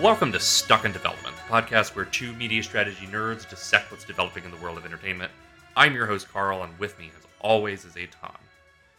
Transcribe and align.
Welcome 0.00 0.32
to 0.32 0.40
Stuck 0.40 0.86
in 0.86 0.92
Development, 0.92 1.36
the 1.36 1.52
podcast 1.52 1.94
where 1.94 2.06
two 2.06 2.32
media 2.32 2.62
strategy 2.62 3.06
nerds 3.06 3.48
dissect 3.48 3.90
what's 3.90 4.04
developing 4.04 4.42
in 4.42 4.50
the 4.50 4.56
world 4.56 4.78
of 4.78 4.86
entertainment. 4.86 5.30
I'm 5.76 5.94
your 5.94 6.06
host, 6.06 6.32
Carl, 6.32 6.62
and 6.62 6.76
with 6.78 6.98
me, 6.98 7.10
as 7.16 7.26
always, 7.40 7.84
is 7.84 7.92
Eitan. 7.92 8.38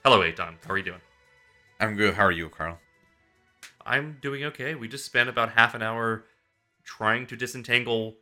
Hello, 0.06 0.20
Eitan. 0.20 0.54
How 0.64 0.74
are 0.74 0.78
you 0.78 0.84
doing? 0.84 1.02
I'm 1.80 1.96
good. 1.96 2.14
How 2.14 2.26
are 2.26 2.32
you, 2.32 2.48
Carl? 2.48 2.78
I'm 3.84 4.20
doing 4.22 4.44
okay. 4.46 4.76
We 4.76 4.88
just 4.88 5.04
spent 5.04 5.30
about 5.30 5.54
half 5.54 5.74
an 5.74 5.82
hour 5.82 6.26
trying 6.84 7.26
to 7.28 7.36
disentangle 7.36 8.18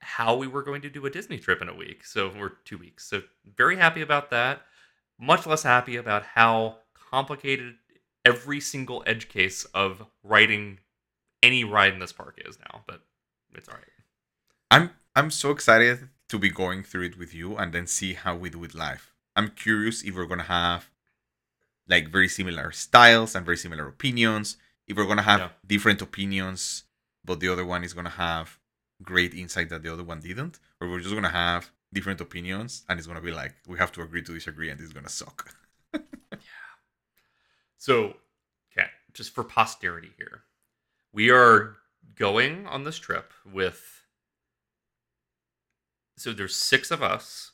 how 0.00 0.34
we 0.34 0.46
were 0.46 0.62
going 0.62 0.80
to 0.82 0.90
do 0.90 1.04
a 1.04 1.10
Disney 1.10 1.38
trip 1.38 1.60
in 1.60 1.68
a 1.68 1.74
week. 1.74 2.06
So 2.06 2.32
we're 2.36 2.52
two 2.64 2.78
weeks. 2.78 3.04
So 3.04 3.20
very 3.54 3.76
happy 3.76 4.00
about 4.00 4.30
that. 4.30 4.62
Much 5.20 5.46
less 5.46 5.62
happy 5.62 5.96
about 5.96 6.24
how 6.24 6.78
complicated 7.10 7.74
every 8.24 8.60
single 8.60 9.04
edge 9.06 9.28
case 9.28 9.66
of 9.66 10.06
writing 10.22 10.78
any 11.42 11.64
ride 11.64 11.92
in 11.94 11.98
this 12.00 12.12
park 12.12 12.40
is 12.44 12.58
now, 12.58 12.82
but 12.86 13.02
it's 13.54 13.68
all 13.68 13.74
right. 13.76 13.84
I'm 14.70 14.90
I'm 15.16 15.30
so 15.30 15.50
excited 15.50 16.08
to 16.28 16.38
be 16.38 16.50
going 16.50 16.82
through 16.82 17.04
it 17.04 17.18
with 17.18 17.34
you 17.34 17.56
and 17.56 17.72
then 17.72 17.86
see 17.86 18.12
how 18.14 18.36
we 18.36 18.50
do 18.50 18.62
it 18.64 18.74
live. 18.74 19.12
I'm 19.34 19.48
curious 19.50 20.02
if 20.02 20.14
we're 20.14 20.26
gonna 20.26 20.42
have 20.44 20.90
like 21.88 22.08
very 22.08 22.28
similar 22.28 22.70
styles 22.72 23.34
and 23.34 23.44
very 23.46 23.56
similar 23.56 23.86
opinions. 23.88 24.56
If 24.86 24.96
we're 24.96 25.06
gonna 25.06 25.22
have 25.22 25.40
Yeah. 25.40 25.50
different 25.66 26.02
opinions, 26.02 26.84
but 27.24 27.40
the 27.40 27.48
other 27.48 27.64
one 27.64 27.84
is 27.84 27.94
gonna 27.94 28.10
have 28.10 28.58
great 29.02 29.32
insight 29.34 29.68
that 29.70 29.82
the 29.82 29.92
other 29.92 30.04
one 30.04 30.20
didn't, 30.20 30.58
or 30.80 30.88
we're 30.88 31.00
just 31.00 31.14
gonna 31.14 31.30
have 31.30 31.70
different 31.92 32.20
opinions 32.20 32.84
and 32.88 32.98
it's 32.98 33.06
gonna 33.06 33.20
be 33.22 33.32
like 33.32 33.54
we 33.66 33.78
have 33.78 33.92
to 33.92 34.02
agree 34.02 34.22
to 34.22 34.34
disagree 34.34 34.68
and 34.70 34.80
it's 34.80 34.92
gonna 34.92 35.08
suck. 35.08 35.54
Yeah. 36.32 36.38
So, 37.78 38.16
okay, 38.72 38.88
just 39.14 39.34
for 39.34 39.44
posterity 39.44 40.12
here, 40.18 40.42
we 41.18 41.30
are 41.30 41.74
going 42.14 42.64
on 42.68 42.84
this 42.84 42.96
trip 42.96 43.32
with. 43.44 44.04
So 46.16 46.32
there's 46.32 46.54
six 46.54 46.92
of 46.92 47.02
us. 47.02 47.50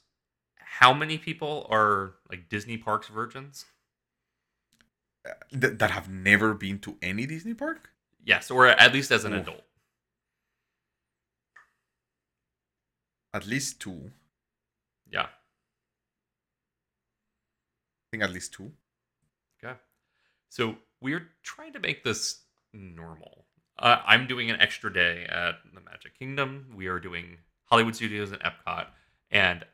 How 0.56 0.93
many 0.93 1.17
people 1.17 1.67
are 1.71 2.17
like 2.31 2.51
Disney 2.51 2.77
Parks 2.77 3.09
virgins? 3.09 3.65
Uh, 5.27 5.31
th- 5.59 5.79
that 5.79 5.91
have 5.91 6.11
never 6.11 6.53
been 6.53 6.79
to 6.81 6.98
any 7.01 7.25
Disney 7.25 7.55
park. 7.55 7.89
Yes, 8.23 8.51
or 8.51 8.67
at 8.67 8.93
least 8.93 9.11
as 9.11 9.25
an 9.25 9.33
Oof. 9.33 9.41
adult. 9.41 9.65
At 13.33 13.47
least 13.47 13.81
two. 13.81 14.11
Yeah. 15.11 15.23
I 15.23 15.28
think 18.11 18.23
at 18.23 18.31
least 18.31 18.53
two. 18.53 18.73
Okay. 19.56 19.78
So 20.51 20.77
we're 21.01 21.28
trying 21.43 21.73
to 21.73 21.81
make 21.81 22.05
this 22.05 22.43
normal. 22.75 23.47
Uh, 23.78 23.98
I'm 24.06 24.27
doing 24.27 24.50
an 24.50 24.61
extra 24.61 24.92
day 24.92 25.27
at 25.28 25.56
the 25.72 25.80
Magic 25.80 26.19
Kingdom. 26.19 26.72
We 26.77 26.86
are 26.86 27.00
doing 27.00 27.39
Hollywood 27.64 27.97
Studios 27.97 28.31
and 28.31 28.41
Epcot, 28.42 28.86
and 29.31 29.64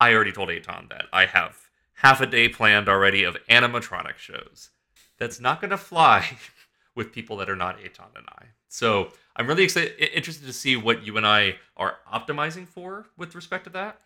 I 0.00 0.12
already 0.12 0.32
told 0.32 0.48
Eitan 0.48 0.88
that 0.90 1.06
I 1.12 1.26
have 1.26 1.56
half 1.94 2.20
a 2.20 2.26
day 2.26 2.48
planned 2.48 2.88
already 2.88 3.24
of 3.24 3.36
animatronic 3.48 4.16
shows. 4.16 4.70
That's 5.18 5.40
not 5.40 5.60
going 5.60 5.70
to 5.70 5.76
fly 5.76 6.38
with 6.94 7.12
people 7.12 7.36
that 7.38 7.50
are 7.50 7.56
not 7.56 7.78
Eitan 7.78 8.16
and 8.16 8.26
I. 8.28 8.46
So 8.68 9.12
I'm 9.36 9.46
really 9.46 9.64
excited, 9.64 9.98
interested 9.98 10.46
to 10.46 10.52
see 10.52 10.76
what 10.76 11.04
you 11.04 11.16
and 11.16 11.26
I 11.26 11.56
are 11.76 11.96
optimizing 12.12 12.66
for 12.66 13.06
with 13.16 13.34
respect 13.34 13.64
to 13.64 13.70
that. 13.70 14.00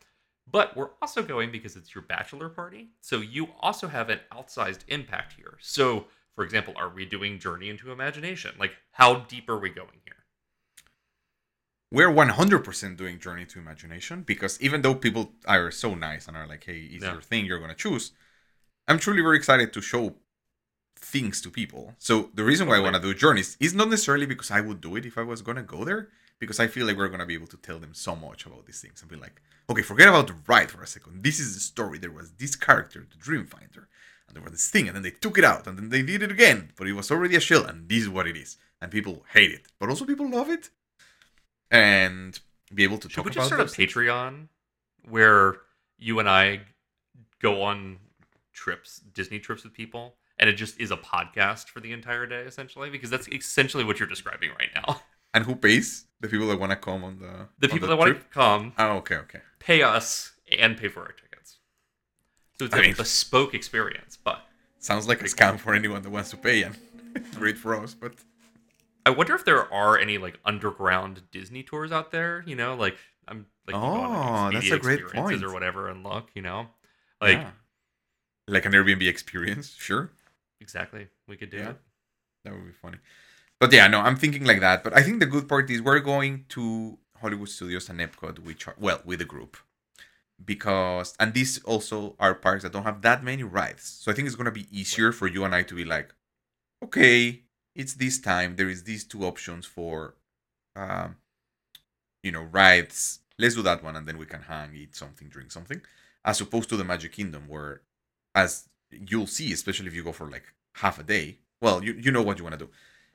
But 0.51 0.77
we're 0.77 0.91
also 1.01 1.23
going 1.23 1.51
because 1.51 1.77
it's 1.77 1.95
your 1.95 2.03
bachelor 2.03 2.49
party. 2.49 2.89
So 3.01 3.21
you 3.21 3.49
also 3.61 3.89
have 3.89 4.11
an 4.11 4.21
outsized 4.33 4.81
impact 4.89 5.35
here. 5.35 5.57
So, 5.61 6.07
for 6.35 6.45
example, 6.45 6.75
are 6.77 6.89
we 6.89 7.05
doing 7.05 7.39
Journey 7.39 7.69
into 7.69 7.91
Imagination? 7.91 8.55
Like, 8.59 8.73
how 8.93 9.21
deep 9.21 9.49
are 9.49 9.59
we 9.59 9.71
going 9.71 10.01
here? 10.05 10.17
We're 11.91 12.09
100% 12.11 12.97
doing 12.97 13.19
Journey 13.19 13.45
to 13.47 13.59
Imagination 13.59 14.23
because 14.23 14.61
even 14.63 14.81
though 14.81 14.95
people 14.95 15.33
are 15.47 15.71
so 15.71 15.95
nice 15.95 16.27
and 16.27 16.37
are 16.37 16.47
like, 16.47 16.65
hey, 16.65 16.81
it's 16.91 17.05
Yeah. 17.05 17.13
your 17.13 17.21
thing, 17.21 17.45
you're 17.45 17.59
going 17.59 17.71
to 17.71 17.77
choose, 17.77 18.13
I'm 18.89 18.99
truly 18.99 19.21
very 19.23 19.37
excited 19.37 19.73
to 19.75 19.83
show 19.83 20.17
things 20.97 21.41
to 21.43 21.51
people. 21.51 21.95
So 21.99 22.31
the 22.35 22.45
reason 22.45 22.67
why 22.67 22.77
I 22.77 22.81
want 22.81 22.97
to 22.97 23.03
do 23.03 23.13
Journeys 23.13 23.57
is 23.61 23.75
not 23.75 23.91
necessarily 23.91 24.25
because 24.25 24.51
I 24.51 24.61
would 24.63 24.81
do 24.81 24.97
it 24.97 25.05
if 25.05 25.19
I 25.19 25.23
was 25.23 25.43
going 25.43 25.57
to 25.59 25.63
go 25.63 25.85
there, 25.85 26.09
because 26.39 26.59
I 26.59 26.67
feel 26.67 26.87
like 26.87 26.97
we're 26.97 27.09
going 27.09 27.21
to 27.21 27.27
be 27.27 27.35
able 27.35 27.49
to 27.49 27.57
tell 27.59 27.79
them 27.79 27.93
so 27.93 28.17
much 28.17 28.47
about 28.47 28.65
these 28.67 28.81
things 28.81 29.03
and 29.03 29.11
be 29.11 29.17
like, 29.17 29.43
okay, 29.69 29.83
forget 29.83 30.09
about 30.09 30.29
the 30.29 30.35
ride 30.47 30.71
for 30.71 30.83
a 30.83 30.87
second. 30.87 31.23
This 31.23 31.39
is 31.39 31.55
the 31.55 31.61
story. 31.61 31.99
There 31.99 32.11
was 32.11 32.33
this 32.33 32.57
character, 32.57 33.07
the 33.11 33.19
Dream 33.19 33.47
Finder, 33.47 33.83
and 33.83 33.89
there 34.33 34.43
was 34.43 34.53
this 34.53 34.69
thing, 34.71 34.87
and 34.89 34.95
then 34.97 35.03
they 35.03 35.11
took 35.11 35.39
it 35.39 35.45
out, 35.45 35.67
and 35.67 35.77
then 35.79 35.89
they 35.91 36.03
did 36.03 36.23
it 36.23 36.31
again, 36.31 36.73
but 36.77 36.87
it 36.87 36.93
was 36.95 37.11
already 37.11 37.37
a 37.37 37.41
shell, 37.41 37.65
and 37.65 37.89
this 37.89 38.03
is 38.03 38.09
what 38.09 38.27
it 38.27 38.37
is. 38.37 38.57
And 38.81 38.91
people 38.91 39.25
hate 39.33 39.51
it, 39.53 39.67
but 39.79 39.89
also 39.89 40.05
people 40.05 40.29
love 40.29 40.49
it. 40.51 40.71
And 41.71 42.39
be 42.75 42.85
able 42.85 42.99
to 42.99 43.09
Should 43.09 43.17
talk 43.17 43.25
we 43.25 43.31
about 43.31 43.35
just 43.41 43.47
start 43.47 43.61
a 43.61 43.69
things. 43.69 43.93
Patreon 43.95 44.49
where 45.09 45.57
you 45.99 46.19
and 46.19 46.29
I 46.29 46.63
go 47.41 47.63
on 47.63 47.99
trips, 48.53 49.01
Disney 49.01 49.39
trips 49.39 49.65
with 49.65 49.73
people, 49.73 50.15
and 50.39 50.49
it 50.51 50.55
just 50.55 50.81
is 50.81 50.91
a 50.91 50.97
podcast 50.97 51.69
for 51.69 51.81
the 51.81 51.93
entire 51.93 52.27
day, 52.27 52.43
essentially? 52.43 52.91
Because 52.91 53.11
that's 53.11 53.29
essentially 53.29 53.85
what 53.85 53.99
you're 53.99 54.09
describing 54.09 54.51
right 54.59 54.71
now. 54.75 55.01
And 55.35 55.47
who 55.47 55.57
pays? 55.57 56.05
The 56.21 56.29
people 56.29 56.47
that 56.49 56.61
want 56.61 56.73
to 56.73 56.77
come 56.77 57.03
on 57.03 57.19
the 57.19 57.49
The 57.59 57.67
people 57.67 57.89
the 57.89 57.97
that 57.97 57.99
want 57.99 58.21
to 58.21 58.27
come 58.27 58.75
Oh, 58.77 58.97
okay, 58.99 59.15
okay. 59.17 59.41
pay 59.61 59.83
us 59.83 60.33
and 60.61 60.77
pay 60.77 60.89
for 60.89 61.01
our 61.01 61.13
tickets. 61.13 61.32
So 62.63 62.67
it's 62.67 62.75
I 62.75 62.79
a 62.79 62.83
mean- 62.83 62.95
bespoke 62.95 63.55
experience, 63.55 64.17
but 64.23 64.47
Sounds 64.79 65.07
like 65.07 65.21
a 65.21 65.25
scam 65.27 65.59
for 65.61 65.75
anyone 65.75 66.03
that 66.03 66.11
wants 66.11 66.31
to 66.31 66.37
pay, 66.37 66.63
and 66.65 66.77
great 67.37 67.57
for 67.59 67.75
us. 67.81 67.95
But 67.95 68.15
I 69.07 69.11
wonder 69.11 69.35
if 69.37 69.45
there 69.45 69.73
are 69.73 69.97
any 69.99 70.19
like 70.19 70.39
underground 70.45 71.23
Disney 71.31 71.63
tours 71.63 71.93
out 71.93 72.11
there. 72.11 72.43
You 72.47 72.57
know, 72.57 72.75
like 72.75 72.97
I'm 73.29 73.47
like 73.67 73.75
you 73.77 73.81
go 73.81 73.87
on, 73.87 74.51
Oh, 74.57 74.59
that's 74.59 74.71
a 74.73 74.79
great 74.79 75.01
experiences 75.01 75.41
point. 75.41 75.45
or 75.45 75.53
whatever 75.53 75.89
and 75.89 76.03
look. 76.05 76.31
You 76.35 76.43
know, 76.43 76.67
like 77.21 77.39
yeah. 77.39 77.51
like 78.49 78.65
an 78.65 78.73
Airbnb 78.73 79.07
experience, 79.09 79.75
sure, 79.79 80.11
exactly, 80.61 81.07
we 81.29 81.37
could 81.37 81.51
do 81.51 81.59
Yeah. 81.59 81.71
it. 81.71 81.77
that 82.45 82.53
would 82.53 82.67
be 82.67 82.73
funny. 82.73 82.99
But 83.61 83.73
yeah, 83.73 83.87
no, 83.87 84.01
I'm 84.01 84.17
thinking 84.17 84.45
like 84.45 84.59
that. 84.61 84.83
But 84.83 84.97
I 84.97 85.03
think 85.03 85.21
the 85.21 85.27
good 85.27 85.49
part 85.49 85.71
is 85.71 85.81
we're 85.81 86.01
going 86.01 86.47
to 86.51 86.99
Hollywood 87.21 87.49
Studios 87.51 87.89
and 87.89 88.01
Epcot, 88.01 88.41
which 88.41 88.67
are 88.67 88.75
well 88.79 89.01
with 89.05 89.21
a 89.21 89.25
group, 89.25 89.57
because 90.45 91.15
and 91.21 91.35
these 91.35 91.63
also 91.65 92.17
are 92.19 92.35
parks 92.35 92.63
that 92.63 92.73
don't 92.73 92.85
have 92.85 93.03
that 93.03 93.23
many 93.25 93.43
rides. 93.43 93.85
So 93.85 94.11
I 94.11 94.15
think 94.15 94.27
it's 94.27 94.37
gonna 94.37 94.51
be 94.51 94.67
easier 94.71 95.13
for 95.13 95.27
you 95.27 95.45
and 95.45 95.55
I 95.55 95.63
to 95.65 95.75
be 95.75 95.85
like, 95.85 96.15
okay, 96.83 97.43
it's 97.75 97.95
this 97.95 98.21
time. 98.21 98.57
There 98.57 98.69
is 98.69 98.85
these 98.85 99.05
two 99.05 99.25
options 99.25 99.67
for, 99.67 100.15
um, 100.77 101.17
you 102.23 102.33
know, 102.33 102.43
rides. 102.43 103.21
Let's 103.39 103.55
do 103.55 103.63
that 103.63 103.83
one, 103.83 103.97
and 103.97 104.07
then 104.07 104.19
we 104.19 104.27
can 104.27 104.43
hang, 104.43 104.75
eat 104.75 104.95
something, 104.95 105.29
drink 105.29 105.51
something, 105.51 105.81
as 106.25 106.41
opposed 106.41 106.69
to 106.69 106.77
the 106.77 106.85
Magic 106.85 107.13
Kingdom, 107.13 107.49
where, 107.49 107.83
as 108.35 108.69
you'll 108.91 109.27
see, 109.27 109.53
especially 109.53 109.87
if 109.87 109.95
you 109.95 110.05
go 110.05 110.13
for 110.13 110.31
like 110.31 110.45
half 110.77 110.99
a 110.99 111.03
day. 111.03 111.39
Well, 111.61 111.83
you 111.83 111.95
you 111.95 112.11
know 112.11 112.23
what 112.23 112.39
you 112.39 112.45
want 112.45 112.59
to 112.59 112.67
do, 112.67 112.71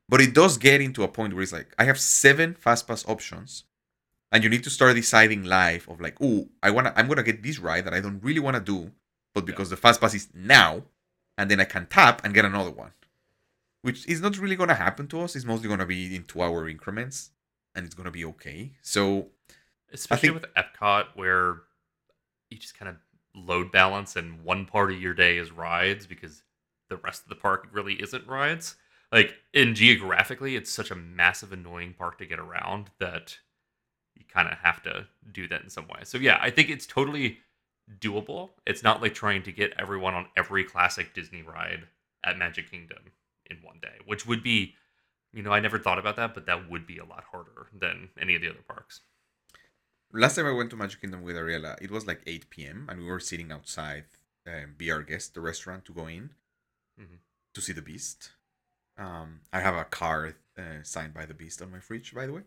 but 0.10 0.22
it 0.22 0.34
does 0.34 0.58
get 0.58 0.82
into 0.82 1.04
a 1.04 1.08
point 1.08 1.34
where 1.34 1.44
it's 1.44 1.54
like 1.54 1.74
I 1.78 1.86
have 1.86 2.00
seven 2.00 2.56
fast 2.56 2.88
pass 2.88 3.08
options, 3.08 3.64
and 4.32 4.44
you 4.44 4.50
need 4.50 4.64
to 4.64 4.70
start 4.70 4.96
deciding 4.96 5.44
live 5.44 5.88
of 5.90 6.02
like, 6.02 6.18
oh, 6.22 6.48
I 6.62 6.72
wanna, 6.72 6.94
I'm 6.96 7.08
gonna 7.08 7.24
get 7.24 7.44
this 7.44 7.60
ride 7.60 7.86
that 7.86 7.94
I 7.94 8.00
don't 8.02 8.24
really 8.24 8.40
want 8.40 8.56
to 8.56 8.62
do, 8.62 8.92
but 9.34 9.46
because 9.46 9.70
the 9.70 9.78
fast 9.78 10.02
pass 10.02 10.14
is 10.14 10.28
now, 10.34 10.84
and 11.38 11.50
then 11.52 11.60
I 11.60 11.66
can 11.66 11.86
tap 11.88 12.24
and 12.24 12.34
get 12.34 12.46
another 12.46 12.72
one, 12.72 12.92
which 13.82 14.08
is 14.08 14.22
not 14.22 14.38
really 14.38 14.56
gonna 14.56 14.74
happen 14.76 15.08
to 15.08 15.22
us. 15.22 15.36
It's 15.36 15.46
mostly 15.46 15.70
gonna 15.70 15.86
be 15.86 16.16
in 16.16 16.24
two 16.24 16.42
hour 16.42 16.68
increments, 16.68 17.32
and 17.76 17.86
it's 17.86 17.96
gonna 17.96 18.12
be 18.12 18.26
okay. 18.26 18.74
So 18.82 19.28
Especially 19.92 20.30
think- 20.30 20.42
with 20.42 20.54
Epcot, 20.56 21.08
where 21.16 21.62
you 22.50 22.58
just 22.58 22.78
kind 22.78 22.90
of 22.90 22.96
load 23.36 23.72
balance, 23.72 24.16
and 24.16 24.44
one 24.44 24.66
part 24.66 24.92
of 24.92 25.02
your 25.02 25.14
day 25.14 25.38
is 25.38 25.52
rides 25.52 26.08
because 26.08 26.44
the 26.90 26.98
rest 26.98 27.24
of 27.24 27.30
the 27.30 27.36
park 27.36 27.68
really 27.72 27.94
isn't 28.02 28.26
rides. 28.28 28.76
Like, 29.12 29.36
in 29.54 29.76
geographically, 29.76 30.56
it's 30.56 30.72
such 30.72 30.92
a 30.92 30.96
massive, 30.96 31.54
annoying 31.54 31.94
park 31.98 32.18
to 32.18 32.26
get 32.26 32.40
around 32.40 32.90
that 33.00 33.38
you 34.20 34.26
kind 34.32 34.48
of 34.48 34.58
have 34.60 34.82
to 34.84 35.08
do 35.32 35.48
that 35.48 35.62
in 35.64 35.70
some 35.70 35.88
way. 35.88 36.00
So, 36.04 36.18
yeah, 36.18 36.38
I 36.42 36.50
think 36.50 36.70
it's 36.70 36.86
totally 36.86 37.40
doable. 38.00 38.50
It's 38.66 38.84
not 38.84 39.02
like 39.02 39.14
trying 39.14 39.44
to 39.44 39.52
get 39.52 39.74
everyone 39.80 40.14
on 40.14 40.28
every 40.36 40.64
classic 40.64 41.14
Disney 41.14 41.42
ride 41.42 41.88
at 42.24 42.38
Magic 42.38 42.70
Kingdom 42.70 43.12
in 43.50 43.58
one 43.62 43.80
day, 43.82 43.96
which 44.06 44.26
would 44.26 44.44
be, 44.44 44.74
you 45.34 45.42
know, 45.44 45.52
I 45.52 45.60
never 45.60 45.80
thought 45.80 46.00
about 46.00 46.16
that, 46.18 46.34
but 46.34 46.46
that 46.48 46.70
would 46.70 46.86
be 46.86 46.98
a 46.98 47.06
lot 47.06 47.24
harder 47.32 47.68
than 47.78 48.10
any 48.20 48.36
of 48.36 48.42
the 48.42 48.50
other 48.50 48.64
parks. 48.68 49.02
last 50.12 50.36
time 50.36 50.46
I 50.48 50.52
went 50.52 50.70
to 50.72 50.76
Magic 50.76 51.02
Kingdom 51.02 51.22
with 51.22 51.36
Ariela, 51.36 51.78
it 51.82 51.92
was 51.92 52.08
like 52.08 52.22
8 52.26 52.50
p.m. 52.50 52.88
and 52.90 53.00
we 53.00 53.06
were 53.06 53.20
sitting 53.20 53.52
outside, 53.52 54.06
um, 54.48 54.74
be 54.78 54.90
our 54.92 55.02
guest, 55.02 55.34
the 55.34 55.42
restaurant 55.42 55.86
to 55.86 55.94
go 55.94 56.08
in 56.08 56.32
Mhm. 57.00 57.20
to 57.54 57.62
see 57.62 57.74
the 57.74 57.82
Beast. 57.82 58.32
Um, 58.98 59.42
I 59.54 59.60
have 59.60 59.76
a 59.76 59.86
card 59.86 60.36
uh, 60.58 60.82
signed 60.84 61.14
by 61.14 61.26
the 61.26 61.34
Beast 61.36 61.62
on 61.62 61.72
my 61.72 61.80
fridge, 61.80 62.14
by 62.16 62.26
the 62.26 62.34
way, 62.34 62.42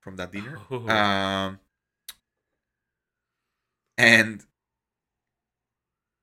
from 0.00 0.16
that 0.16 0.32
dinner. 0.32 0.58
Oh. 0.70 0.88
Um, 0.88 1.60
and 3.98 4.44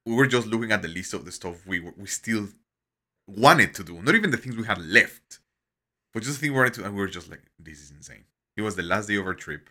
we 0.06 0.16
were 0.16 0.28
just 0.28 0.48
looking 0.48 0.72
at 0.72 0.82
the 0.82 0.88
list 0.88 1.14
of 1.14 1.26
the 1.26 1.32
stuff 1.32 1.66
we 1.68 1.80
were, 1.80 1.94
we 1.98 2.08
still 2.08 2.48
wanted 3.28 3.74
to 3.76 3.84
do, 3.84 4.02
not 4.02 4.16
even 4.16 4.32
the 4.32 4.38
things 4.38 4.56
we 4.56 4.66
had 4.66 4.82
left. 4.82 5.40
But 6.14 6.24
just 6.24 6.40
think 6.40 6.54
we're 6.54 6.70
to, 6.70 6.86
and 6.86 6.96
we 6.96 7.02
were 7.02 7.08
just 7.08 7.30
like, 7.30 7.44
this 7.60 7.80
is 7.80 7.92
insane. 7.92 8.24
It 8.56 8.62
was 8.64 8.76
the 8.76 8.84
last 8.84 9.08
day 9.08 9.18
of 9.18 9.28
our 9.28 9.36
trip. 9.36 9.70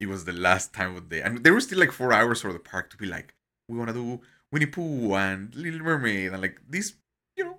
It 0.00 0.08
was 0.08 0.24
the 0.24 0.32
last 0.32 0.72
time 0.72 0.96
of 0.96 1.08
the 1.08 1.16
day, 1.16 1.22
and 1.22 1.44
there 1.44 1.52
were 1.52 1.60
still 1.60 1.78
like 1.78 1.92
four 1.92 2.12
hours 2.12 2.40
for 2.40 2.52
the 2.52 2.58
park 2.58 2.88
to 2.90 2.96
be 2.96 3.06
like, 3.06 3.34
we 3.68 3.76
want 3.76 3.88
to 3.88 3.94
do 3.94 4.20
Winnie 4.50 4.66
Pooh 4.66 5.14
and 5.14 5.54
Little 5.54 5.80
Mermaid 5.80 6.32
and 6.32 6.40
like 6.40 6.58
these, 6.68 6.94
you 7.36 7.44
know, 7.44 7.58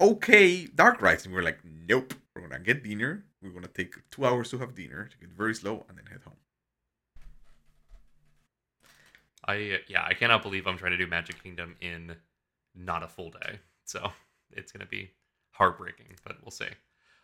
okay 0.00 0.66
dark 0.66 1.02
rides. 1.02 1.24
And 1.24 1.34
we 1.34 1.36
were 1.36 1.44
like, 1.44 1.58
nope, 1.64 2.14
we're 2.34 2.42
gonna 2.42 2.62
get 2.62 2.82
dinner. 2.82 3.24
We're 3.42 3.50
gonna 3.50 3.68
take 3.68 3.94
two 4.10 4.24
hours 4.24 4.50
to 4.50 4.58
have 4.58 4.74
dinner, 4.74 5.08
take 5.08 5.28
it 5.28 5.36
very 5.36 5.54
slow, 5.54 5.86
and 5.88 5.96
then 5.96 6.06
head 6.06 6.20
home. 6.24 6.36
I 9.46 9.54
uh, 9.54 9.78
yeah, 9.88 10.04
I 10.04 10.14
cannot 10.14 10.42
believe 10.42 10.66
I'm 10.66 10.78
trying 10.78 10.92
to 10.92 10.98
do 10.98 11.06
Magic 11.06 11.42
Kingdom 11.42 11.76
in 11.80 12.16
not 12.74 13.02
a 13.02 13.08
full 13.08 13.30
day. 13.30 13.60
So 13.84 14.12
it's 14.50 14.72
gonna 14.72 14.86
be 14.86 15.10
heartbreaking, 15.50 16.16
but 16.24 16.36
we'll 16.42 16.50
see. 16.50 16.68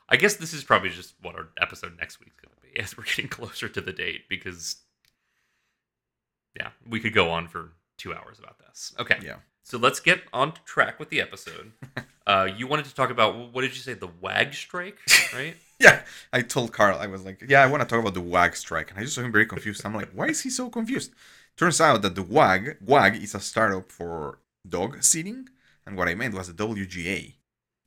I 0.09 0.17
guess 0.17 0.37
this 0.37 0.53
is 0.53 0.65
probably 0.65 0.91
just 0.91 1.15
what 1.23 1.35
our 1.35 1.49
episode 1.61 1.97
next 1.99 2.21
week's 2.21 2.37
gonna 2.37 2.57
be 2.63 2.81
as 2.81 2.97
we're 2.97 3.05
getting 3.05 3.29
closer 3.29 3.69
to 3.69 3.81
the 3.81 3.93
date 3.93 4.29
because 4.29 4.77
yeah, 6.57 6.71
we 6.89 7.01
could 7.01 7.15
go 7.15 7.31
on 7.31 7.49
for 7.49 7.73
two 7.97 8.15
hours 8.15 8.39
about 8.39 8.59
this. 8.59 8.93
Okay. 8.99 9.19
Yeah. 9.23 9.37
So 9.63 9.79
let's 9.79 10.01
get 10.01 10.23
on 10.33 10.55
track 10.65 10.99
with 10.99 11.11
the 11.11 11.21
episode. 11.21 11.73
uh, 12.27 12.49
you 12.57 12.67
wanted 12.67 12.87
to 12.87 12.95
talk 12.95 13.11
about 13.11 13.53
what 13.53 13.63
did 13.63 13.71
you 13.71 13.83
say? 13.83 13.95
The 13.95 14.11
WAG 14.21 14.55
strike, 14.55 14.99
right? 15.35 15.57
yeah. 15.81 16.03
I 16.33 16.43
told 16.43 16.73
Carl, 16.73 16.99
I 16.99 17.07
was 17.07 17.25
like, 17.25 17.45
yeah, 17.47 17.63
I 17.63 17.67
want 17.67 17.83
to 17.83 17.89
talk 17.89 18.01
about 18.01 18.15
the 18.15 18.21
WAG 18.21 18.57
strike, 18.57 18.91
and 18.91 18.99
I 18.99 19.03
just 19.03 19.15
saw 19.15 19.23
him 19.23 19.33
very 19.33 19.47
confused. 19.47 19.85
I'm 19.85 19.95
like, 19.95 20.11
why 20.13 20.27
is 20.27 20.43
he 20.43 20.51
so 20.51 20.71
confused? 20.71 21.13
Turns 21.57 21.81
out 21.81 22.03
that 22.03 22.15
the 22.15 22.23
WAG 22.23 22.79
WAG 22.81 23.23
is 23.23 23.35
a 23.35 23.41
startup 23.41 23.93
for 23.93 24.39
dog 24.69 25.03
sitting, 25.03 25.49
and 25.87 25.97
what 25.97 26.09
I 26.09 26.15
meant 26.15 26.35
was 26.35 26.53
the 26.53 26.67
WGA, 26.67 27.35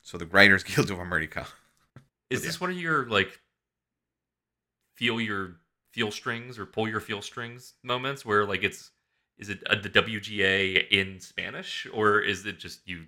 so 0.01 0.17
the 0.17 0.25
Writers 0.25 0.63
Guild 0.63 0.91
of 0.91 0.99
America. 0.99 1.47
Is 2.29 2.41
this 2.41 2.59
one 2.59 2.71
of 2.71 2.77
your 2.77 3.07
like 3.07 3.39
feel 4.95 5.21
your 5.21 5.57
feel 5.91 6.09
strings 6.09 6.57
or 6.57 6.65
pull 6.65 6.87
your 6.87 6.99
feel 6.99 7.21
strings 7.21 7.73
moments 7.83 8.25
where 8.25 8.45
like 8.45 8.63
it's 8.63 8.89
is 9.37 9.49
it 9.49 9.63
uh, 9.69 9.75
the 9.75 9.89
WGA 9.89 10.87
in 10.89 11.19
Spanish 11.19 11.87
or 11.93 12.19
is 12.19 12.45
it 12.45 12.59
just 12.59 12.81
you? 12.85 13.05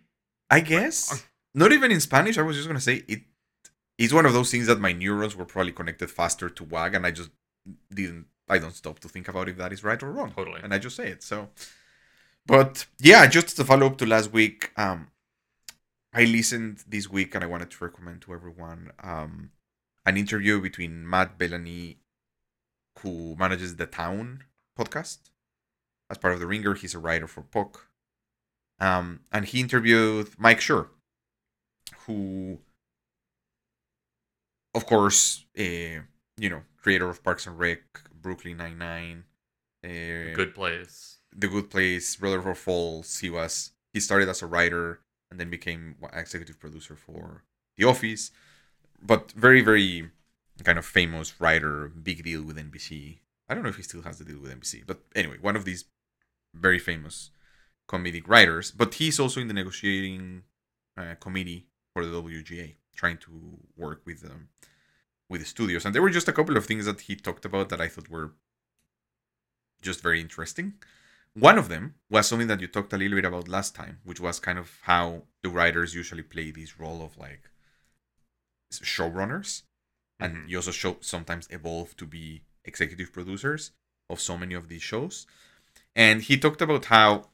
I 0.50 0.60
guess 0.60 1.26
not 1.56 1.72
even 1.72 1.92
in 1.92 2.02
Spanish. 2.02 2.38
I 2.38 2.44
was 2.44 2.58
just 2.58 2.68
gonna 2.68 2.80
say 2.80 3.04
it. 3.08 3.22
It's 3.98 4.14
one 4.14 4.26
of 4.26 4.34
those 4.34 4.52
things 4.52 4.68
that 4.68 4.80
my 4.80 4.92
neurons 4.92 5.36
were 5.36 5.46
probably 5.46 5.72
connected 5.72 6.12
faster 6.12 6.50
to 6.50 6.64
WAG, 6.66 6.94
and 6.94 7.06
I 7.06 7.12
just 7.12 7.30
didn't. 7.92 8.28
I 8.48 8.60
don't 8.60 8.76
stop 8.76 9.00
to 9.00 9.10
think 9.10 9.28
about 9.28 9.50
if 9.50 9.58
that 9.58 9.74
is 9.74 9.84
right 9.84 10.02
or 10.04 10.12
wrong. 10.12 10.32
Totally. 10.36 10.60
And 10.62 10.74
I 10.74 10.78
just 10.78 10.96
say 10.96 11.08
it. 11.08 11.24
So, 11.24 11.50
but 12.46 12.86
yeah, 13.00 13.26
just 13.26 13.56
to 13.56 13.64
follow 13.64 13.88
up 13.88 13.98
to 14.00 14.06
last 14.06 14.32
week, 14.32 14.72
um, 14.78 15.08
I 16.14 16.26
listened 16.26 16.84
this 16.88 17.10
week, 17.10 17.34
and 17.34 17.44
I 17.44 17.48
wanted 17.48 17.72
to 17.72 17.84
recommend 17.84 18.22
to 18.24 18.34
everyone 18.34 18.92
um, 19.02 19.52
an 20.06 20.18
interview 20.18 20.62
between 20.62 21.10
Matt 21.10 21.40
Belloni, 21.40 21.96
who 23.00 23.36
manages 23.40 23.78
the 23.78 23.88
Town 23.88 24.44
podcast 24.78 25.20
as 26.10 26.18
part 26.18 26.34
of 26.34 26.40
the 26.40 26.48
Ringer. 26.48 26.74
He's 26.74 26.96
a 26.96 27.00
writer 27.00 27.28
for 27.28 27.42
Puck. 27.42 27.88
Um, 28.80 29.22
and 29.32 29.46
he 29.46 29.62
interviewed 29.62 30.30
Mike 30.38 30.60
Schur, 30.60 30.90
who, 32.06 32.60
of 34.74 34.86
course, 34.86 35.46
uh, 35.58 36.02
you 36.38 36.50
know, 36.50 36.62
creator 36.82 37.10
of 37.10 37.24
Parks 37.24 37.48
and 37.48 37.58
Rec, 37.58 37.80
Brooklyn 38.22 38.58
Nine 38.58 38.78
Nine, 38.78 39.24
uh, 39.84 40.36
Good 40.36 40.54
Place, 40.54 41.20
The 41.36 41.48
Good 41.48 41.70
Place, 41.70 42.20
Rutherford 42.20 42.58
Falls. 42.58 43.20
He 43.20 43.30
was 43.30 43.72
he 43.94 44.02
started 44.02 44.28
as 44.28 44.42
a 44.42 44.48
writer 44.48 45.00
and 45.32 45.40
then 45.40 45.50
became 45.50 45.96
executive 46.12 46.60
producer 46.60 46.96
for 46.98 47.44
The 47.78 47.86
Office, 47.86 48.32
but 49.02 49.32
very 49.32 49.62
very 49.62 50.10
kind 50.64 50.78
of 50.78 50.86
famous 50.86 51.40
writer, 51.40 51.88
big 51.88 52.24
deal 52.24 52.44
with 52.44 52.58
NBC. 52.58 53.20
I 53.48 53.54
don't 53.54 53.64
know 53.64 53.70
if 53.70 53.78
he 53.78 53.84
still 53.84 54.02
has 54.02 54.18
the 54.18 54.26
deal 54.26 54.40
with 54.40 54.52
NBC, 54.52 54.84
but 54.86 55.02
anyway, 55.16 55.38
one 55.40 55.56
of 55.56 55.66
these 55.66 55.86
very 56.56 56.80
famous 56.80 57.32
comedic 57.88 58.28
writers, 58.28 58.72
but 58.72 58.96
he's 58.96 59.20
also 59.20 59.40
in 59.42 59.48
the 59.48 59.54
negotiating 59.54 60.44
uh, 60.98 61.16
committee 61.20 61.68
for 61.94 62.06
the 62.06 62.12
WGA, 62.12 62.76
trying 62.96 63.18
to 63.18 63.60
work 63.78 64.02
with 64.06 64.22
them 64.22 64.50
with 65.30 65.42
the 65.42 65.48
studios. 65.48 65.86
And 65.86 65.94
there 65.94 66.02
were 66.02 66.10
just 66.10 66.28
a 66.28 66.34
couple 66.34 66.58
of 66.58 66.66
things 66.66 66.86
that 66.86 67.02
he 67.02 67.16
talked 67.16 67.46
about 67.46 67.70
that 67.70 67.82
I 67.82 67.88
thought 67.88 68.10
were 68.10 68.34
just 69.82 70.02
very 70.02 70.20
interesting. 70.20 70.76
One 71.34 71.58
of 71.58 71.68
them 71.68 71.96
was 72.10 72.28
something 72.28 72.48
that 72.48 72.62
you 72.62 72.68
talked 72.68 72.94
a 72.94 72.98
little 72.98 73.18
bit 73.18 73.26
about 73.26 73.48
last 73.48 73.76
time, 73.76 74.00
which 74.04 74.20
was 74.20 74.40
kind 74.40 74.58
of 74.58 74.80
how 74.84 75.24
the 75.44 75.50
writers 75.50 75.94
usually 75.94 76.24
play 76.24 76.52
this 76.52 76.80
role 76.80 77.04
of 77.04 77.18
like 77.18 77.50
showrunners, 78.72 79.64
and 80.20 80.38
Mhm. 80.38 80.50
you 80.50 80.58
also 80.58 80.72
show 80.72 80.98
sometimes 81.02 81.48
evolve 81.50 81.96
to 81.98 82.06
be 82.06 82.44
executive 82.64 83.12
producers 83.12 83.72
of 84.10 84.20
so 84.20 84.38
many 84.38 84.54
of 84.56 84.68
these 84.70 84.84
shows. 84.84 85.28
And 85.96 86.22
he 86.22 86.38
talked 86.38 86.62
about 86.62 86.86
how 86.86 87.30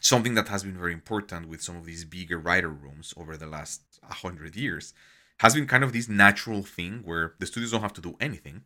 something 0.00 0.34
that 0.34 0.48
has 0.48 0.64
been 0.64 0.78
very 0.78 0.92
important 0.92 1.48
with 1.48 1.62
some 1.62 1.76
of 1.76 1.84
these 1.84 2.04
bigger 2.04 2.38
writer 2.38 2.68
rooms 2.68 3.14
over 3.16 3.36
the 3.36 3.46
last 3.46 3.82
100 4.02 4.56
years 4.56 4.92
has 5.40 5.54
been 5.54 5.66
kind 5.66 5.84
of 5.84 5.92
this 5.92 6.08
natural 6.08 6.62
thing 6.62 7.02
where 7.04 7.34
the 7.38 7.46
studios 7.46 7.70
don't 7.70 7.82
have 7.82 7.92
to 7.92 8.00
do 8.00 8.16
anything, 8.20 8.62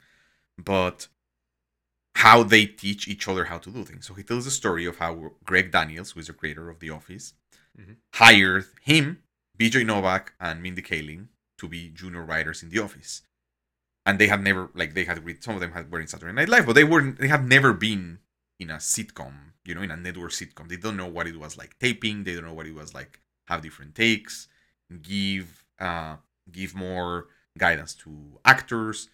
but 0.56 1.09
how 2.17 2.43
they 2.43 2.67
teach 2.67 3.09
each 3.09 3.29
other 3.29 3.44
how 3.44 3.59
to 3.59 3.71
do 3.71 3.85
things. 3.85 4.06
So 4.06 4.15
he 4.15 4.23
tells 4.23 4.44
the 4.44 4.50
story 4.50 4.85
of 4.87 4.99
how 4.99 5.33
Greg 5.44 5.71
Daniels, 5.71 6.12
who 6.12 6.21
is 6.21 6.26
the 6.26 6.33
creator 6.33 6.69
of 6.69 6.81
The 6.81 6.91
Office, 6.91 7.35
Mhm. 7.79 7.97
hired 8.15 8.67
him, 8.83 9.23
BJ 9.56 9.85
Novak, 9.85 10.35
and 10.41 10.62
Mindy 10.62 10.83
Kaling 10.83 11.29
to 11.59 11.69
be 11.69 11.91
junior 11.91 12.25
writers 12.25 12.62
in 12.62 12.71
The 12.71 12.79
Office. 12.81 13.23
And 14.05 14.19
they 14.19 14.29
had 14.29 14.43
never 14.43 14.71
like 14.75 14.94
they 14.94 15.05
had 15.05 15.25
read 15.25 15.43
some 15.43 15.55
of 15.55 15.61
them 15.61 15.73
had 15.73 15.91
were 15.91 16.00
in 16.00 16.06
Saturday 16.06 16.33
Night 16.33 16.49
Live, 16.49 16.67
but 16.67 16.75
they 16.75 16.85
weren't 16.85 17.19
they 17.19 17.29
have 17.29 17.47
never 17.47 17.73
been 17.73 18.21
in 18.61 18.71
a 18.71 18.77
sitcom, 18.77 19.35
you 19.67 19.75
know, 19.75 19.83
in 19.83 19.91
a 19.91 19.97
network 19.97 20.33
sitcom. 20.33 20.69
They 20.69 20.77
don't 20.77 20.97
know 20.99 21.09
what 21.09 21.27
it 21.29 21.39
was 21.39 21.59
like 21.59 21.79
taping, 21.81 22.25
they 22.25 22.35
don't 22.35 22.45
know 22.47 22.55
what 22.55 22.67
it 22.69 22.75
was 22.75 22.95
like 22.95 23.21
have 23.49 23.62
different 23.62 23.95
takes, 23.97 24.49
give 25.03 25.65
uh 25.81 26.17
give 26.53 26.75
more 26.75 27.29
guidance 27.59 27.95
to 27.97 28.39
actors. 28.45 29.09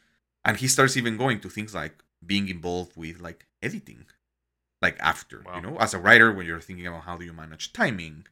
And 0.45 0.57
he 0.59 0.69
starts 0.69 0.97
even 0.97 1.17
going 1.17 1.41
to 1.41 1.51
things 1.51 1.75
like 1.75 2.03
being 2.25 2.49
involved 2.49 2.97
with 2.97 3.21
like 3.21 3.47
editing. 3.63 4.07
Like 4.83 4.99
after, 5.01 5.43
Wow. 5.45 5.57
you 5.57 5.63
know, 5.63 5.77
as 5.79 5.95
a 5.95 5.99
writer 5.99 6.33
when 6.33 6.47
you're 6.47 6.61
thinking 6.61 6.87
about 6.87 7.03
how 7.05 7.17
do 7.17 7.25
you 7.25 7.33
manage 7.33 7.73
timing 7.73 8.27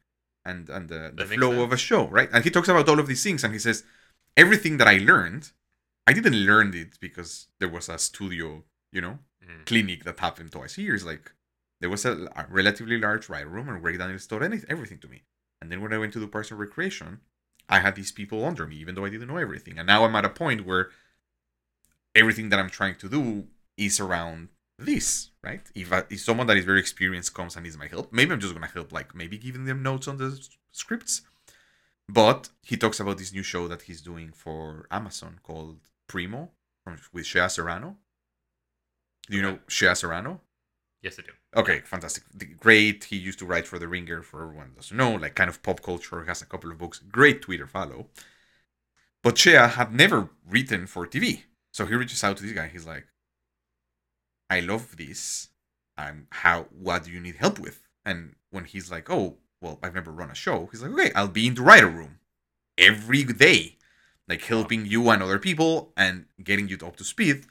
and 0.44 0.68
and 0.68 0.88
the, 0.88 1.12
the 1.14 1.24
flow 1.24 1.62
of 1.62 1.72
a 1.72 1.76
show, 1.76 2.06
right? 2.08 2.28
And 2.32 2.44
he 2.44 2.50
talks 2.50 2.68
about 2.68 2.88
all 2.88 2.98
of 3.00 3.06
these 3.06 3.22
things 3.22 3.44
and 3.44 3.52
he 3.52 3.58
says 3.58 3.84
everything 4.36 4.76
that 4.78 4.88
I 4.88 4.98
learned, 4.98 5.52
I 6.06 6.12
didn't 6.12 6.34
learn 6.46 6.74
it 6.74 7.00
because 7.00 7.48
there 7.60 7.68
was 7.68 7.88
a 7.88 7.98
studio, 7.98 8.64
you 8.92 9.00
know, 9.00 9.18
Mhm. 9.46 9.66
clinic 9.66 10.04
that 10.04 10.18
happened 10.20 10.52
twice 10.52 10.78
a 10.78 10.82
year. 10.82 10.94
It's 10.94 11.04
like 11.04 11.32
there 11.80 11.90
was 11.90 12.04
a, 12.04 12.28
a 12.36 12.46
relatively 12.48 12.98
large 12.98 13.28
writer 13.28 13.48
room 13.48 13.68
and 13.68 13.82
Greg 13.82 13.98
Daniels 13.98 14.26
taught 14.26 14.42
any, 14.42 14.60
everything 14.68 14.98
to 14.98 15.08
me. 15.08 15.22
And 15.60 15.70
then 15.70 15.80
when 15.80 15.92
I 15.92 15.98
went 15.98 16.12
to 16.14 16.20
do 16.20 16.26
Parks 16.26 16.50
Recreation, 16.52 17.20
I 17.68 17.80
had 17.80 17.94
these 17.96 18.12
people 18.12 18.44
under 18.44 18.66
me, 18.66 18.76
even 18.76 18.94
though 18.94 19.04
I 19.04 19.10
didn't 19.10 19.28
know 19.28 19.38
everything. 19.38 19.78
And 19.78 19.86
now 19.86 20.04
I'm 20.04 20.14
at 20.16 20.24
a 20.24 20.30
point 20.30 20.66
where 20.66 20.90
everything 22.14 22.48
that 22.50 22.58
I'm 22.58 22.70
trying 22.70 22.96
to 22.96 23.08
do 23.08 23.46
is 23.76 24.00
around 24.00 24.48
this, 24.78 25.30
right? 25.42 25.62
If, 25.74 25.92
I, 25.92 26.02
if 26.10 26.20
someone 26.20 26.46
that 26.48 26.56
is 26.56 26.64
very 26.64 26.80
experienced 26.80 27.34
comes 27.34 27.56
and 27.56 27.64
needs 27.64 27.78
my 27.78 27.86
help, 27.86 28.12
maybe 28.12 28.32
I'm 28.32 28.40
just 28.40 28.54
gonna 28.54 28.66
help, 28.66 28.92
like 28.92 29.14
maybe 29.14 29.38
giving 29.38 29.64
them 29.64 29.82
notes 29.82 30.08
on 30.08 30.18
the 30.18 30.38
scripts. 30.72 31.22
But 32.08 32.50
he 32.62 32.76
talks 32.76 33.00
about 33.00 33.18
this 33.18 33.32
new 33.32 33.42
show 33.42 33.66
that 33.68 33.82
he's 33.82 34.02
doing 34.02 34.32
for 34.32 34.86
Amazon 34.90 35.40
called 35.42 35.80
Primo 36.06 36.50
with 37.12 37.24
Shea 37.26 37.48
Serrano. 37.48 37.96
Do 39.28 39.36
you 39.36 39.42
know 39.42 39.58
Shea 39.68 39.94
Serrano? 39.94 40.40
Yes, 41.02 41.18
I 41.18 41.22
do. 41.22 41.32
Okay, 41.60 41.80
fantastic. 41.80 42.24
Great. 42.58 43.04
He 43.04 43.16
used 43.16 43.38
to 43.40 43.46
write 43.46 43.66
for 43.66 43.78
The 43.78 43.88
Ringer, 43.88 44.22
for 44.22 44.42
everyone 44.42 44.68
who 44.68 44.76
doesn't 44.76 44.96
know, 44.96 45.14
like 45.14 45.34
kind 45.34 45.50
of 45.50 45.62
pop 45.62 45.82
culture, 45.82 46.24
has 46.24 46.42
a 46.42 46.46
couple 46.46 46.70
of 46.70 46.78
books. 46.78 46.98
Great 46.98 47.42
Twitter 47.42 47.66
follow. 47.66 48.08
But 49.22 49.38
Shea 49.38 49.52
had 49.52 49.94
never 49.94 50.30
written 50.48 50.86
for 50.86 51.06
TV. 51.06 51.42
So 51.72 51.86
he 51.86 51.94
reaches 51.94 52.22
out 52.24 52.36
to 52.38 52.42
this 52.42 52.52
guy. 52.52 52.68
He's 52.68 52.86
like, 52.86 53.06
I 54.48 54.60
love 54.60 54.96
this. 54.96 55.48
I'm 55.96 56.26
how 56.30 56.66
what 56.70 57.04
do 57.04 57.10
you 57.10 57.20
need 57.20 57.36
help 57.36 57.58
with? 57.58 57.86
And 58.04 58.34
when 58.50 58.64
he's 58.64 58.90
like, 58.90 59.10
Oh, 59.10 59.38
well, 59.60 59.78
I've 59.82 59.94
never 59.94 60.10
run 60.10 60.30
a 60.30 60.34
show, 60.34 60.68
he's 60.70 60.82
like, 60.82 60.92
Okay, 60.92 61.12
I'll 61.14 61.28
be 61.28 61.46
in 61.46 61.54
the 61.54 61.62
writer 61.62 61.88
room 61.88 62.18
every 62.76 63.24
day. 63.24 63.78
Like 64.28 64.42
helping 64.42 64.86
you 64.86 65.08
and 65.10 65.22
other 65.22 65.38
people 65.38 65.92
and 65.96 66.26
getting 66.42 66.68
you 66.68 66.78
up 66.84 66.96
to 66.96 67.04
speed. 67.04 67.44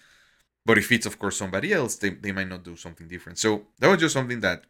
But 0.65 0.77
if 0.77 0.91
it's 0.91 1.05
of 1.05 1.19
course 1.19 1.37
somebody 1.37 1.73
else, 1.73 1.95
they, 1.97 2.11
they 2.11 2.31
might 2.31 2.47
not 2.47 2.63
do 2.63 2.75
something 2.75 3.07
different. 3.07 3.37
So 3.37 3.67
that 3.79 3.89
was 3.89 3.99
just 3.99 4.13
something 4.13 4.39
that 4.41 4.63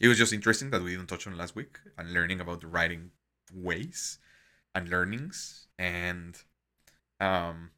it 0.00 0.08
was 0.08 0.18
just 0.18 0.32
interesting 0.32 0.70
that 0.70 0.82
we 0.82 0.92
didn't 0.92 1.08
touch 1.08 1.26
on 1.26 1.36
last 1.36 1.54
week 1.54 1.78
and 1.96 2.12
learning 2.12 2.40
about 2.40 2.60
the 2.60 2.66
writing 2.66 3.10
ways 3.52 4.18
and 4.74 4.88
learnings 4.88 5.68
and 5.78 6.42
um 7.20 7.70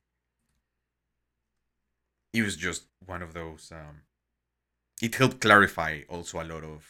it 2.33 2.42
was 2.42 2.56
just 2.56 2.85
one 3.04 3.23
of 3.23 3.35
those 3.35 3.71
um 3.73 4.02
it 5.02 5.14
helped 5.16 5.40
clarify 5.40 6.00
also 6.09 6.40
a 6.40 6.45
lot 6.45 6.64
of 6.64 6.87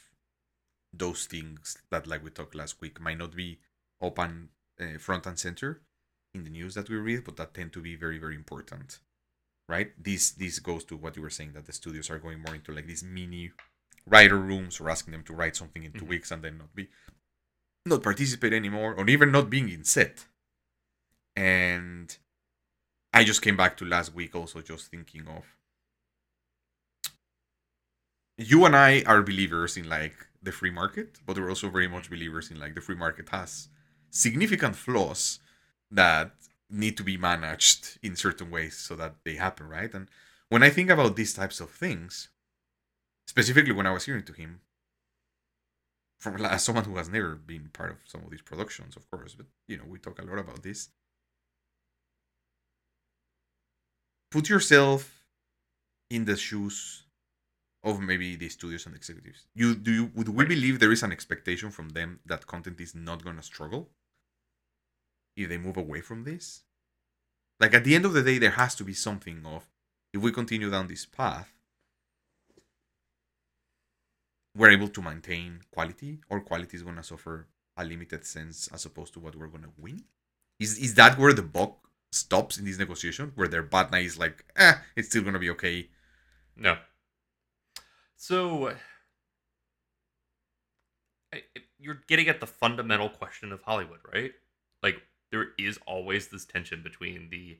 those 0.93 1.26
things 1.26 1.78
that 1.90 2.07
like 2.07 2.25
we 2.25 2.31
talked 2.31 2.55
last 2.55 2.81
week 2.81 3.00
might 3.00 3.19
not 3.19 3.35
be 3.35 3.59
open 4.00 4.49
uh, 4.81 4.99
front 4.99 5.26
and 5.26 5.38
center 5.38 5.83
in 6.35 6.45
the 6.45 6.50
news 6.50 6.75
that 6.75 6.88
we 6.88 6.97
read, 6.97 7.25
but 7.25 7.37
that 7.37 7.55
tend 7.55 7.73
to 7.73 7.81
be 7.81 7.97
very 7.97 8.19
very 8.19 8.35
important, 8.35 8.99
right? 9.68 9.92
This 10.02 10.30
this 10.30 10.58
goes 10.58 10.85
to 10.85 10.96
what 10.96 11.16
you 11.16 11.23
were 11.23 11.30
saying 11.30 11.52
that 11.54 11.66
the 11.66 11.73
studios 11.73 12.11
are 12.11 12.18
going 12.18 12.40
more 12.40 12.54
into 12.54 12.73
like 12.73 12.87
these 12.87 13.02
mini 13.02 13.52
writer 14.06 14.38
rooms 14.38 14.80
or 14.80 14.88
asking 14.90 15.12
them 15.12 15.25
to 15.25 15.35
write 15.35 15.56
something 15.56 15.82
in 15.82 15.92
2 15.92 16.04
Mhm. 16.04 16.08
weeks 16.08 16.30
and 16.30 16.42
then 16.44 16.58
not 16.58 16.75
be 16.75 16.88
not 17.85 18.02
participate 18.02 18.52
anymore 18.52 18.94
or 18.94 19.08
even 19.08 19.30
not 19.32 19.50
being 19.50 19.68
in 19.68 19.85
set. 19.85 20.26
And 21.35 22.16
I 23.12 23.25
just 23.25 23.42
came 23.42 23.56
back 23.56 23.76
to 23.78 23.85
last 23.85 24.14
week 24.14 24.35
also 24.35 24.61
just 24.62 24.90
thinking 24.90 25.26
of 25.28 25.44
you 28.38 28.64
and 28.66 28.76
I 28.76 29.02
are 29.06 29.23
believers 29.23 29.76
in 29.76 29.88
like 29.88 30.26
the 30.42 30.52
free 30.52 30.70
market, 30.70 31.20
but 31.25 31.38
we're 31.38 31.49
also 31.49 31.70
very 31.70 31.88
much 31.88 32.11
believers 32.11 32.50
in 32.50 32.58
like 32.58 32.75
the 32.75 32.80
free 32.80 32.94
market 32.94 33.28
has 33.30 33.68
significant 34.11 34.76
flaws 34.76 35.40
that 35.90 36.32
need 36.70 36.96
to 36.96 37.04
be 37.04 37.16
managed 37.16 37.99
in 38.02 38.16
certain 38.16 38.50
ways 38.50 38.76
so 38.76 38.96
that 38.96 39.14
they 39.25 39.35
happen, 39.35 39.68
right? 39.68 39.92
And 39.94 40.08
when 40.49 40.62
I 40.62 40.70
think 40.70 40.90
about 40.90 41.16
these 41.16 41.35
types 41.35 41.61
of 41.61 41.70
things, 41.70 42.28
specifically 43.26 43.73
when 43.73 43.87
I 43.87 43.92
was 43.92 44.04
hearing 44.04 44.25
to 44.25 44.32
him, 44.32 44.61
from 46.18 46.44
as 46.44 46.64
someone 46.64 46.85
who 46.85 46.96
has 46.96 47.08
never 47.08 47.35
been 47.35 47.68
part 47.73 47.90
of 47.90 47.99
some 48.04 48.23
of 48.25 48.30
these 48.30 48.42
productions, 48.42 48.96
of 48.96 49.08
course, 49.11 49.35
but 49.35 49.46
you 49.68 49.76
know, 49.76 49.85
we 49.88 49.99
talk 49.99 50.20
a 50.20 50.25
lot 50.25 50.38
about 50.38 50.62
this. 50.62 50.88
Put 54.30 54.49
yourself 54.49 55.25
in 56.11 56.25
the 56.25 56.37
shoes 56.37 57.04
of 57.85 58.00
maybe 58.00 58.35
the 58.37 58.49
studios 58.49 58.87
and 58.87 58.94
executives. 58.94 59.46
You 59.54 59.75
do 59.75 59.92
you 59.92 60.11
would 60.14 60.28
we 60.28 60.44
believe 60.44 60.80
there 60.80 60.92
is 60.92 61.04
an 61.04 61.12
expectation 61.12 61.70
from 61.70 61.90
them 61.90 62.18
that 62.26 62.46
content 62.46 62.80
is 62.80 62.94
not 62.94 63.25
gonna 63.25 63.42
struggle 63.42 63.90
if 65.37 65.49
they 65.49 65.59
move 65.59 65.76
away 65.76 66.00
from 66.00 66.25
this? 66.25 66.62
Like 67.61 67.75
at 67.75 67.85
the 67.85 67.95
end 67.95 68.05
of 68.05 68.12
the 68.12 68.23
day, 68.23 68.38
there 68.38 68.50
has 68.50 68.75
to 68.76 68.85
be 68.85 68.95
something 68.95 69.45
of 69.45 69.66
if 70.12 70.21
we 70.23 70.33
continue 70.33 70.71
down 70.71 70.88
this 70.88 71.07
path, 71.07 71.52
we're 74.55 74.71
able 74.71 74.88
to 74.88 75.02
maintain 75.02 75.61
quality, 75.71 76.19
or 76.31 76.40
quality 76.40 76.76
is 76.76 76.83
gonna 76.83 77.02
suffer 77.02 77.47
a 77.76 77.85
limited 77.85 78.25
sense 78.25 78.69
as 78.73 78.87
opposed 78.87 79.12
to 79.14 79.21
what 79.21 79.37
we're 79.37 79.49
gonna 79.49 79.73
win. 79.78 80.02
Is 80.59 80.78
is 80.78 80.95
that 80.95 81.19
where 81.19 81.33
the 81.33 81.43
buck 81.43 81.76
stops 82.11 82.59
in 82.59 82.64
this 82.64 82.78
negotiation, 82.78 83.33
where 83.35 83.49
their 83.49 83.62
bad 83.62 83.90
night 83.90 84.07
is 84.07 84.19
like, 84.19 84.45
eh, 84.57 84.75
it's 84.97 85.09
still 85.09 85.23
gonna 85.23 85.38
be 85.38 85.50
okay? 85.50 85.90
No. 86.57 86.78
So 88.16 88.75
you're 91.78 92.02
getting 92.09 92.28
at 92.28 92.40
the 92.40 92.47
fundamental 92.47 93.09
question 93.11 93.52
of 93.52 93.62
Hollywood, 93.62 94.00
right? 94.12 94.33
Like 94.83 95.02
there 95.37 95.49
is 95.59 95.78
always 95.87 96.28
this 96.28 96.47
tension 96.47 96.83
between 96.83 97.28
the 97.31 97.59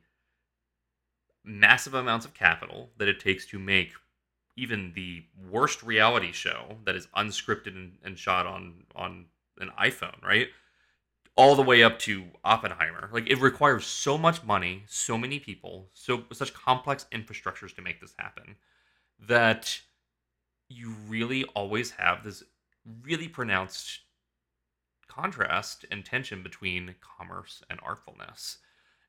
massive 1.45 1.95
amounts 1.95 2.25
of 2.25 2.35
capital 2.35 2.91
that 2.97 3.07
it 3.07 3.21
takes 3.21 3.47
to 3.47 3.59
make 3.59 3.93
even 4.57 4.93
the 4.95 5.23
worst 5.51 5.83
reality 5.83 6.33
show 6.33 6.79
that 6.85 6.97
is 6.97 7.07
unscripted 7.17 7.77
and, 7.77 7.93
and 8.03 8.19
shot 8.19 8.47
on 8.47 8.85
on 8.95 9.27
an 9.59 9.71
iPhone, 9.79 10.23
right? 10.23 10.49
All 11.37 11.55
the 11.55 11.63
way 11.63 11.83
up 11.83 11.99
to 12.01 12.25
Oppenheimer. 12.45 13.11
Like 13.13 13.29
it 13.29 13.39
requires 13.41 13.85
so 13.85 14.17
much 14.17 14.43
money, 14.43 14.85
so 14.89 15.19
many 15.19 15.39
people, 15.39 15.89
so 15.93 16.25
such 16.33 16.55
complex 16.55 17.05
infrastructures 17.13 17.75
to 17.77 17.83
make 17.83 18.01
this 18.01 18.15
happen 18.19 18.57
that 19.29 19.81
you 20.69 20.95
really 21.07 21.45
always 21.55 21.91
have 21.93 22.25
this 22.25 22.43
really 23.03 23.29
pronounced 23.29 24.01
contrast 25.17 25.85
and 25.91 26.05
tension 26.05 26.43
between 26.43 26.95
commerce 27.01 27.63
and 27.71 27.81
artfulness. 27.81 28.59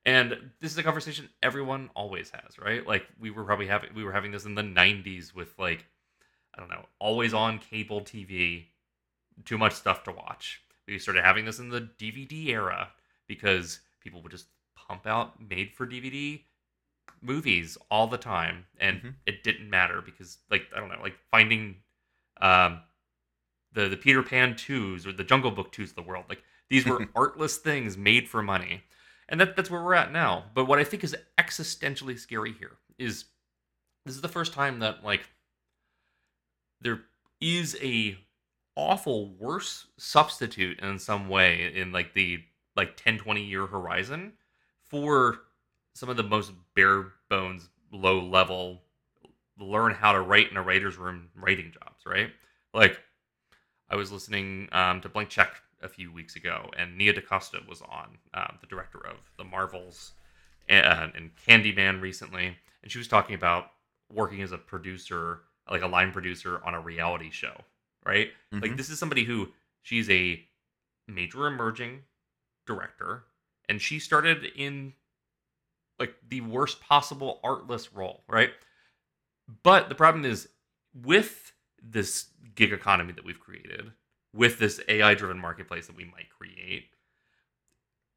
And 0.05 0.51
this 0.61 0.71
is 0.71 0.77
a 0.77 0.83
conversation 0.83 1.27
everyone 1.43 1.89
always 1.95 2.29
has, 2.29 2.57
right? 2.57 2.85
Like 2.87 3.05
we 3.19 3.29
were 3.29 3.43
probably 3.43 3.67
having 3.67 3.93
we 3.93 4.03
were 4.03 4.13
having 4.13 4.31
this 4.31 4.45
in 4.45 4.55
the 4.55 4.63
90s 4.63 5.35
with 5.35 5.57
like 5.59 5.85
I 6.55 6.59
don't 6.59 6.69
know, 6.69 6.85
always 6.99 7.33
on 7.33 7.59
cable 7.59 8.01
TV, 8.01 8.67
too 9.45 9.57
much 9.57 9.73
stuff 9.73 10.03
to 10.03 10.11
watch. 10.11 10.61
We 10.87 10.97
started 10.99 11.23
having 11.25 11.45
this 11.45 11.59
in 11.59 11.69
the 11.69 11.81
DVD 11.81 12.49
era 12.51 12.89
because 13.27 13.81
people 13.99 14.21
would 14.21 14.31
just 14.31 14.47
pump 14.75 15.05
out 15.05 15.41
made 15.41 15.73
for 15.73 15.85
DVD 15.85 16.45
movies 17.21 17.77
all 17.91 18.07
the 18.07 18.17
time 18.17 18.65
and 18.79 19.01
Mhm. 19.01 19.15
it 19.25 19.43
didn't 19.43 19.69
matter 19.69 20.01
because 20.01 20.37
like 20.49 20.67
I 20.75 20.79
don't 20.79 20.89
know, 20.89 21.01
like 21.01 21.17
finding 21.31 21.83
um 22.39 22.81
the 23.77 23.87
the 23.87 23.95
Peter 23.95 24.23
Pan 24.23 24.55
2s 24.55 25.05
or 25.05 25.13
the 25.13 25.23
Jungle 25.23 25.51
Book 25.51 25.71
2s 25.71 25.89
of 25.89 25.95
the 25.95 26.01
world. 26.01 26.25
Like 26.27 26.43
these 26.69 26.85
were 26.85 27.07
artless 27.15 27.57
things 27.57 27.95
made 27.95 28.27
for 28.27 28.41
money. 28.41 28.81
And 29.29 29.39
that 29.39 29.55
that's 29.55 29.69
where 29.69 29.83
we're 29.83 29.93
at 29.93 30.11
now. 30.11 30.45
But 30.53 30.65
what 30.65 30.79
I 30.79 30.83
think 30.83 31.03
is 31.03 31.15
existentially 31.37 32.17
scary 32.17 32.53
here 32.53 32.77
is 32.97 33.25
this 34.05 34.15
is 34.15 34.21
the 34.21 34.27
first 34.27 34.53
time 34.53 34.79
that 34.79 35.03
like 35.03 35.29
there 36.81 37.01
is 37.39 37.77
a 37.81 38.17
awful 38.75 39.35
worse 39.35 39.87
substitute 39.97 40.79
in 40.79 40.97
some 40.97 41.29
way 41.29 41.71
in 41.75 41.91
like 41.91 42.13
the 42.13 42.39
like 42.75 42.95
10 42.97 43.17
20 43.17 43.43
year 43.43 43.65
horizon 43.65 44.33
for 44.83 45.39
some 45.93 46.09
of 46.09 46.17
the 46.17 46.23
most 46.23 46.51
bare 46.75 47.13
bones 47.27 47.69
low 47.91 48.19
level 48.19 48.81
learn 49.59 49.93
how 49.93 50.11
to 50.11 50.21
write 50.21 50.51
in 50.51 50.57
a 50.57 50.61
writer's 50.61 50.95
room 50.95 51.27
writing 51.35 51.73
jobs 51.73 52.05
right 52.05 52.29
like 52.71 53.01
i 53.89 53.95
was 53.95 54.11
listening 54.11 54.67
um, 54.71 55.01
to 55.01 55.09
blank 55.09 55.29
check 55.29 55.61
a 55.81 55.87
few 55.89 56.11
weeks 56.11 56.35
ago 56.35 56.69
and 56.77 56.97
nia 56.97 57.13
dacosta 57.13 57.65
was 57.67 57.81
on 57.81 58.17
um, 58.33 58.57
the 58.61 58.67
director 58.67 58.99
of 59.05 59.17
the 59.37 59.43
marvels 59.43 60.13
and, 60.69 61.11
and 61.15 61.31
candyman 61.47 62.01
recently 62.01 62.55
and 62.83 62.91
she 62.91 62.97
was 62.97 63.07
talking 63.07 63.35
about 63.35 63.71
working 64.13 64.41
as 64.41 64.51
a 64.51 64.57
producer 64.57 65.41
like 65.69 65.81
a 65.81 65.87
line 65.87 66.11
producer 66.11 66.61
on 66.65 66.73
a 66.73 66.79
reality 66.79 67.29
show 67.29 67.55
right 68.05 68.29
like 68.51 68.71
Mhm. 68.71 68.77
this 68.77 68.89
is 68.89 68.97
somebody 68.99 69.23
who 69.23 69.51
she's 69.81 70.09
a 70.09 70.43
major 71.07 71.45
emerging 71.47 72.03
director 72.65 73.23
and 73.69 73.81
she 73.81 73.99
started 73.99 74.43
in 74.55 74.93
like 75.99 76.15
the 76.27 76.41
worst 76.41 76.79
possible 76.79 77.39
artless 77.43 77.91
role, 77.93 78.23
right? 78.27 78.51
But 79.63 79.89
the 79.89 79.95
problem 79.95 80.25
is 80.25 80.47
with 80.93 81.53
this 81.81 82.27
gig 82.55 82.73
economy 82.73 83.13
that 83.13 83.25
we've 83.25 83.39
created, 83.39 83.91
with 84.33 84.59
this 84.59 84.79
AI 84.87 85.13
driven 85.13 85.39
marketplace 85.39 85.87
that 85.87 85.95
we 85.95 86.05
might 86.05 86.29
create, 86.29 86.89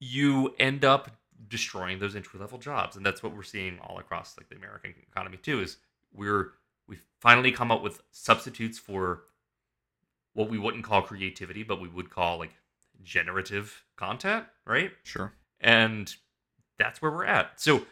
you 0.01 0.55
end 0.59 0.85
up 0.85 1.11
destroying 1.49 1.99
those 1.99 2.17
entry 2.17 2.39
level 2.39 2.59
jobs. 2.59 2.97
And 2.97 3.05
that's 3.05 3.23
what 3.23 3.35
we're 3.35 3.43
seeing 3.43 3.79
all 3.81 3.99
across 3.99 4.37
like 4.37 4.49
the 4.49 4.57
American 4.57 4.95
economy 5.11 5.39
too, 5.39 5.61
is 5.61 5.77
we're 6.13 6.53
we've 6.89 7.03
finally 7.21 7.53
come 7.53 7.71
up 7.71 7.83
with 7.83 8.03
substitutes 8.11 8.79
for 8.79 9.23
what 10.35 10.51
we 10.51 10.59
wouldn't 10.59 10.85
call 10.85 11.03
creativity, 11.03 11.63
but 11.63 11.81
we 11.81 11.89
would 11.89 12.11
call 12.11 12.39
like 12.39 12.53
generative 13.03 13.83
content, 13.97 14.45
right? 14.67 14.93
Sure. 15.03 15.33
and 15.61 16.15
that's 16.79 17.03
where 17.03 17.11
we're 17.11 17.25
at. 17.27 17.61
So 17.61 17.85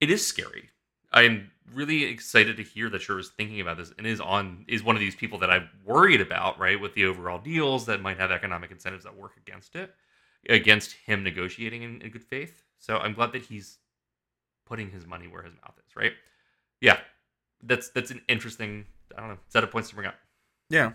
it 0.00 0.10
is 0.10 0.26
scary. 0.26 0.70
I'm 1.12 1.50
really 1.74 2.04
excited 2.04 2.56
to 2.56 2.62
hear 2.62 2.88
that 2.90 3.08
is 3.08 3.28
thinking 3.30 3.60
about 3.60 3.76
this 3.76 3.92
and 3.96 4.06
is 4.06 4.20
on 4.20 4.64
is 4.68 4.82
one 4.82 4.96
of 4.96 5.00
these 5.00 5.14
people 5.14 5.38
that 5.38 5.50
I'm 5.50 5.68
worried 5.84 6.20
about, 6.20 6.58
right, 6.58 6.80
with 6.80 6.94
the 6.94 7.04
overall 7.04 7.38
deals 7.38 7.86
that 7.86 8.00
might 8.00 8.18
have 8.18 8.30
economic 8.30 8.70
incentives 8.70 9.04
that 9.04 9.16
work 9.16 9.32
against 9.36 9.76
it, 9.76 9.94
against 10.48 10.92
him 10.92 11.22
negotiating 11.22 11.82
in, 11.82 12.02
in 12.02 12.10
good 12.10 12.24
faith. 12.24 12.62
So 12.78 12.96
I'm 12.96 13.12
glad 13.12 13.32
that 13.32 13.42
he's 13.42 13.78
putting 14.66 14.90
his 14.90 15.06
money 15.06 15.26
where 15.28 15.42
his 15.42 15.54
mouth 15.54 15.74
is, 15.86 15.96
right? 15.96 16.12
Yeah, 16.80 16.98
that's 17.62 17.90
that's 17.90 18.10
an 18.10 18.22
interesting 18.28 18.86
I 19.16 19.20
don't 19.20 19.30
know 19.30 19.38
set 19.48 19.64
of 19.64 19.70
points 19.70 19.88
to 19.90 19.94
bring 19.94 20.06
up. 20.06 20.16
Yeah. 20.68 20.92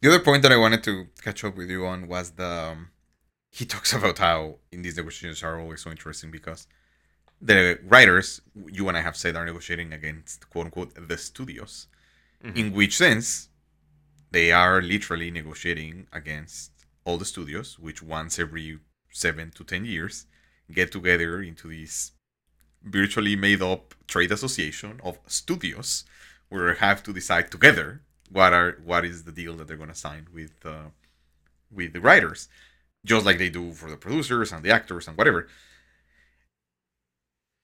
The 0.00 0.08
other 0.08 0.20
point 0.20 0.42
that 0.42 0.52
I 0.52 0.56
wanted 0.56 0.82
to 0.84 1.06
catch 1.22 1.44
up 1.44 1.56
with 1.56 1.70
you 1.70 1.86
on 1.86 2.08
was 2.08 2.32
the 2.32 2.46
um, 2.46 2.88
he 3.50 3.64
talks 3.64 3.92
about 3.92 4.18
how 4.18 4.56
in 4.72 4.82
these 4.82 4.96
negotiations 4.96 5.42
are 5.42 5.60
always 5.60 5.82
so 5.82 5.90
interesting 5.90 6.30
because 6.30 6.66
the 7.40 7.78
writers 7.84 8.40
you 8.70 8.88
and 8.88 8.96
I 8.96 9.00
have 9.02 9.16
said 9.16 9.36
are 9.36 9.44
negotiating 9.44 9.92
against 9.92 10.48
quote 10.50 10.66
unquote 10.66 11.08
the 11.08 11.18
studios. 11.18 11.86
Mhm. 12.42 12.56
In 12.56 12.72
which 12.72 12.96
sense 12.96 13.48
they 14.30 14.52
are 14.52 14.82
literally 14.82 15.30
negotiating 15.30 16.06
against 16.12 16.72
all 17.04 17.18
the 17.18 17.24
studios, 17.24 17.78
which 17.78 18.02
once 18.02 18.38
every 18.38 18.78
seven 19.10 19.50
to 19.52 19.64
ten 19.64 19.84
years 19.84 20.26
get 20.72 20.90
together 20.92 21.42
into 21.42 21.68
this 21.68 22.12
virtually 22.82 23.36
made 23.36 23.62
up 23.62 23.94
trade 24.06 24.32
association 24.32 25.00
of 25.02 25.18
studios 25.26 26.04
where 26.48 26.72
they 26.72 26.78
have 26.80 27.02
to 27.02 27.12
decide 27.12 27.50
together 27.50 28.02
what 28.30 28.52
are 28.52 28.78
what 28.84 29.04
is 29.04 29.24
the 29.24 29.32
deal 29.32 29.56
that 29.56 29.66
they're 29.66 29.76
going 29.76 29.88
to 29.88 29.94
sign 29.94 30.26
with 30.32 30.52
uh, 30.64 30.88
with 31.70 31.92
the 31.92 32.00
writers 32.00 32.48
just 33.04 33.24
like 33.24 33.38
they 33.38 33.50
do 33.50 33.72
for 33.72 33.90
the 33.90 33.96
producers 33.96 34.52
and 34.52 34.62
the 34.64 34.70
actors 34.70 35.08
and 35.08 35.16
whatever 35.16 35.48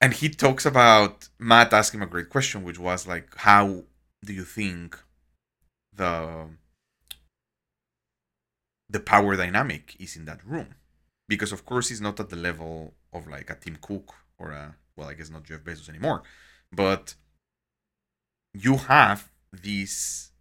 and 0.00 0.14
he 0.14 0.28
talks 0.28 0.64
about 0.66 1.28
matt 1.38 1.73
asked 1.73 1.95
him 1.95 2.02
a 2.02 2.07
great 2.07 2.28
question 2.28 2.62
which 2.64 2.78
was 2.78 3.07
like 3.07 3.28
how 3.38 3.85
do 4.25 4.33
you 4.33 4.45
think 4.45 4.99
the 5.92 6.49
the 8.88 9.00
power 9.00 9.37
dynamic 9.37 9.97
is 9.99 10.16
in 10.16 10.25
that 10.25 10.45
room 10.45 10.75
because 11.28 11.52
of 11.52 11.64
course 11.64 11.88
he's 11.88 12.00
not 12.00 12.19
at 12.19 12.28
the 12.28 12.37
level 12.37 12.95
of 13.12 13.26
like 13.28 13.50
a 13.50 13.54
Tim 13.54 13.76
Cook 13.80 14.14
or 14.38 14.50
a 14.50 14.75
well, 14.97 15.09
I 15.09 15.14
guess 15.14 15.30
not 15.30 15.45
Jeff 15.45 15.61
Bezos 15.61 15.88
anymore, 15.88 16.23
but 16.73 17.14
you 18.52 18.76
have 18.76 19.30
this 19.52 20.33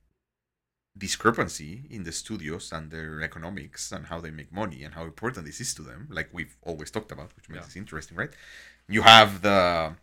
discrepancy 0.97 1.85
in 1.89 2.03
the 2.03 2.11
studios 2.11 2.71
and 2.73 2.91
their 2.91 3.21
economics 3.21 3.91
and 3.91 4.07
how 4.07 4.19
they 4.19 4.31
make 4.31 4.51
money 4.51 4.83
and 4.83 4.95
how 4.95 5.03
important 5.03 5.45
this 5.45 5.61
is 5.61 5.73
to 5.75 5.81
them, 5.81 6.07
like 6.11 6.29
we've 6.33 6.57
always 6.61 6.91
talked 6.91 7.11
about, 7.11 7.33
which 7.35 7.47
makes 7.47 7.67
Yeah. 7.67 7.79
it 7.79 7.83
interesting, 7.83 8.17
right? 8.17 8.33
You 8.89 9.03
have 9.03 9.41
the 9.41 9.95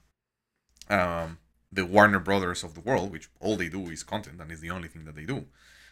um, 0.88 1.38
the 1.72 1.84
Warner 1.84 2.20
Brothers 2.20 2.62
of 2.62 2.74
the 2.74 2.80
world, 2.80 3.10
which 3.12 3.28
all 3.40 3.56
they 3.56 3.68
do 3.68 3.90
is 3.90 4.02
content 4.02 4.40
and 4.40 4.50
is 4.52 4.60
the 4.60 4.70
only 4.70 4.88
thing 4.88 5.04
that 5.04 5.16
they 5.16 5.24
do. 5.24 5.46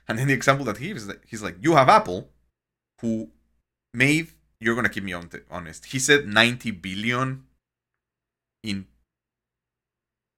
And 0.07 0.19
then 0.19 0.29
the 0.29 0.35
example 0.35 0.65
that 0.67 0.77
he 0.79 0.89
gives, 0.89 1.03
is 1.03 1.09
that 1.09 1.23
he's 1.27 1.43
like, 1.43 1.57
you 1.61 1.75
have 1.75 1.89
Apple, 1.89 2.31
who 3.01 3.31
made. 3.93 4.29
You're 4.61 4.75
gonna 4.77 4.89
keep 4.89 5.05
me 5.05 5.13
on 5.13 5.29
honest. 5.51 5.87
He 5.87 5.99
said 5.99 6.27
90 6.27 6.71
billion 6.71 7.45
in 8.63 8.87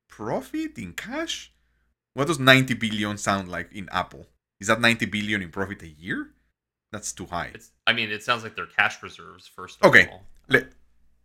profit 0.09 0.79
in 0.79 0.93
cash. 0.95 1.53
What 2.15 2.29
does 2.29 2.39
90 2.41 2.75
billion 2.75 3.19
sound 3.19 3.49
like 3.49 3.73
in 3.73 3.89
Apple? 3.93 4.27
Is 4.59 4.69
that 4.69 4.81
90 4.81 5.07
billion 5.07 5.43
in 5.43 5.51
profit 5.51 5.83
a 5.83 5.89
year? 5.89 6.31
That's 6.93 7.13
too 7.13 7.27
high. 7.27 7.51
It's. 7.55 7.73
I 7.87 7.93
mean, 7.93 8.11
it 8.11 8.23
sounds 8.23 8.43
like 8.43 8.57
they're 8.57 8.67
cash 8.67 9.03
reserves 9.03 9.47
first. 9.47 9.79
Of 9.83 9.91
Okay. 9.91 10.09
all. 10.11 10.25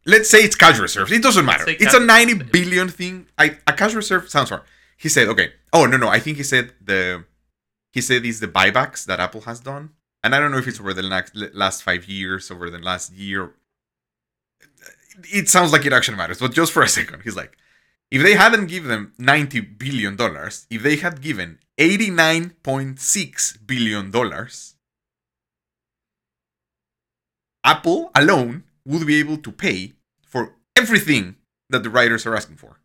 Let, 0.06 0.20
let's 0.20 0.30
say 0.30 0.40
it's 0.40 0.56
cash 0.56 0.80
reserves. 0.80 1.12
It 1.12 1.22
doesn't 1.24 1.46
matter. 1.46 1.70
It's 1.70 1.94
a 1.94 2.00
cash- 2.00 2.06
90 2.06 2.34
billion 2.46 2.90
thing. 2.90 3.28
I, 3.38 3.58
a 3.68 3.74
cash 3.74 3.94
reserve 3.94 4.30
sounds 4.30 4.50
hard. 4.50 4.64
He 4.98 5.10
said, 5.10 5.28
okay. 5.30 5.54
Oh, 5.74 5.86
no, 5.86 5.98
no. 5.98 6.08
I 6.10 6.20
think 6.20 6.38
he 6.38 6.44
said 6.44 6.74
the. 6.84 7.26
He 7.94 8.02
said 8.02 8.26
it's 8.26 8.40
the 8.40 8.48
buybacks 8.48 9.06
that 9.06 9.20
Apple 9.20 9.42
has 9.42 9.60
done. 9.60 9.92
And 10.24 10.34
I 10.36 10.40
don't 10.40 10.52
know 10.52 10.58
if 10.60 10.68
it's 10.68 10.80
over 10.80 10.94
the 10.94 11.02
next, 11.02 11.36
last 11.36 11.84
five 11.84 12.06
years, 12.06 12.52
over 12.52 12.70
the 12.70 12.78
last 12.80 13.12
year. 13.12 13.52
It 15.32 15.50
sounds 15.50 15.72
like 15.74 15.86
it 15.86 15.92
actually 15.94 16.18
matters, 16.18 16.40
but 16.40 16.54
just 16.54 16.72
for 16.72 16.84
a 16.84 16.88
second, 16.88 17.22
he's 17.24 17.36
like, 17.36 17.58
if 18.12 18.22
they 18.24 18.36
hadn't 18.36 18.68
given 18.68 18.90
them 18.90 19.14
90 19.18 19.60
billion 19.62 20.16
dollars, 20.16 20.68
if 20.70 20.84
they 20.84 20.96
had 20.98 21.22
given 21.22 21.60
89.6 21.78 23.58
billion 23.68 24.12
dollars, 24.12 24.76
Apple 27.64 28.12
alone 28.16 28.64
would 28.86 29.06
be 29.06 29.20
able 29.20 29.38
to 29.38 29.52
pay 29.52 29.94
for 30.26 30.56
everything 30.76 31.36
that 31.70 31.84
the 31.84 31.90
writers 31.90 32.26
are 32.26 32.36
asking 32.36 32.58
for, 32.58 32.80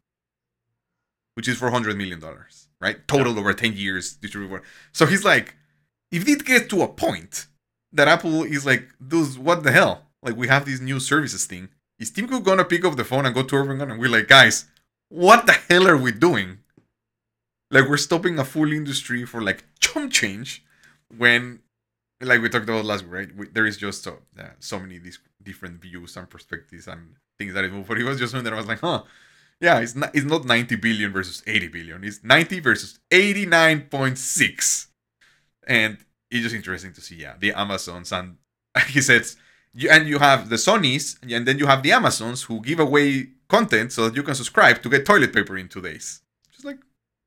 which 1.34 1.48
is 1.48 1.58
400 1.58 1.96
million 1.96 2.20
dollars, 2.20 2.68
right? 2.80 3.06
Total 3.08 3.38
over 3.38 3.52
10 3.52 3.74
years 3.74 4.14
distributed. 4.14 4.62
So 4.92 5.06
he's 5.06 5.24
like, 5.24 5.56
if 6.10 6.28
it 6.28 6.44
gets 6.44 6.68
to 6.68 6.82
a 6.82 6.88
point 6.88 7.46
that 7.92 8.08
Apple 8.08 8.42
is 8.44 8.66
like, 8.66 8.88
dude, 9.06 9.38
what 9.38 9.62
the 9.62 9.72
hell? 9.72 10.02
Like 10.22 10.36
we 10.36 10.48
have 10.48 10.64
this 10.64 10.80
new 10.80 11.00
services 11.00 11.46
thing. 11.46 11.68
Is 11.98 12.10
Tim 12.10 12.28
Cook 12.28 12.44
gonna 12.44 12.64
pick 12.64 12.84
up 12.84 12.96
the 12.96 13.04
phone 13.04 13.26
and 13.26 13.34
go 13.34 13.42
to 13.42 13.56
everyone 13.56 13.90
and 13.90 14.00
we're 14.00 14.10
like, 14.10 14.28
guys, 14.28 14.66
what 15.08 15.46
the 15.46 15.52
hell 15.52 15.88
are 15.88 15.96
we 15.96 16.12
doing? 16.12 16.58
Like 17.70 17.88
we're 17.88 17.96
stopping 17.96 18.38
a 18.38 18.44
full 18.44 18.72
industry 18.72 19.24
for 19.24 19.42
like 19.42 19.64
chump 19.80 20.12
change 20.12 20.64
when 21.16 21.60
like 22.20 22.40
we 22.40 22.49
talked 22.49 22.68
about 22.68 22.85
last 22.85 23.04
week, 23.04 23.12
right? 23.12 23.37
We, 23.37 23.49
there 23.49 23.66
is 23.66 23.76
just 23.76 24.02
so, 24.04 24.18
uh, 24.38 24.44
so 24.58 24.78
many 24.78 24.99
these 24.99 25.18
different 25.42 25.80
views 25.80 26.16
and 26.16 26.28
perspectives 26.28 26.88
and 26.88 27.14
things 27.38 27.54
that 27.54 27.64
it 27.64 27.73
move. 27.73 27.87
But 27.87 27.99
it 27.99 28.04
was 28.04 28.18
just 28.18 28.35
one 28.35 28.44
that 28.44 28.52
I 28.52 28.56
was 28.56 28.66
like, 28.66 28.80
huh, 28.80 29.02
yeah, 29.61 29.80
it's 29.80 29.94
not 29.94 30.14
it's 30.14 30.25
not 30.26 30.44
90 30.44 30.76
billion 30.76 31.12
versus 31.12 31.42
80 31.46 31.68
billion. 31.68 32.04
It's 32.04 32.23
90 32.25 32.61
versus 32.61 32.99
89.6, 33.11 34.86
and 35.67 35.99
it's 36.30 36.43
just 36.43 36.54
interesting 36.54 36.93
to 36.93 37.00
see, 37.00 37.17
yeah, 37.17 37.34
the 37.38 37.52
Amazons 37.52 38.12
and 38.12 38.36
he 38.88 39.00
says, 39.00 39.36
you, 39.73 39.90
and 39.90 40.08
you 40.08 40.19
have 40.19 40.49
the 40.49 40.56
Sonys, 40.56 41.17
and 41.30 41.47
then 41.47 41.58
you 41.58 41.67
have 41.67 41.82
the 41.82 41.93
Amazons 41.93 42.43
who 42.45 42.60
give 42.60 42.80
away 42.80 43.28
content 43.49 43.93
so 43.93 44.06
that 44.08 44.17
you 44.17 44.23
can 44.23 44.34
subscribe 44.34 44.82
to 44.82 44.88
get 44.88 45.06
toilet 45.06 45.32
paper 45.32 45.56
in 45.56 45.69
two 45.69 45.80
days. 45.80 46.23
Just 46.52 46.64
like, 46.64 46.78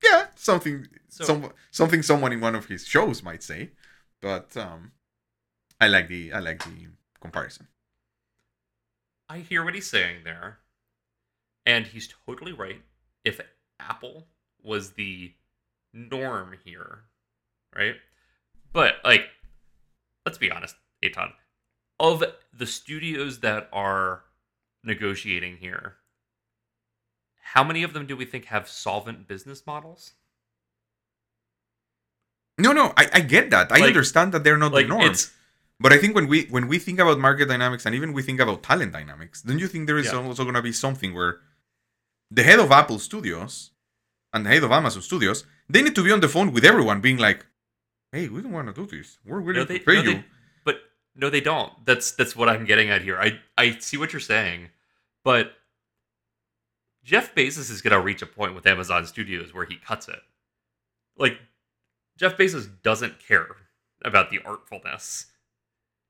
yeah, 0.02 0.26
something, 0.34 0.86
So- 1.08 1.24
some, 1.24 1.52
something 1.70 2.02
someone 2.02 2.32
in 2.32 2.40
one 2.40 2.54
of 2.54 2.66
his 2.66 2.86
shows 2.86 3.22
might 3.22 3.42
say 3.42 3.70
but 4.20 4.56
um 4.56 4.92
i 5.80 5.86
like 5.86 6.08
the 6.08 6.32
i 6.32 6.38
like 6.38 6.62
the 6.64 6.86
comparison 7.20 7.66
I 9.30 9.38
hear 9.38 9.64
what 9.64 9.76
he's 9.76 9.88
saying 9.88 10.24
there, 10.24 10.58
and 11.64 11.86
he's 11.86 12.12
totally 12.26 12.52
right. 12.52 12.82
If 13.24 13.40
Apple 13.78 14.26
was 14.60 14.94
the 14.94 15.34
norm 15.92 16.56
here, 16.64 17.04
right? 17.72 17.94
But 18.72 18.94
like, 19.04 19.26
let's 20.26 20.36
be 20.36 20.50
honest, 20.50 20.74
Eitan, 21.04 21.30
of 22.00 22.24
the 22.52 22.66
studios 22.66 23.38
that 23.38 23.68
are 23.72 24.24
negotiating 24.82 25.58
here, 25.58 25.98
how 27.40 27.62
many 27.62 27.84
of 27.84 27.92
them 27.92 28.08
do 28.08 28.16
we 28.16 28.24
think 28.24 28.46
have 28.46 28.68
solvent 28.68 29.28
business 29.28 29.64
models? 29.64 30.14
No 32.70 32.86
no 32.88 32.92
i, 32.96 33.04
I 33.18 33.20
get 33.34 33.50
that 33.54 33.66
i 33.72 33.78
Like- 33.78 33.88
understand 33.92 34.28
that 34.34 34.42
they're 34.44 34.56
not 34.64 34.72
Like 34.72 34.84
the 34.86 34.94
norm 34.94 35.14
but 35.84 35.90
i 35.94 35.98
think 35.98 36.14
when 36.18 36.26
we 36.32 36.38
when 36.54 36.66
we 36.72 36.78
think 36.86 36.98
about 37.04 37.18
market 37.18 37.46
dynamics 37.48 37.82
and 37.86 37.94
even 37.98 38.12
we 38.12 38.22
think 38.28 38.38
about 38.44 38.62
talent 38.62 38.92
dynamics 38.98 39.36
don't 39.42 39.58
you 39.64 39.68
think 39.72 39.82
there 39.88 39.98
is 40.04 40.06
Yeah. 40.12 40.18
also 40.28 40.42
going 40.48 40.58
to 40.62 40.66
be 40.70 40.72
something 40.72 41.10
where 41.18 41.32
the 42.38 42.42
head 42.48 42.60
of 42.64 42.70
apple 42.80 42.98
studios 43.08 43.70
and 44.32 44.40
the 44.46 44.50
head 44.54 44.62
of 44.68 44.70
amazon 44.80 45.02
studios 45.10 45.38
they 45.68 45.82
need 45.82 45.94
to 46.00 46.04
be 46.08 46.12
on 46.16 46.20
the 46.26 46.28
phone 46.36 46.48
with 46.54 46.64
everyone 46.72 47.00
being 47.08 47.18
like 47.28 47.40
hey 48.12 48.24
we 48.28 48.38
don't 48.42 48.52
want 48.58 48.68
to 48.72 48.74
do 48.80 48.86
this 48.94 49.18
we're 49.24 49.40
willing 49.40 49.56
no, 49.62 49.64
they, 49.64 49.78
to 49.78 49.84
pay 49.84 49.94
no, 49.96 50.02
you 50.02 50.14
they- 50.14 50.24
but 50.64 50.76
no, 51.16 51.28
they 51.30 51.40
don't. 51.40 51.72
That's 51.88 52.12
that's 52.12 52.34
what 52.38 52.48
I'm 52.48 52.64
getting 52.70 52.88
at 52.94 53.02
here. 53.02 53.18
I 53.26 53.28
I 53.62 53.64
see 53.80 53.96
what 54.00 54.12
you're 54.12 54.20
saying, 54.34 54.68
but 55.24 55.44
Jeff 57.02 57.34
Bezos 57.34 57.70
is 57.70 57.80
gonna 57.82 58.00
reach 58.00 58.22
a 58.22 58.26
point 58.26 58.54
with 58.54 58.66
Amazon 58.66 59.06
Studios 59.06 59.52
where 59.54 59.64
he 59.64 59.76
cuts 59.76 60.06
it. 60.08 60.20
Like 61.16 61.38
Jeff 62.20 62.36
Bezos 62.36 62.68
doesn't 62.82 63.18
care 63.18 63.48
about 64.04 64.28
the 64.30 64.40
artfulness. 64.40 65.26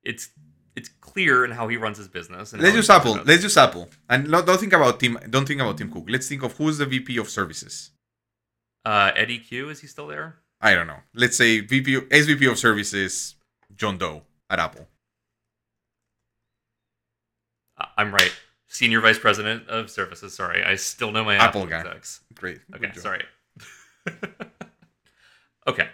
It's 0.03 0.31
it's 0.75 0.89
clear 0.89 1.45
in 1.45 1.53
how 1.53 1.69
he 1.69 1.77
runs 1.77 1.99
his 1.99 2.09
business. 2.09 2.53
And 2.53 2.61
let's 2.61 2.75
use 2.75 2.91
apple 2.91 3.21
let's 3.25 3.45
use 3.45 3.57
apple 3.57 3.89
and 4.09 4.29
no, 4.29 4.43
don't 4.43 4.59
think 4.59 4.73
about 4.73 4.99
tim 4.99 5.19
don't 5.31 5.47
think 5.47 5.61
about 5.61 5.79
tim 5.79 5.91
cook 5.91 6.05
let's 6.09 6.29
think 6.29 6.43
of 6.43 6.57
who's 6.57 6.79
the 6.79 6.87
vp 6.87 7.17
of 7.19 7.29
services 7.29 7.91
Uh, 8.85 9.11
Eddy 9.15 9.39
Cue 9.39 9.69
is 9.69 9.81
he 9.81 9.87
still 9.87 10.07
there? 10.07 10.37
I 10.61 10.75
don't 10.75 10.87
know. 10.87 11.01
Let's 11.15 11.37
say 11.37 11.61
VP 11.61 12.01
SVP 12.23 12.51
of 12.51 12.59
services 12.59 13.37
John 13.77 13.99
Doe 13.99 14.23
at 14.49 14.59
Apple. 14.59 14.87
I'm 17.97 18.13
right. 18.13 18.33
Senior 18.69 19.01
Vice 19.01 19.19
President 19.19 19.69
of 19.69 19.91
Services. 19.91 20.35
Sorry, 20.35 20.63
I 20.63 20.77
still 20.77 21.13
know 21.13 21.25
my 21.25 21.37
Apple 21.37 21.63
Apple, 21.63 21.91
guy. 21.91 22.01
Great. 22.35 22.61
Okay, 22.75 22.93
sorry. 22.95 23.25
okay. 25.67 25.89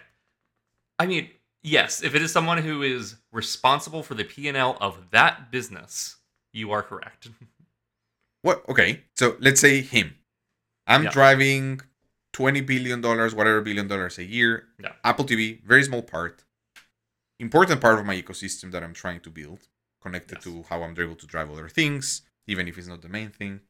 I 0.99 1.05
mean, 1.05 1.29
yes, 1.63 2.01
if 2.03 2.15
it 2.15 2.21
is 2.21 2.31
someone 2.31 2.57
who 2.59 2.81
is 2.81 3.15
responsible 3.31 4.03
for 4.03 4.15
the 4.15 4.23
P&L 4.23 4.77
of 4.81 5.11
that 5.11 5.51
business, 5.51 6.17
you 6.53 6.71
are 6.71 6.83
correct. 6.83 7.29
What? 8.43 8.63
Okay. 8.69 9.01
So 9.15 9.35
let's 9.39 9.59
say 9.59 9.81
him. 9.81 10.15
I'm 10.85 11.03
Yeah. 11.05 11.09
driving 11.09 11.81
twenty 12.31 12.61
billion 12.61 13.01
dollars, 13.01 13.33
whatever 13.35 13.61
billion 13.61 13.87
dollars 13.87 14.17
a 14.19 14.23
year. 14.23 14.67
Yeah. 14.79 14.93
Apple 15.03 15.25
TV, 15.25 15.61
very 15.65 15.83
small 15.83 16.03
part. 16.03 16.45
Important 17.39 17.81
part 17.81 17.99
of 17.99 18.05
my 18.05 18.15
ecosystem 18.21 18.71
that 18.71 18.83
I'm 18.83 18.93
trying 18.93 19.19
to 19.21 19.29
build, 19.31 19.67
connected 20.01 20.35
Yes. 20.37 20.43
to 20.45 20.63
how 20.69 20.83
I'm 20.83 20.97
able 20.97 21.15
to 21.15 21.25
drive 21.27 21.51
other 21.51 21.67
things, 21.67 22.21
even 22.45 22.67
if 22.67 22.77
it's 22.77 22.87
not 22.87 23.01
the 23.01 23.09
main 23.09 23.31
thing. 23.31 23.61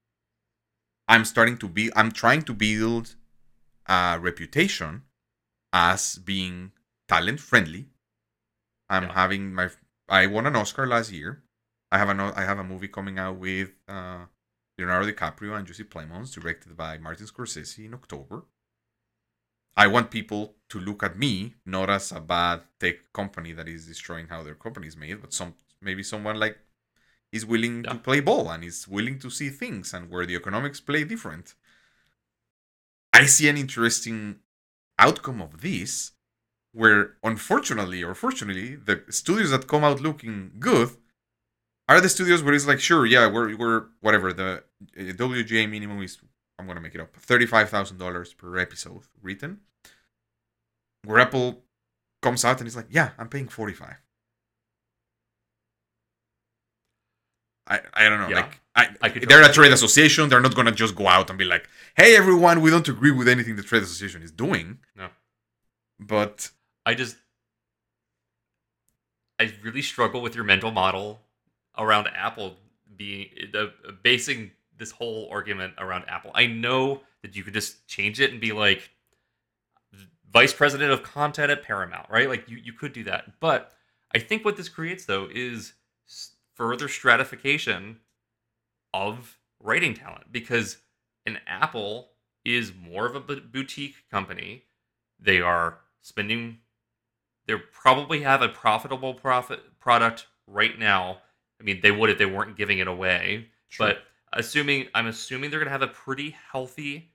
I'm 1.08 1.26
starting 1.26 1.58
to 1.60 1.68
be. 1.70 1.90
I'm 1.96 2.12
trying 2.12 2.44
to 2.44 2.54
build 2.54 3.16
a 3.88 4.20
reputation 4.22 5.04
as 5.74 6.18
being 6.18 6.74
talent 7.08 7.40
friendly. 7.40 7.90
I'm 8.90 9.04
Yeah. 9.04 9.14
having 9.14 9.54
my. 9.54 9.70
I 10.10 10.28
won 10.28 10.46
an 10.48 10.56
Oscar 10.56 10.88
last 10.88 11.12
year. 11.12 11.44
I 11.92 11.98
have 11.98 12.10
an. 12.10 12.20
I 12.20 12.44
have 12.44 12.60
a 12.60 12.64
movie 12.64 12.88
coming 12.88 13.18
out 13.20 13.38
with 13.38 13.72
uh, 13.88 14.26
Leonardo 14.78 15.12
DiCaprio 15.12 15.58
and 15.58 15.68
Jesse 15.68 15.84
Plemons, 15.84 16.34
directed 16.34 16.76
by 16.78 16.98
Martin 16.98 17.28
Scorsese 17.28 17.86
in 17.86 17.94
October. 17.94 18.46
I 19.76 19.88
want 19.88 20.10
people 20.10 20.56
to 20.70 20.80
look 20.80 21.04
at 21.04 21.18
me 21.18 21.56
not 21.66 21.90
as 21.90 22.12
a 22.12 22.20
bad 22.20 22.62
tech 22.80 23.14
company 23.14 23.54
that 23.54 23.68
is 23.68 23.86
destroying 23.86 24.28
how 24.28 24.42
their 24.44 24.56
company 24.56 24.88
is 24.88 24.98
made, 24.98 25.22
but 25.22 25.34
some 25.34 25.54
maybe 25.82 26.04
someone 26.04 26.40
like 26.40 26.58
is 27.32 27.46
willing 27.46 27.84
to 27.84 27.96
play 27.96 28.20
ball 28.22 28.50
and 28.50 28.64
is 28.64 28.88
willing 28.88 29.20
to 29.20 29.30
see 29.30 29.50
things 29.50 29.94
and 29.94 30.10
where 30.10 30.26
the 30.26 30.36
economics 30.36 30.80
play 30.80 31.04
different. 31.04 31.54
I 33.14 33.26
see 33.26 33.50
an 33.50 33.58
interesting 33.58 34.40
outcome 34.98 35.42
of 35.42 35.62
this 35.62 36.14
where 36.74 37.14
unfortunately 37.24 38.04
or 38.04 38.14
fortunately 38.14 38.76
the 38.76 39.04
studios 39.10 39.52
that 39.52 39.68
come 39.68 39.84
out 39.84 40.02
looking 40.02 40.52
good 40.60 40.90
are 41.90 42.02
the 42.02 42.10
studios 42.10 42.44
where 42.44 42.54
it's 42.54 42.68
like 42.68 42.80
sure 42.80 43.06
yeah 43.06 43.28
we're, 43.28 43.56
we're 43.56 43.86
whatever 44.02 44.34
the 44.34 44.64
uh, 44.98 45.02
wga 45.14 45.70
minimum 45.70 46.02
is 46.02 46.20
i'm 46.60 46.68
gonna 46.68 46.82
make 46.82 46.96
it 46.96 47.02
up 47.02 47.16
$35000 47.18 48.38
per 48.38 48.58
episode 48.58 49.04
written 49.22 49.60
where 51.04 51.20
apple 51.20 51.64
comes 52.22 52.44
out 52.44 52.60
and 52.60 52.68
it's 52.68 52.76
like 52.76 52.88
yeah 52.90 53.12
i'm 53.18 53.30
paying 53.30 53.48
45 53.48 54.02
I, 57.70 57.82
I 57.94 58.10
don't 58.10 58.20
know. 58.20 58.30
Yeah. 58.30 58.36
Like 58.42 58.62
I, 58.76 58.88
I 59.02 59.10
could 59.10 59.28
they're 59.28 59.44
a 59.44 59.52
trade 59.52 59.72
association. 59.72 60.30
They're 60.30 60.40
not 60.40 60.56
gonna 60.56 60.72
just 60.72 60.96
go 60.96 61.08
out 61.08 61.30
and 61.30 61.38
be 61.38 61.46
like, 61.46 61.68
"Hey, 61.96 62.16
everyone, 62.16 62.62
we 62.62 62.70
don't 62.70 62.88
agree 62.88 63.12
with 63.12 63.28
anything 63.28 63.56
the 63.56 63.64
trade 63.64 63.84
association 63.84 64.22
is 64.22 64.32
doing." 64.32 64.80
No. 64.96 65.10
But 66.00 66.52
I 66.88 66.94
just 66.94 67.18
I 69.40 69.52
really 69.62 69.82
struggle 69.82 70.22
with 70.22 70.36
your 70.36 70.46
mental 70.46 70.72
model 70.72 71.20
around 71.78 72.08
Apple 72.16 72.56
being 72.96 73.28
the 73.52 73.74
basing 74.04 74.52
this 74.78 74.92
whole 74.92 75.28
argument 75.30 75.74
around 75.80 76.06
Apple. 76.08 76.32
I 76.34 76.48
know 76.48 77.02
that 77.24 77.36
you 77.36 77.44
could 77.44 77.54
just 77.54 77.86
change 77.90 78.22
it 78.22 78.32
and 78.32 78.40
be 78.40 78.54
like 78.54 78.90
vice 80.32 80.54
president 80.54 80.94
of 80.94 81.04
content 81.04 81.52
at 81.52 81.62
Paramount, 81.62 82.10
right? 82.10 82.30
Like 82.30 82.48
you 82.48 82.56
you 82.56 82.72
could 82.72 82.94
do 82.94 83.04
that. 83.04 83.38
But 83.42 83.74
I 84.14 84.20
think 84.20 84.46
what 84.46 84.56
this 84.56 84.70
creates 84.70 85.04
though 85.04 85.28
is 85.30 85.74
further 86.56 86.88
stratification 86.88 88.00
of 88.94 89.38
writing 89.60 89.94
talent 89.94 90.32
because 90.32 90.78
an 91.26 91.38
Apple 91.48 92.12
is 92.46 92.72
more 92.74 93.06
of 93.06 93.18
a 93.18 93.20
boutique 93.20 94.10
company. 94.10 94.64
They 95.20 95.42
are 95.42 95.80
spending 96.02 96.60
they 97.48 97.56
probably 97.56 98.22
have 98.22 98.42
a 98.42 98.50
profitable 98.50 99.14
profit 99.14 99.80
product 99.80 100.28
right 100.48 100.78
now. 100.78 101.20
I 101.60 101.64
mean, 101.64 101.80
they 101.82 101.92
would 101.92 102.10
if 102.10 102.18
they 102.18 102.26
weren't 102.26 102.58
giving 102.58 102.80
it 102.80 102.88
away. 102.88 103.48
But 103.78 104.00
assuming 104.34 104.88
I'm 104.94 105.08
assuming 105.08 105.50
they're 105.50 105.60
going 105.60 105.68
to 105.68 105.72
have 105.72 105.82
a 105.82 105.88
pretty 105.88 106.36
healthy 106.52 107.12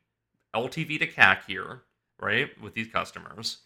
LTV 0.55 0.99
to 0.99 1.07
CAC 1.07 1.45
here, 1.47 1.83
right, 2.21 2.51
with 2.61 2.75
these 2.75 2.89
customers. 2.89 3.59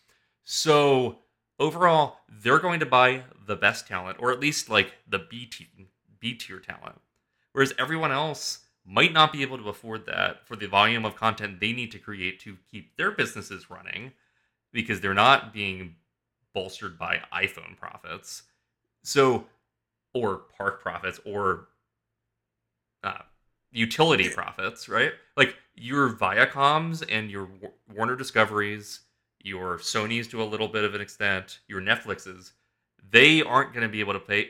So 0.45 1.19
overall, 1.59 2.19
they're 2.29 2.59
going 2.59 2.81
to 2.81 2.87
buy 2.87 3.25
the 3.47 3.57
best 3.57 3.89
talent, 3.89 4.19
or 4.21 4.33
at 4.33 4.41
least 4.41 4.69
like 4.69 4.93
the 5.09 5.19
B 5.19 5.47
tier, 5.47 5.67
B 6.21 6.35
tier 6.35 6.61
talent, 6.61 7.01
whereas 7.53 7.73
everyone 7.79 8.13
else 8.13 8.61
might 8.85 9.13
not 9.13 9.33
be 9.33 9.43
able 9.43 9.59
to 9.59 9.69
afford 9.69 10.07
that 10.07 10.47
for 10.47 10.55
the 10.55 10.69
volume 10.69 11.05
of 11.05 11.17
content 11.17 11.59
they 11.59 11.73
need 11.73 11.91
to 11.91 11.99
create 11.99 12.39
to 12.41 12.57
keep 12.71 12.97
their 12.97 13.11
businesses 13.11 13.69
running, 13.69 14.13
because 14.73 15.01
they're 15.01 15.15
not 15.15 15.53
being 15.53 15.97
bolstered 16.57 16.99
by 16.99 17.21
iPhone 17.35 17.77
profits. 17.77 18.45
So, 19.05 19.45
or 20.15 20.39
park 20.57 20.81
profits, 20.81 21.21
or 21.27 21.69
uh, 23.05 23.19
utility 23.71 24.31
profits, 24.31 24.89
right? 24.89 25.13
Like 25.37 25.55
your 25.75 26.09
Viacoms 26.09 27.05
and 27.11 27.31
your 27.31 27.51
Warner 27.95 28.17
Discoveries, 28.17 29.01
your 29.43 29.77
Sony's 29.77 30.27
to 30.29 30.43
a 30.43 30.45
little 30.45 30.67
bit 30.67 30.83
of 30.83 30.95
an 30.95 31.03
extent, 31.03 31.59
your 31.69 31.83
Netflix's, 31.83 32.55
they 33.11 33.43
aren't 33.43 33.75
going 33.75 33.83
to 33.83 33.93
be 33.93 34.01
able 34.01 34.15
to 34.15 34.19
pay 34.19 34.49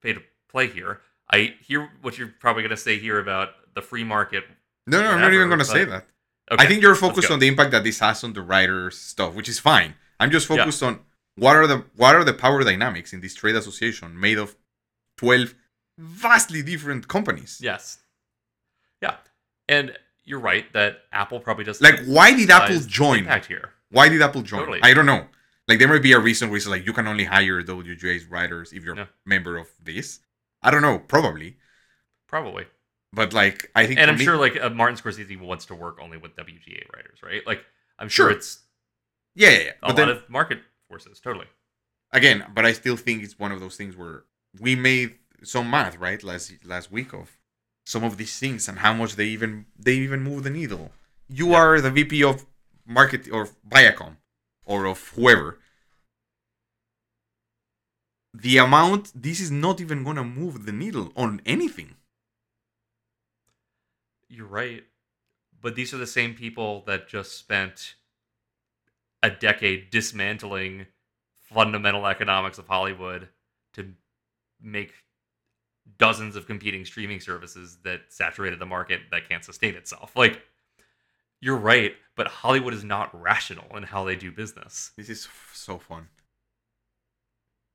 pay 0.00 0.12
to 0.12 0.22
play 0.48 0.68
here. 0.68 1.00
I 1.32 1.54
hear 1.60 1.90
what 2.02 2.18
you're 2.18 2.32
probably 2.38 2.62
going 2.62 2.70
to 2.70 2.76
say 2.76 3.00
here 3.00 3.18
about 3.18 3.48
the 3.74 3.82
free 3.82 4.04
market. 4.04 4.44
no, 4.86 5.02
no, 5.02 5.10
I'm 5.10 5.20
not 5.20 5.32
even 5.32 5.48
gonna 5.48 5.64
say 5.64 5.84
that. 5.86 6.06
Okay, 6.50 6.62
I 6.62 6.66
think 6.66 6.82
you're 6.82 6.94
focused 6.94 7.30
on 7.30 7.38
the 7.40 7.48
impact 7.48 7.70
that 7.72 7.82
this 7.84 7.98
has 8.00 8.22
on 8.22 8.32
the 8.32 8.42
writers 8.42 8.96
stuff, 8.98 9.34
which 9.34 9.48
is 9.48 9.58
fine. 9.58 9.94
I'm 10.20 10.30
just 10.30 10.48
Yeah. 10.48 10.56
focused 10.56 10.82
on 10.82 11.00
what 11.36 11.56
are 11.56 11.66
the 11.66 11.84
what 11.96 12.14
are 12.14 12.24
the 12.24 12.34
power 12.34 12.62
dynamics 12.64 13.12
in 13.12 13.20
this 13.20 13.34
trade 13.34 13.54
association 13.56 14.18
made 14.18 14.38
of 14.38 14.56
twelve 15.16 15.54
vastly 15.98 16.62
different 16.62 17.08
companies. 17.08 17.58
yes, 17.62 17.98
yeah, 19.00 19.16
and 19.68 19.96
you're 20.24 20.40
right 20.40 20.72
that 20.72 20.98
Apple 21.12 21.40
probably 21.40 21.64
doesn't 21.64 21.82
Like, 21.84 22.04
why 22.06 22.32
did 22.34 22.50
Apple 22.50 22.78
join? 22.80 23.20
impact 23.20 23.46
here. 23.46 23.70
Why 23.90 24.08
did 24.08 24.22
Apple 24.22 24.42
join? 24.42 24.60
Totally. 24.60 24.80
I 24.82 24.94
don't 24.94 25.06
know. 25.06 25.26
Like 25.68 25.78
there 25.78 25.88
might 25.88 26.02
be 26.02 26.12
a 26.12 26.18
reason 26.18 26.48
where 26.48 26.56
it's 26.56 26.66
like 26.66 26.86
you 26.86 26.92
can 26.92 27.06
only 27.06 27.24
hire 27.24 27.62
WGA's 27.62 28.24
writers 28.26 28.72
if 28.72 28.84
you're 28.84 28.96
Yeah. 28.96 29.02
a 29.04 29.08
member 29.28 29.56
of 29.58 29.68
this. 29.82 30.20
I 30.62 30.70
don't 30.70 30.82
know, 30.82 30.98
probably. 30.98 31.56
Probably. 32.28 32.66
But 33.12 33.32
like 33.32 33.70
I 33.74 33.86
think 33.86 33.98
and 34.00 34.10
I'm 34.10 34.16
me- 34.18 34.24
sure 34.24 34.36
like 34.36 34.58
uh, 34.60 34.70
Martin 34.70 34.96
Scorsese 34.96 35.38
wants 35.40 35.66
to 35.66 35.74
work 35.74 35.98
only 36.00 36.16
with 36.16 36.34
WGA 36.36 36.88
writers, 36.94 37.18
right? 37.22 37.46
Like 37.46 37.64
I'm 37.98 38.08
sure, 38.08 38.28
Sure. 38.28 38.36
it's 38.36 38.60
Yeah, 39.34 39.50
yeah, 39.50 39.58
yeah. 39.58 39.70
a 39.70 39.72
But 39.82 39.88
lot 39.88 39.96
then 39.96 40.08
of 40.10 40.30
market 40.30 40.60
totally. 40.98 41.46
again, 42.12 42.44
but 42.54 42.64
I 42.66 42.72
still 42.72 42.96
think 42.96 43.22
it's 43.22 43.38
one 43.38 43.52
of 43.52 43.60
those 43.60 43.76
things 43.76 43.96
where 43.96 44.24
we 44.60 44.74
made 44.76 45.18
some 45.42 45.70
math, 45.70 45.96
right, 45.98 46.22
last 46.22 46.52
last 46.64 46.90
week 46.92 47.12
of 47.12 47.36
some 47.84 48.04
of 48.04 48.16
these 48.16 48.38
things 48.38 48.68
and 48.68 48.78
how 48.78 48.92
much 48.92 49.16
they 49.16 49.26
even 49.26 49.66
they 49.78 49.94
even 49.94 50.22
move 50.22 50.44
the 50.44 50.50
needle. 50.50 50.92
You 51.28 51.48
Yeah. 51.50 51.56
are 51.56 51.80
the 51.80 51.90
VP 51.90 52.22
of 52.24 52.46
market 52.86 53.28
or 53.30 53.48
Viacom 53.68 54.16
or 54.64 54.84
of 54.86 55.08
whoever. 55.10 55.58
The 58.34 58.58
amount 58.58 59.12
this 59.14 59.40
is 59.40 59.50
not 59.50 59.80
even 59.80 60.04
gonna 60.04 60.24
move 60.24 60.64
the 60.66 60.72
needle 60.72 61.12
on 61.16 61.40
anything. 61.44 61.96
You're 64.28 64.46
right. 64.46 64.84
But 65.60 65.74
these 65.76 65.92
are 65.94 65.98
the 65.98 66.06
same 66.06 66.34
people 66.34 66.82
that 66.86 67.08
just 67.08 67.36
spent 67.38 67.94
a 69.22 69.30
decade 69.30 69.90
dismantling 69.90 70.86
fundamental 71.40 72.06
economics 72.06 72.58
of 72.58 72.66
Hollywood 72.66 73.28
to 73.74 73.92
make 74.60 74.92
dozens 75.98 76.36
of 76.36 76.46
competing 76.46 76.84
streaming 76.84 77.20
services 77.20 77.78
that 77.84 78.00
saturated 78.08 78.58
the 78.58 78.66
market 78.66 79.00
that 79.10 79.28
can't 79.28 79.44
sustain 79.44 79.74
itself. 79.74 80.12
Like 80.16 80.42
you're 81.40 81.56
right, 81.56 81.94
but 82.16 82.28
Hollywood 82.28 82.74
is 82.74 82.84
not 82.84 83.20
rational 83.20 83.76
in 83.76 83.82
how 83.82 84.04
they 84.04 84.16
do 84.16 84.30
business. 84.30 84.92
This 84.96 85.08
is 85.08 85.28
so 85.52 85.78
fun. 85.78 86.08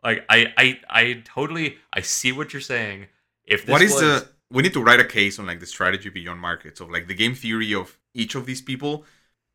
Like 0.04 0.26
I, 0.30 0.54
I, 0.58 0.80
I 0.90 1.24
totally, 1.26 1.78
I 1.92 2.02
see 2.02 2.32
what 2.32 2.54
you're 2.54 2.62
saying. 2.62 3.08
If 3.44 3.66
this 3.66 3.74
what 3.74 3.82
is 3.82 3.94
was, 3.94 4.02
the 4.02 4.28
we 4.52 4.64
need 4.64 4.74
to 4.74 4.84
write 4.84 5.00
a 5.00 5.06
case 5.06 5.40
on 5.40 5.46
like 5.46 5.60
the 5.60 5.66
strategy 5.66 6.10
beyond 6.10 6.40
markets 6.40 6.80
of 6.80 6.90
like 6.90 7.08
the 7.08 7.14
game 7.14 7.36
theory 7.36 7.74
of 7.74 7.98
each 8.14 8.36
of 8.36 8.46
these 8.46 8.62
people 8.62 9.06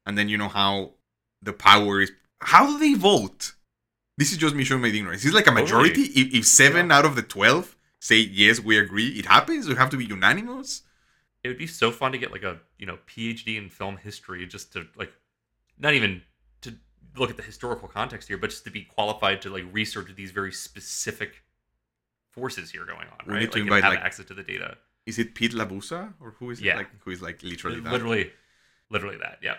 and 0.07 0.17
then 0.19 0.29
you 0.29 0.37
know 0.37 0.49
how 0.49 0.93
the 1.43 1.53
power 1.53 2.01
is 2.01 2.13
how 2.41 2.67
do 2.67 2.79
they 2.79 2.95
vote 2.95 3.53
this 4.19 4.31
is 4.33 4.39
just 4.39 4.55
me 4.55 4.65
showing 4.65 4.83
my 4.83 4.89
ignorance 4.89 5.25
is 5.25 5.33
like 5.35 5.47
a 5.47 5.51
Totally. 5.51 5.63
majority 5.65 6.03
if, 6.03 6.35
if 6.35 6.47
seven 6.47 6.89
Yeah. 6.89 6.99
out 6.99 7.05
of 7.05 7.15
the 7.17 7.23
12 7.23 7.77
say 8.01 8.19
yes 8.19 8.61
we 8.61 8.79
agree 8.79 9.09
it 9.21 9.27
happens 9.27 9.69
we 9.69 9.75
have 9.75 9.91
to 9.91 9.97
be 9.97 10.05
unanimous 10.05 10.83
it 11.45 11.49
would 11.49 11.59
be 11.59 11.67
so 11.67 11.91
fun 11.91 12.13
to 12.13 12.19
get 12.19 12.31
like 12.31 12.45
a 12.45 12.61
you 12.79 12.87
know 12.87 12.99
PhD 13.09 13.57
in 13.59 13.69
film 13.69 13.97
history 13.97 14.47
just 14.47 14.73
to 14.75 14.87
like 14.97 15.13
not 15.79 15.95
even 15.95 16.23
to 16.61 16.75
look 17.17 17.31
at 17.31 17.37
the 17.37 17.43
historical 17.43 17.89
context 17.89 18.29
here, 18.29 18.39
but 18.39 18.51
just 18.51 18.63
to 18.65 18.71
be 18.71 18.83
qualified 18.83 19.43
to 19.43 19.51
like 19.51 19.65
research 19.73 20.09
these 20.15 20.31
very 20.31 20.53
specific 20.53 21.43
forces 22.31 22.71
here 22.71 22.85
going 22.87 23.09
on, 23.09 23.27
We 23.27 23.33
right? 23.35 23.41
need 23.41 23.53
to 23.53 23.59
like, 23.59 23.63
invite, 23.63 23.83
have 23.85 23.93
like, 23.95 24.03
access 24.05 24.27
to 24.27 24.35
the 24.35 24.43
data. 24.45 24.77
is 25.05 25.19
it 25.19 25.35
pete 25.35 25.53
labusa 25.53 26.15
or 26.21 26.31
who 26.39 26.51
is 26.51 26.61
it 26.61 26.65
Yeah. 26.67 26.77
like 26.77 26.89
who 27.05 27.11
is 27.11 27.21
like 27.21 27.43
literally 27.43 27.81
that 27.81 27.93
Literally, 27.93 28.31
literally 28.89 29.17
that. 29.19 29.39
Yeah. 29.43 29.57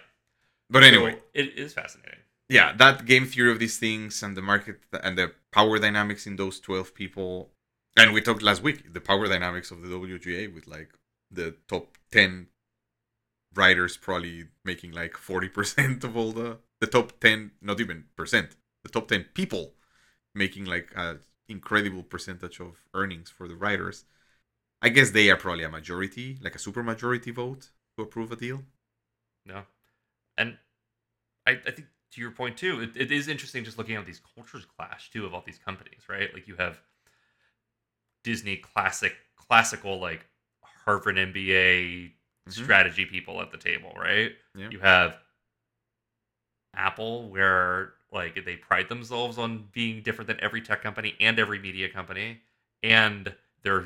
But 0.69 0.83
anyway 0.83 1.13
So 1.13 1.19
it 1.33 1.57
is 1.57 1.73
fascinating. 1.73 2.19
yeah, 2.49 2.73
that 2.77 3.05
game 3.05 3.25
theory 3.25 3.51
of 3.51 3.59
these 3.59 3.77
things 3.77 4.21
and 4.23 4.35
the 4.37 4.41
market 4.41 4.79
and 5.03 5.17
the 5.17 5.31
power 5.51 5.79
dynamics 5.79 6.27
in 6.27 6.35
those 6.35 6.59
12 6.59 6.93
people. 6.93 7.51
And 7.97 8.13
we 8.13 8.21
talked 8.21 8.41
last 8.41 8.61
week 8.63 8.93
the 8.93 9.01
power 9.01 9.27
dynamics 9.27 9.71
of 9.71 9.81
the 9.81 9.87
WGA 9.87 10.47
with 10.47 10.67
like 10.67 10.89
the 11.31 11.55
top 11.67 11.97
10 12.11 12.47
writers 13.55 13.97
probably 13.97 14.45
making 14.65 14.91
like 14.91 15.13
40% 15.13 16.03
of 16.03 16.17
all 16.17 16.31
the 16.31 16.59
the 16.81 16.87
top 16.87 17.19
10 17.19 17.51
not 17.61 17.79
even 17.79 18.05
percent 18.15 18.55
the 18.83 18.89
top 18.89 19.07
10 19.07 19.25
people 19.33 19.73
making 20.35 20.65
like 20.65 20.91
an 20.95 21.19
incredible 21.47 22.03
percentage 22.03 22.59
of 22.59 22.75
earnings 22.93 23.29
for 23.29 23.47
the 23.47 23.55
writers 23.55 24.05
i 24.81 24.89
guess 24.89 25.11
they 25.11 25.29
are 25.31 25.37
probably 25.37 25.63
a 25.63 25.69
majority 25.69 26.39
like 26.41 26.55
a 26.55 26.59
super 26.59 26.83
majority 26.83 27.31
vote 27.31 27.71
to 27.97 28.03
approve 28.03 28.31
a 28.31 28.35
deal 28.35 28.63
No. 29.45 29.63
And 30.37 30.57
I, 31.47 31.51
I 31.51 31.71
think 31.71 31.87
to 32.11 32.21
your 32.21 32.31
point 32.31 32.57
too, 32.57 32.81
it, 32.81 32.91
it 32.95 33.11
is 33.11 33.27
interesting 33.27 33.63
just 33.63 33.77
looking 33.77 33.95
at 33.95 34.05
these 34.05 34.21
cultures 34.35 34.65
clash 34.65 35.11
too 35.11 35.25
of 35.25 35.33
all 35.33 35.43
these 35.45 35.59
companies, 35.59 36.03
right? 36.09 36.33
Like 36.33 36.47
you 36.47 36.55
have 36.57 36.79
Disney 38.23 38.57
classic 38.57 39.15
classical 39.35 39.99
like 39.99 40.25
Harvard 40.85 41.17
MBA 41.17 42.13
Mhm. 42.47 42.51
strategy 42.51 43.05
people 43.05 43.41
at 43.41 43.51
the 43.51 43.57
table, 43.57 43.93
right? 43.95 44.33
Yeah. 44.55 44.69
You 44.69 44.79
have 44.79 45.17
Apple 46.75 47.29
where 47.29 47.93
like 48.11 48.43
they 48.45 48.55
pride 48.55 48.89
themselves 48.89 49.37
on 49.37 49.69
being 49.71 50.01
different 50.01 50.27
than 50.27 50.39
every 50.41 50.61
tech 50.61 50.81
company 50.81 51.15
and 51.19 51.39
every 51.39 51.59
media 51.59 51.89
company 51.89 52.41
and 52.81 53.33
their 53.63 53.85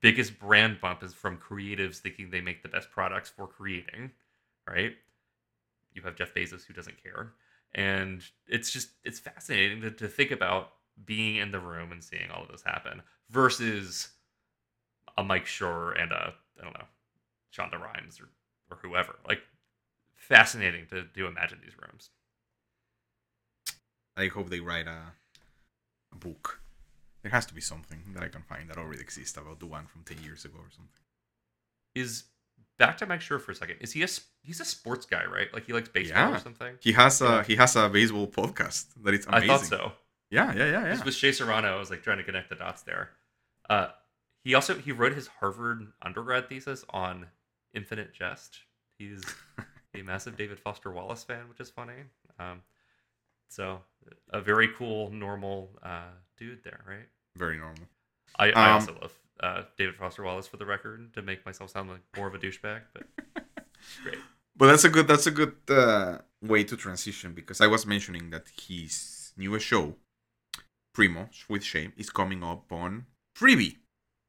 biggest 0.00 0.38
brand 0.38 0.80
bump 0.80 1.02
is 1.02 1.14
from 1.14 1.38
creatives 1.38 1.98
thinking 1.98 2.30
they 2.30 2.40
make 2.40 2.62
the 2.62 2.68
best 2.68 2.90
products 2.90 3.30
for 3.30 3.46
creating, 3.46 4.10
right? 4.68 4.96
You 5.94 6.02
have 6.02 6.16
Jeff 6.16 6.34
Bezos 6.34 6.64
who 6.64 6.74
doesn't 6.74 7.02
care. 7.02 7.32
And 7.74 8.22
it's 8.46 8.70
just 8.70 8.90
it's 9.04 9.18
fascinating 9.18 9.80
to, 9.82 9.90
to 9.90 10.08
think 10.08 10.30
about 10.30 10.72
being 11.04 11.36
in 11.36 11.50
the 11.50 11.58
room 11.58 11.90
and 11.90 12.04
seeing 12.04 12.30
all 12.30 12.42
of 12.42 12.48
this 12.48 12.62
happen 12.62 13.02
versus 13.30 14.08
a 15.18 15.24
Mike 15.24 15.46
Schur 15.46 16.00
and 16.00 16.12
a 16.12 16.34
I 16.60 16.64
don't 16.64 16.74
know 16.74 16.86
Shonda 17.52 17.80
Rhimes 17.80 18.20
or 18.20 18.28
or 18.70 18.78
whoever. 18.82 19.16
Like 19.26 19.40
fascinating 20.14 20.86
to 20.90 21.04
to 21.04 21.26
imagine 21.26 21.58
these 21.62 21.76
rooms. 21.80 22.10
I 24.16 24.28
hope 24.28 24.48
they 24.48 24.60
write 24.60 24.86
a, 24.86 25.12
a 26.12 26.16
book 26.16 26.60
There 27.22 27.32
has 27.32 27.46
to 27.46 27.54
be 27.54 27.60
something 27.60 28.00
that 28.14 28.22
I 28.22 28.28
can 28.28 28.42
find 28.42 28.70
that 28.70 28.78
already 28.78 29.00
exists 29.00 29.36
about 29.36 29.58
the 29.58 29.66
one 29.66 29.86
from 29.86 30.02
ten 30.04 30.22
years 30.22 30.44
ago 30.44 30.58
or 30.58 30.70
something. 30.70 31.02
Is 31.94 32.24
back 32.78 32.96
to 32.98 33.06
Mike 33.06 33.20
Schur 33.20 33.40
for 33.40 33.52
a 33.52 33.54
second. 33.54 33.76
Is 33.80 33.92
he 33.92 34.02
a 34.02 34.08
he's 34.42 34.60
a 34.60 34.64
sports 34.64 35.06
guy, 35.06 35.24
right? 35.24 35.52
Like 35.52 35.66
he 35.66 35.72
likes 35.72 35.88
baseball 35.88 36.30
Yeah. 36.30 36.36
or 36.36 36.40
something. 36.40 36.76
He 36.80 36.92
has 36.92 37.20
a 37.20 37.42
he 37.44 37.56
has 37.56 37.76
a 37.76 37.88
baseball 37.88 38.26
podcast 38.26 38.86
that 39.04 39.14
is 39.14 39.26
I 39.26 39.38
amazing. 39.38 39.50
I 39.50 39.56
thought 39.58 39.66
so. 39.66 39.92
Yeah, 40.30 40.52
yeah, 40.54 40.64
yeah, 40.70 40.86
yeah. 40.94 41.04
With 41.04 41.14
Shea 41.14 41.32
Serrano, 41.32 41.74
I 41.76 41.78
was 41.78 41.90
like 41.90 42.02
trying 42.02 42.18
to 42.18 42.24
connect 42.24 42.48
the 42.48 42.56
dots 42.56 42.82
there. 42.82 43.10
Uh, 43.70 43.88
he 44.42 44.54
also 44.54 44.74
he 44.74 44.92
wrote 44.92 45.14
his 45.14 45.26
Harvard 45.28 45.86
undergrad 46.02 46.48
thesis 46.48 46.84
on 46.90 47.26
Infinite 47.72 48.12
Jest. 48.12 48.58
He's 48.98 49.22
a 49.94 50.02
massive 50.02 50.36
David 50.36 50.58
Foster 50.58 50.90
Wallace 50.90 51.22
fan, 51.24 51.48
which 51.48 51.60
is 51.60 51.70
funny. 51.70 51.94
Um, 52.38 52.62
so 53.48 53.80
a 54.30 54.40
very 54.40 54.68
cool, 54.68 55.10
normal 55.10 55.70
uh, 55.82 56.10
dude 56.36 56.64
there, 56.64 56.80
right? 56.88 57.06
Very 57.36 57.56
normal. 57.56 57.84
I, 58.38 58.50
I 58.50 58.68
Um, 58.70 58.74
also 58.74 58.96
love 59.00 59.12
uh, 59.40 59.62
David 59.76 59.96
Foster 59.96 60.22
Wallace 60.22 60.46
for 60.46 60.56
the 60.56 60.66
record 60.66 61.12
to 61.14 61.22
make 61.22 61.44
myself 61.44 61.70
sound 61.70 61.90
like 61.90 62.00
more 62.16 62.28
of 62.28 62.34
a 62.34 62.38
douchebag, 62.38 62.82
but 62.92 63.04
great. 64.02 64.18
But 64.56 64.66
that's 64.68 64.84
a 64.84 64.88
good 64.88 65.08
that's 65.08 65.26
a 65.26 65.32
good 65.32 65.56
uh, 65.68 66.18
way 66.40 66.64
to 66.64 66.76
transition 66.76 67.32
because 67.34 67.60
I 67.60 67.66
was 67.66 67.86
mentioning 67.86 68.30
that 68.30 68.46
his 68.68 69.32
newest 69.36 69.66
show, 69.66 69.96
Primo 70.94 71.28
with 71.48 71.64
Shame, 71.64 71.92
is 71.96 72.10
coming 72.10 72.44
up 72.44 72.70
on 72.70 73.06
Freevee, 73.36 73.78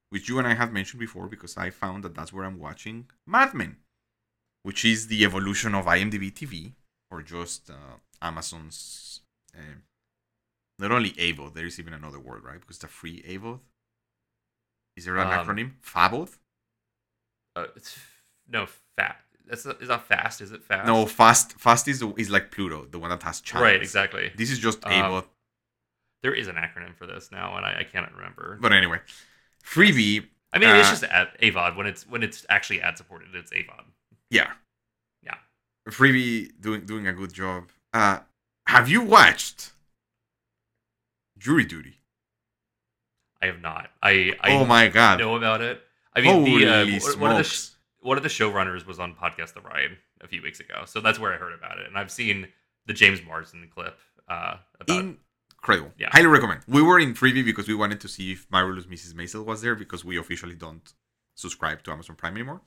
which 0.10 0.28
you 0.28 0.40
and 0.40 0.48
I 0.48 0.56
have 0.56 0.74
mentioned 0.74 1.00
before 1.00 1.28
because 1.28 1.58
I 1.58 1.70
found 1.70 2.04
that 2.04 2.16
that's 2.16 2.34
where 2.34 2.46
I'm 2.46 2.60
watching 2.60 3.08
Mad 3.28 3.54
Men, 3.54 3.78
which 4.64 4.84
is 4.84 5.08
the 5.08 5.24
evolution 5.24 5.76
of 5.76 5.86
IMDb 5.86 6.34
TV 6.34 6.74
or 7.12 7.22
just 7.22 7.70
uh, 7.70 7.98
Amazon's. 8.22 9.22
Uh, 9.56 9.80
not 10.78 10.92
only 10.92 11.12
AVOD, 11.12 11.54
there 11.54 11.66
is 11.66 11.80
even 11.80 11.94
another 11.94 12.20
word, 12.20 12.44
right? 12.44 12.60
Because 12.60 12.78
it's 12.78 12.84
a 12.84 12.90
free 12.90 13.22
AVOD. 13.22 13.60
Is 14.96 15.06
there 15.06 15.18
an 15.18 15.28
Um, 15.28 15.46
acronym? 15.48 15.72
FABOD? 15.84 16.30
Uh, 17.56 17.66
it's, 17.76 17.98
no, 18.48 18.66
fat. 18.98 19.22
That's 19.48 19.66
not, 19.66 19.82
is 19.82 19.90
that 19.90 20.04
fast? 20.08 20.42
Is 20.42 20.52
it 20.52 20.64
fast? 20.64 20.88
No, 20.88 21.06
Fast. 21.06 21.54
Fast 21.60 21.88
is, 21.88 22.02
is 22.18 22.30
like 22.30 22.52
Pluto, 22.52 22.86
the 22.86 22.98
one 22.98 23.10
that 23.12 23.22
has 23.24 23.42
channels. 23.42 23.64
Right, 23.64 23.82
exactly. 23.82 24.32
This 24.36 24.50
is 24.52 24.60
just 24.60 24.84
Um, 24.86 24.92
AVOD. 24.92 25.26
There 26.24 26.34
is 26.34 26.48
an 26.48 26.56
acronym 26.56 26.96
for 26.96 27.06
this 27.06 27.32
now, 27.32 27.56
and 27.56 27.66
I, 27.66 27.80
I 27.82 27.84
cannot 27.84 28.14
remember. 28.16 28.58
But 28.60 28.74
anyway, 28.74 29.00
Freevee, 29.64 30.26
I 30.52 30.58
mean, 30.58 30.70
it's 30.76 30.88
uh, 30.88 30.92
just 30.92 31.04
ad, 31.04 31.28
AVOD 31.44 31.76
when 31.76 31.86
it's 31.86 32.08
when 32.08 32.24
it's 32.24 32.46
actually 32.50 32.82
ad 32.82 32.98
supported. 32.98 33.36
It's 33.36 33.52
AVOD. 33.52 33.84
yeah, 34.32 34.54
Yeah. 35.22 35.36
Freevee 35.90 36.50
doing 36.60 36.86
doing 36.88 37.06
a 37.06 37.14
good 37.14 37.32
job. 37.32 37.70
Uh, 37.94 38.20
have 38.66 38.90
you 38.90 39.04
watched 39.04 39.74
Jury 41.38 41.66
Duty? 41.66 42.00
I 43.46 43.48
have 43.48 43.62
not. 43.62 43.90
I 44.02 44.34
I 44.42 44.54
oh 44.54 44.66
my 44.66 44.88
god! 44.88 45.20
know 45.20 45.36
about 45.36 45.62
it. 45.62 45.82
I 46.16 46.22
mean, 46.22 46.32
Holy 46.32 46.66
the 46.66 46.98
uh, 46.98 47.20
one 47.20 47.32
of 47.32 47.38
the 47.38 47.44
sh- 47.44 47.70
one 48.02 48.18
of 48.18 48.24
the 48.24 48.30
showrunners 48.30 48.86
was 48.86 49.00
on 49.00 49.14
podcast 49.14 49.54
The 49.54 49.62
Ride 49.62 49.98
a 50.22 50.28
few 50.28 50.42
weeks 50.42 50.60
ago, 50.60 50.84
so 50.86 51.00
that's 51.00 51.20
where 51.20 51.32
I 51.34 51.38
heard 51.38 51.54
about 51.54 51.78
it. 51.78 51.88
And 51.88 51.98
I've 51.98 52.12
seen 52.12 52.48
the 52.88 52.94
James 52.94 53.22
Marsden 53.24 53.70
clip 53.74 53.98
uh, 54.28 54.56
about. 54.80 55.16
Incredible. 55.62 55.92
Yeah. 55.98 56.10
Highly 56.12 56.28
recommend. 56.28 56.62
We 56.68 56.82
were 56.82 57.00
in 57.00 57.14
Freevee 57.16 57.44
because 57.44 57.68
we 57.68 57.74
wanted 57.74 58.00
to 58.02 58.08
see 58.08 58.34
if 58.34 58.46
Marvelous 58.52 58.86
Mrs. 58.86 59.14
Maisel 59.14 59.44
was 59.46 59.62
there 59.62 59.74
because 59.74 60.06
we 60.06 60.18
officially 60.18 60.54
don't 60.54 60.94
subscribe 61.34 61.82
to 61.84 61.92
Amazon 61.92 62.16
Prime 62.16 62.36
anymore. 62.36 62.62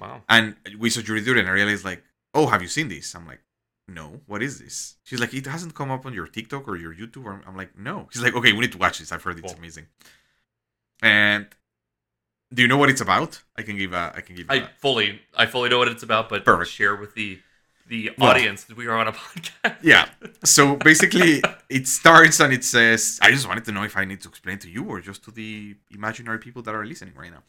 wow. 0.00 0.22
And 0.28 0.56
we 0.78 0.90
saw 0.90 1.00
Jury 1.00 1.22
Duty 1.22 1.40
and 1.40 1.48
I 1.48 1.52
realized 1.52 1.84
like, 1.84 2.02
oh, 2.34 2.46
have 2.46 2.60
you 2.60 2.66
seen 2.66 2.88
this? 2.88 3.14
I'm 3.14 3.24
like, 3.26 3.40
no. 3.88 4.20
What 4.26 4.42
is 4.42 4.58
this? 4.60 4.96
She's 5.04 5.20
like, 5.20 5.34
it 5.34 5.46
hasn't 5.46 5.74
come 5.74 5.90
up 5.90 6.06
on 6.06 6.12
your 6.14 6.26
TikTok 6.26 6.66
or 6.68 6.76
your 6.76 6.94
YouTube. 6.94 7.24
Or 7.24 7.40
I'm 7.46 7.56
like, 7.56 7.78
no. 7.78 8.08
She's 8.12 8.22
like, 8.22 8.34
okay, 8.34 8.52
we 8.52 8.60
need 8.60 8.72
to 8.72 8.78
watch 8.78 8.98
this. 8.98 9.12
I've 9.12 9.22
heard 9.22 9.38
it's 9.38 9.52
Cool. 9.52 9.58
amazing. 9.58 9.86
And 11.02 11.46
do 12.52 12.62
you 12.62 12.68
know 12.68 12.76
what 12.76 12.88
it's 12.90 13.00
about? 13.00 13.42
I 13.56 13.62
can 13.62 13.76
give 13.76 13.92
a. 13.92 14.12
I 14.14 14.20
can 14.20 14.36
give. 14.36 14.46
I 14.48 14.54
a, 14.56 14.68
fully 14.78 15.20
I 15.36 15.46
fully 15.46 15.68
know 15.68 15.78
what 15.78 15.88
it's 15.88 16.02
about, 16.02 16.28
but 16.28 16.44
Perfect. 16.44 16.70
share 16.70 16.96
with 16.96 17.14
the 17.14 17.38
the 17.86 18.10
Well- 18.16 18.30
audience 18.30 18.64
that 18.64 18.76
we 18.76 18.86
are 18.86 18.96
on 18.96 19.08
a 19.08 19.12
podcast. 19.20 19.76
yeah. 19.82 20.08
So 20.44 20.76
basically, 20.76 21.42
it 21.68 21.86
starts 21.86 22.40
and 22.40 22.52
it 22.52 22.64
says, 22.64 23.18
I 23.20 23.30
just 23.30 23.46
wanted 23.46 23.64
to 23.66 23.72
know 23.72 23.82
if 23.82 23.96
I 23.96 24.04
need 24.06 24.20
to 24.22 24.28
explain 24.28 24.58
to 24.60 24.70
you 24.70 24.84
or 24.84 25.00
just 25.00 25.22
to 25.24 25.30
the 25.30 25.74
imaginary 25.90 26.38
people 26.38 26.62
that 26.62 26.74
are 26.74 26.86
listening 26.86 27.14
right 27.16 27.30
now. 27.30 27.42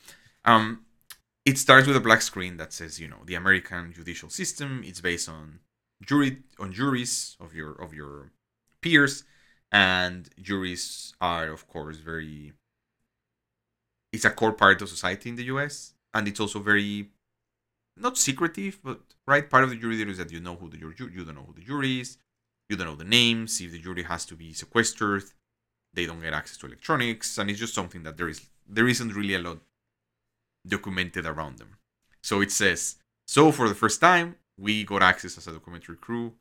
Um, 0.43 0.81
it 1.45 1.57
starts 1.57 1.87
with 1.87 1.95
a 1.95 2.01
black 2.01 2.21
screen 2.21 2.57
that 2.57 2.73
says, 2.73 2.99
you 2.99 3.07
know, 3.07 3.19
the 3.25 3.35
American 3.35 3.93
judicial 3.93 4.29
system. 4.29 4.81
It's 4.83 4.99
based 4.99 5.29
on 5.29 5.59
jury 6.01 6.43
on 6.59 6.71
juries 6.71 7.37
of 7.39 7.53
your 7.53 7.71
of 7.73 7.93
your 7.93 8.31
peers, 8.81 9.23
and 9.71 10.29
juries 10.41 11.13
are, 11.21 11.51
of 11.51 11.67
course, 11.67 11.97
very. 11.97 12.53
It's 14.11 14.25
a 14.25 14.29
core 14.29 14.53
part 14.53 14.81
of 14.81 14.89
society 14.89 15.29
in 15.29 15.35
the 15.35 15.43
U.S. 15.55 15.93
and 16.13 16.25
it's 16.27 16.39
also 16.39 16.59
very 16.59 17.09
not 17.97 18.17
secretive, 18.17 18.79
but 18.83 19.01
right 19.27 19.49
part 19.49 19.63
of 19.63 19.69
the 19.69 19.75
jury 19.75 20.01
is 20.01 20.17
that 20.17 20.31
you 20.31 20.39
know 20.39 20.55
who 20.55 20.69
the 20.69 20.77
jury 20.77 20.95
you 20.99 21.25
don't 21.25 21.35
know 21.35 21.45
who 21.47 21.53
the 21.53 21.61
jury 21.61 21.99
is, 21.99 22.17
you 22.69 22.75
don't 22.75 22.87
know 22.87 22.95
the 22.95 23.03
names. 23.03 23.59
If 23.61 23.71
the 23.71 23.79
jury 23.79 24.03
has 24.03 24.25
to 24.27 24.35
be 24.35 24.53
sequestered, 24.53 25.23
they 25.93 26.05
don't 26.05 26.21
get 26.21 26.33
access 26.33 26.57
to 26.57 26.67
electronics, 26.67 27.37
and 27.37 27.49
it's 27.49 27.59
just 27.59 27.73
something 27.73 28.03
that 28.03 28.17
there 28.17 28.29
is 28.29 28.41
there 28.67 28.87
isn't 28.87 29.13
really 29.13 29.35
a 29.35 29.39
lot 29.39 29.59
documented 30.67 31.25
around 31.25 31.57
them. 31.57 31.77
So 32.21 32.41
it 32.41 32.51
says 32.51 32.95
so 33.27 33.51
for 33.51 33.67
the 33.69 33.75
first 33.75 34.01
time 34.01 34.35
we 34.57 34.83
got 34.83 35.03
access 35.03 35.37
as 35.37 35.47
a 35.47 35.51
documentary 35.51 35.97
crew 35.97 36.33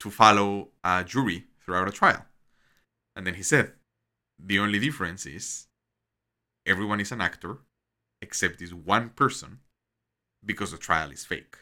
to 0.00 0.10
follow 0.10 0.68
a 0.84 1.04
jury 1.04 1.44
throughout 1.60 1.88
a 1.88 1.92
trial, 1.92 2.24
and 3.16 3.26
then 3.26 3.34
he 3.34 3.42
said 3.42 3.72
the 4.38 4.58
only 4.58 4.78
difference 4.78 5.26
is 5.26 5.66
everyone 6.66 7.00
is 7.00 7.12
an 7.12 7.20
actor 7.20 7.58
except 8.20 8.58
this 8.58 8.72
one 8.72 9.10
person 9.10 9.60
because 10.44 10.72
the 10.72 10.78
trial 10.78 11.10
is 11.10 11.24
fake. 11.24 11.56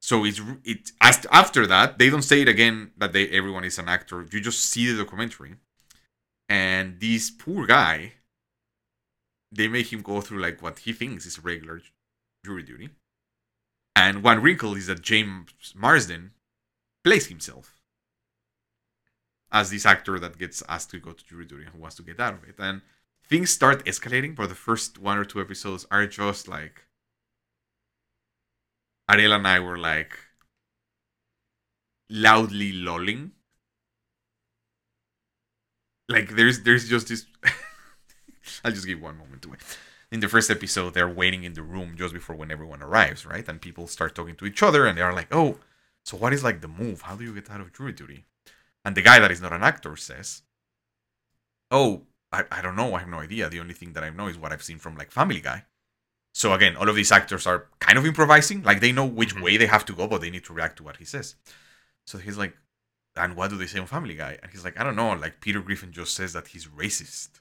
So 0.00 0.24
it's 0.24 0.40
it 0.64 0.92
after 1.00 1.66
that 1.66 1.98
they 1.98 2.10
don't 2.10 2.22
say 2.22 2.42
it 2.42 2.48
again 2.48 2.90
that 2.98 3.12
they 3.14 3.28
everyone 3.28 3.64
is 3.64 3.78
an 3.78 3.88
actor. 3.88 4.26
You 4.30 4.40
just 4.40 4.60
see 4.60 4.92
the 4.92 5.02
documentary, 5.02 5.54
and 6.48 7.00
this 7.00 7.30
poor 7.30 7.66
guy, 7.66 8.12
they 9.50 9.66
make 9.66 9.90
him 9.90 10.02
go 10.02 10.20
through 10.20 10.40
like 10.42 10.60
what 10.60 10.80
he 10.80 10.92
thinks 10.92 11.24
is 11.24 11.38
regular 11.42 11.80
jury 12.44 12.62
duty. 12.62 12.90
And 13.96 14.22
one 14.22 14.42
wrinkle 14.42 14.74
is 14.74 14.86
that 14.88 15.02
James 15.02 15.52
Marsden 15.74 16.32
plays 17.04 17.26
himself 17.26 17.80
as 19.52 19.70
this 19.70 19.86
actor 19.86 20.18
that 20.18 20.36
gets 20.36 20.62
asked 20.68 20.90
to 20.90 20.98
go 20.98 21.12
to 21.12 21.24
jury 21.24 21.46
duty 21.46 21.64
and 21.64 21.72
who 21.72 21.78
wants 21.78 21.96
to 21.96 22.02
get 22.02 22.18
out 22.18 22.34
of 22.34 22.44
it. 22.44 22.56
And 22.58 22.82
things 23.28 23.50
start 23.50 23.84
escalating, 23.84 24.34
but 24.34 24.48
the 24.48 24.54
first 24.54 24.98
one 24.98 25.16
or 25.16 25.24
two 25.24 25.40
episodes 25.40 25.86
are 25.90 26.06
just 26.06 26.48
like 26.48 26.86
Ariel 29.08 29.32
and 29.32 29.46
I 29.46 29.60
were 29.60 29.78
like 29.78 30.18
loudly 32.10 32.72
lolling. 32.72 33.32
Like 36.08 36.34
there's 36.34 36.62
there's 36.62 36.88
just 36.88 37.08
this 37.08 37.26
I'll 38.64 38.72
just 38.72 38.86
give 38.86 39.00
one 39.00 39.18
moment 39.18 39.42
to 39.42 39.52
it. 39.52 39.60
In 40.10 40.20
the 40.20 40.28
first 40.28 40.50
episode, 40.50 40.94
they're 40.94 41.08
waiting 41.08 41.44
in 41.44 41.54
the 41.54 41.62
room 41.62 41.94
just 41.96 42.14
before 42.14 42.36
when 42.36 42.50
everyone 42.50 42.82
arrives, 42.82 43.26
right? 43.26 43.46
And 43.48 43.60
people 43.60 43.86
start 43.88 44.14
talking 44.14 44.36
to 44.36 44.46
each 44.46 44.62
other 44.62 44.86
and 44.86 44.96
they 44.96 45.02
are 45.02 45.12
like, 45.14 45.28
Oh, 45.34 45.58
so 46.04 46.16
what 46.16 46.32
is 46.32 46.44
like 46.44 46.60
the 46.60 46.68
move? 46.68 47.02
How 47.02 47.16
do 47.16 47.24
you 47.24 47.34
get 47.34 47.50
out 47.50 47.60
of 47.60 47.72
jury 47.72 47.92
duty? 47.92 48.24
And 48.84 48.94
the 48.96 49.02
guy 49.02 49.18
that 49.18 49.30
is 49.32 49.40
not 49.40 49.52
an 49.52 49.62
actor 49.62 49.96
says, 49.96 50.42
Oh, 51.70 52.02
I, 52.32 52.44
I 52.50 52.62
don't 52.62 52.76
know. 52.76 52.94
I 52.94 53.00
have 53.00 53.08
no 53.08 53.18
idea. 53.20 53.48
The 53.48 53.60
only 53.60 53.74
thing 53.74 53.92
that 53.94 54.04
I 54.04 54.10
know 54.10 54.28
is 54.28 54.38
what 54.38 54.52
I've 54.52 54.62
seen 54.62 54.78
from 54.78 54.96
like 54.96 55.10
Family 55.10 55.40
Guy. 55.40 55.64
So 56.32 56.52
again, 56.52 56.76
all 56.76 56.88
of 56.88 56.96
these 56.96 57.12
actors 57.12 57.46
are 57.46 57.68
kind 57.80 57.96
of 57.98 58.04
improvising. 58.06 58.62
Like 58.62 58.80
they 58.80 58.92
know 58.92 59.06
which 59.06 59.34
Mhm. 59.34 59.42
way 59.42 59.56
they 59.56 59.66
have 59.66 59.84
to 59.86 59.92
go, 59.94 60.06
but 60.06 60.20
they 60.20 60.30
need 60.30 60.44
to 60.44 60.52
react 60.52 60.76
to 60.78 60.82
what 60.82 60.96
he 60.98 61.04
says. 61.04 61.36
So 62.06 62.18
he's 62.18 62.36
like, 62.36 62.56
and 63.16 63.36
what 63.36 63.50
do 63.50 63.56
they 63.56 63.66
say 63.66 63.78
on 63.78 63.86
Family 63.86 64.14
Guy? 64.16 64.38
And 64.42 64.50
he's 64.50 64.64
like, 64.64 64.78
I 64.78 64.82
don't 64.84 64.96
know. 64.96 65.12
Like 65.14 65.40
Peter 65.40 65.60
Griffin 65.60 65.92
just 65.92 66.14
says 66.14 66.32
that 66.32 66.48
he's 66.48 66.66
racist. 66.66 67.40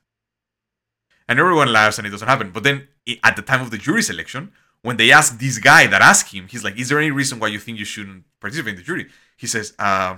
And 1.33 1.39
everyone 1.39 1.73
laughs 1.73 1.97
and 1.97 2.05
it 2.05 2.11
doesn't 2.11 2.27
happen. 2.27 2.51
But 2.51 2.61
then 2.61 2.87
at 3.23 3.35
the 3.35 3.41
time 3.41 3.63
of 3.63 3.71
the 3.71 3.79
jury 3.79 4.03
selection, 4.03 4.51
when 4.83 4.97
they 4.97 5.11
ask 5.11 5.39
this 5.39 5.57
guy 5.57 5.87
that 5.87 5.99
asked 5.99 6.31
him, 6.31 6.47
he's 6.47 6.63
like, 6.63 6.77
Is 6.77 6.89
there 6.89 6.99
any 6.99 7.09
reason 7.09 7.39
why 7.39 7.47
you 7.47 7.57
think 7.57 7.79
you 7.79 7.85
shouldn't 7.85 8.25
participate 8.39 8.73
in 8.73 8.75
the 8.75 8.83
jury? 8.83 9.07
He 9.35 9.47
says, 9.47 9.73
uh, 9.79 10.17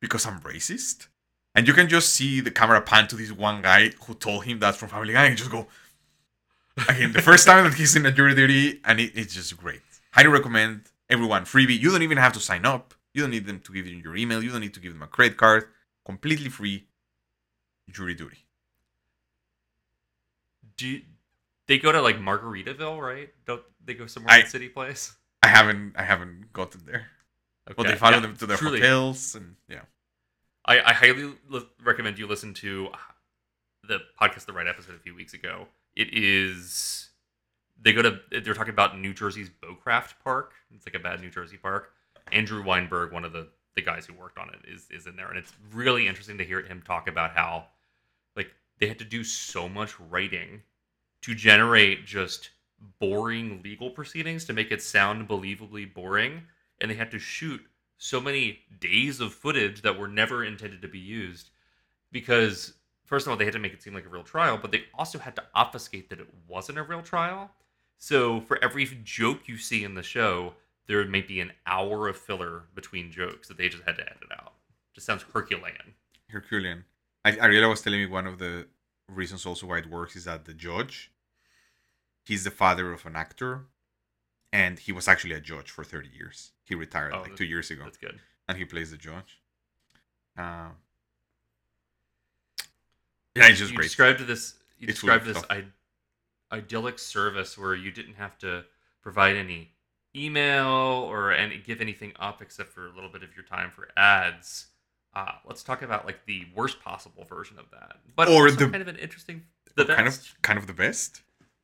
Because 0.00 0.24
I'm 0.24 0.40
racist. 0.40 1.08
And 1.54 1.68
you 1.68 1.74
can 1.74 1.86
just 1.86 2.14
see 2.14 2.40
the 2.40 2.50
camera 2.50 2.80
pan 2.80 3.08
to 3.08 3.16
this 3.16 3.30
one 3.30 3.60
guy 3.60 3.90
who 4.06 4.14
told 4.14 4.46
him 4.46 4.58
that 4.60 4.74
from 4.74 4.88
Family 4.88 5.12
Guy 5.12 5.26
and 5.26 5.36
just 5.36 5.50
go, 5.50 5.66
Again, 6.88 7.12
the 7.12 7.20
first 7.20 7.46
time 7.46 7.64
that 7.64 7.74
he's 7.74 7.94
in 7.94 8.06
a 8.06 8.10
jury 8.10 8.34
duty, 8.34 8.80
and 8.86 9.00
it, 9.00 9.12
it's 9.14 9.34
just 9.34 9.54
great. 9.58 9.82
Highly 10.12 10.28
recommend 10.28 10.84
everyone 11.10 11.44
Freevee. 11.44 11.78
You 11.78 11.90
don't 11.90 12.00
even 12.00 12.16
have 12.16 12.32
to 12.32 12.40
sign 12.40 12.64
up. 12.64 12.94
You 13.12 13.20
don't 13.20 13.32
need 13.32 13.44
them 13.44 13.60
to 13.60 13.72
give 13.74 13.86
you 13.86 13.98
your 13.98 14.16
email. 14.16 14.42
You 14.42 14.50
don't 14.50 14.62
need 14.62 14.72
to 14.72 14.80
give 14.80 14.94
them 14.94 15.02
a 15.02 15.08
credit 15.08 15.36
card. 15.36 15.64
Completely 16.06 16.48
free 16.48 16.86
jury 17.90 18.14
duty. 18.14 18.46
Do 20.80 20.88
you, 20.88 21.02
they 21.68 21.78
go 21.78 21.92
to 21.92 22.00
like 22.00 22.16
Margaritaville, 22.18 22.98
Ride? 23.00 23.28
Don't 23.46 23.62
they 23.84 23.92
go 23.94 24.06
somewhere 24.06 24.32
I- 24.34 24.40
in 24.40 24.46
City 24.46 24.68
Place? 24.68 25.14
I 25.42 25.48
haven't 25.48 25.94
I 25.96 26.02
haven't 26.02 26.52
gotten 26.52 26.80
there. 26.86 27.06
Okay. 27.70 27.82
they 27.90 27.96
follow 27.96 28.14
Yeah, 28.16 28.20
them 28.20 28.36
to 28.38 28.46
their 28.46 28.56
truly. 28.56 28.80
hotels 28.80 29.34
and 29.34 29.56
yeah. 29.68 29.82
I, 30.66 30.80
I 30.80 30.92
highly 30.92 31.32
li- 31.48 31.68
recommend 31.84 32.18
you 32.18 32.26
listen 32.26 32.52
to 32.54 32.88
the 33.86 33.98
podcast, 34.20 34.46
the 34.46 34.52
right 34.52 34.66
episode 34.66 34.94
a 34.94 34.98
few 34.98 35.14
weeks 35.14 35.34
ago. 35.34 35.66
It 35.96 36.08
is 36.14 37.10
they 37.80 37.92
go 37.92 38.02
to 38.02 38.20
they're 38.42 38.54
talking 38.54 38.72
about 38.72 38.98
New 38.98 39.12
Jersey's 39.14 39.50
Bowcraft 39.50 40.14
Park. 40.24 40.52
It's 40.74 40.86
like 40.86 40.94
a 40.94 40.98
bad 40.98 41.20
New 41.20 41.30
Jersey 41.30 41.56
park. 41.58 41.92
Andrew 42.32 42.62
Weinberg, 42.64 43.12
one 43.12 43.24
of 43.24 43.32
the 43.32 43.48
the 43.76 43.82
guys 43.82 44.04
who 44.06 44.14
worked 44.14 44.38
on 44.38 44.50
it, 44.50 44.60
is 44.68 44.88
is 44.90 45.06
in 45.06 45.16
there, 45.16 45.28
and 45.28 45.38
it's 45.38 45.52
really 45.72 46.06
interesting 46.08 46.38
to 46.38 46.44
hear 46.44 46.62
him 46.62 46.82
talk 46.82 47.06
about 47.08 47.30
how 47.32 47.66
like 48.36 48.50
they 48.78 48.88
had 48.88 48.98
to 48.98 49.04
do 49.04 49.24
so 49.24 49.68
much 49.68 49.98
writing 50.00 50.62
to 51.22 51.34
generate 51.34 52.06
just 52.06 52.50
boring 52.98 53.60
legal 53.62 53.90
proceedings 53.90 54.44
to 54.46 54.52
make 54.52 54.70
it 54.70 54.82
sound 54.82 55.28
believably 55.28 55.92
boring, 55.92 56.42
and 56.80 56.90
they 56.90 56.94
had 56.94 57.10
to 57.10 57.18
shoot 57.18 57.60
so 57.98 58.20
many 58.20 58.60
days 58.80 59.20
of 59.20 59.34
footage 59.34 59.82
that 59.82 59.98
were 59.98 60.08
never 60.08 60.44
intended 60.44 60.80
to 60.80 60.88
be 60.88 60.98
used. 60.98 61.50
Because 62.10 62.72
first 63.04 63.26
of 63.26 63.30
all 63.30 63.36
they 63.36 63.44
had 63.44 63.52
to 63.52 63.58
make 63.58 63.74
it 63.74 63.82
seem 63.82 63.92
like 63.92 64.06
a 64.06 64.08
real 64.08 64.22
trial 64.22 64.56
but 64.56 64.70
they 64.70 64.84
also 64.94 65.18
had 65.18 65.34
to 65.34 65.42
obfuscate 65.54 66.08
that 66.08 66.20
it 66.20 66.28
wasn't 66.48 66.78
a 66.78 66.82
real 66.82 67.02
trial. 67.02 67.50
So 67.98 68.40
for 68.40 68.62
every 68.64 68.86
joke 69.04 69.46
you 69.46 69.58
see 69.58 69.84
in 69.84 69.94
the 69.94 70.02
show 70.02 70.54
there 70.86 71.04
may 71.04 71.20
be 71.20 71.40
an 71.40 71.52
hour 71.66 72.08
of 72.08 72.16
filler 72.16 72.64
between 72.74 73.12
jokes 73.12 73.48
that 73.48 73.58
they 73.58 73.68
just 73.68 73.84
had 73.84 73.96
to 73.96 74.02
edit 74.02 74.30
out. 74.32 74.54
Just 74.94 75.06
sounds 75.06 75.24
herculean. 75.34 75.94
Herculean. 76.30 76.84
I, 77.24 77.32
Ariela 77.32 77.68
was 77.68 77.82
telling 77.82 78.00
me 78.00 78.06
one 78.06 78.26
of 78.26 78.38
the 78.38 78.66
reasons 79.08 79.44
also 79.44 79.66
why 79.66 79.78
it 79.78 79.90
works 79.90 80.16
is 80.16 80.24
that 80.24 80.44
the 80.44 80.54
judge, 80.54 81.09
he's 82.24 82.44
the 82.44 82.50
father 82.50 82.92
of 82.92 83.06
an 83.06 83.16
actor, 83.16 83.66
and 84.52 84.78
he 84.78 84.92
was 84.92 85.08
actually 85.08 85.34
a 85.34 85.40
judge 85.40 85.70
for 85.70 85.84
30 85.84 86.08
years. 86.08 86.52
He 86.64 86.74
retired 86.74 87.12
Oh, 87.14 87.22
like 87.22 87.36
two 87.36 87.44
years 87.44 87.70
ago, 87.70 87.84
that's 87.84 87.98
good 87.98 88.20
and 88.48 88.58
he 88.58 88.64
plays 88.64 88.90
the 88.90 88.96
judge. 88.96 89.40
Uh, 90.36 90.70
yeah, 93.36 93.46
it's 93.48 93.58
just 93.58 93.70
you 93.70 93.76
great. 93.76 93.84
described 93.86 94.20
this 94.26 94.54
you 94.78 94.88
It's 94.88 95.00
described 95.00 95.24
this 95.24 95.38
stuff. 95.38 95.50
I- 95.50 95.64
idyllic 96.52 96.98
service 96.98 97.56
where 97.56 97.76
you 97.76 97.92
didn't 97.92 98.14
have 98.14 98.36
to 98.38 98.64
provide 99.02 99.36
any 99.36 99.70
email 100.16 100.66
or 100.66 101.30
any 101.32 101.58
give 101.58 101.80
anything 101.80 102.12
up 102.18 102.42
except 102.42 102.72
for 102.72 102.88
a 102.88 102.92
little 102.92 103.08
bit 103.10 103.22
of 103.22 103.36
your 103.36 103.44
time 103.44 103.70
for 103.70 103.88
ads 103.96 104.66
uh, 105.14 105.30
let's 105.46 105.62
talk 105.62 105.82
about 105.82 106.04
like 106.06 106.26
the 106.26 106.44
worst 106.56 106.80
possible 106.80 107.22
version 107.24 107.56
of 107.56 107.66
that 107.70 107.98
but 108.16 108.28
Or 108.28 108.50
the- 108.50 108.68
kind 108.68 108.82
of 108.82 108.88
an 108.88 108.96
interesting 108.96 109.44
the 109.76 109.84
kind 109.84 110.08
of 110.08 110.18
kind 110.42 110.58
of 110.58 110.66
the 110.66 110.72
best. 110.72 111.22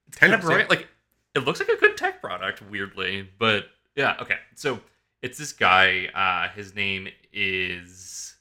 It's 0.08 0.18
kind 0.18 0.34
of 0.34 0.44
right? 0.44 0.68
like 0.68 0.88
it 1.34 1.40
looks 1.40 1.60
like 1.60 1.68
a 1.68 1.76
good 1.76 1.96
tech 1.96 2.20
product 2.20 2.62
weirdly 2.70 3.28
but 3.38 3.66
yeah 3.94 4.16
okay. 4.20 4.36
So 4.54 4.80
it's 5.22 5.38
this 5.38 5.52
guy 5.52 6.06
uh 6.14 6.54
his 6.54 6.74
name 6.74 7.08
is 7.32 8.36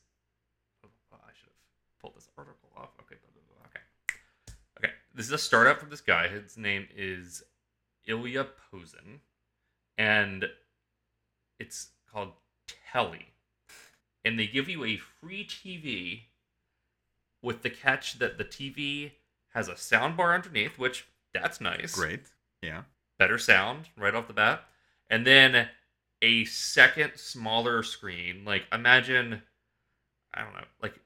oh, 0.83 0.89
i 1.13 1.31
should 1.33 1.49
have 1.49 2.01
pulled 2.01 2.15
this 2.15 2.29
article 2.37 2.69
off. 2.77 2.89
Okay 3.01 3.15
blah, 3.21 3.31
blah, 3.33 3.57
blah, 3.57 3.67
okay. 3.67 4.87
Okay 4.87 4.93
this 5.13 5.25
is 5.25 5.31
a 5.31 5.37
startup 5.37 5.79
from 5.79 5.89
this 5.89 6.01
guy. 6.01 6.27
His 6.27 6.57
name 6.57 6.87
is 6.95 7.43
Ilya 8.07 8.47
Pozin 8.71 9.19
and 9.97 10.45
it's 11.59 11.89
called 12.11 12.33
telly. 12.91 13.27
And 14.23 14.39
they 14.39 14.47
give 14.47 14.67
you 14.67 14.83
a 14.83 14.97
free 14.97 15.45
tv 15.45 16.21
with 17.41 17.61
the 17.61 17.69
catch 17.69 18.17
that 18.19 18.37
the 18.37 18.43
tv 18.43 19.11
has 19.53 19.67
a 19.67 19.77
sound 19.77 20.17
bar 20.17 20.33
underneath 20.33 20.79
which 20.79 21.05
that's 21.41 21.61
nice 21.61 21.95
Great. 21.95 22.21
Yeah. 22.61 22.83
better 23.19 23.37
sound 23.37 23.89
right 23.97 24.15
off 24.15 24.27
the 24.27 24.33
bat, 24.33 24.63
and 25.09 25.25
then 25.25 25.67
a 26.21 26.45
second 26.45 27.13
smaller 27.15 27.83
screen. 27.83 28.43
Like 28.45 28.63
imagine, 28.71 29.41
I 30.33 30.41
don't 30.43 30.53
know, 30.53 30.63
like 30.81 30.99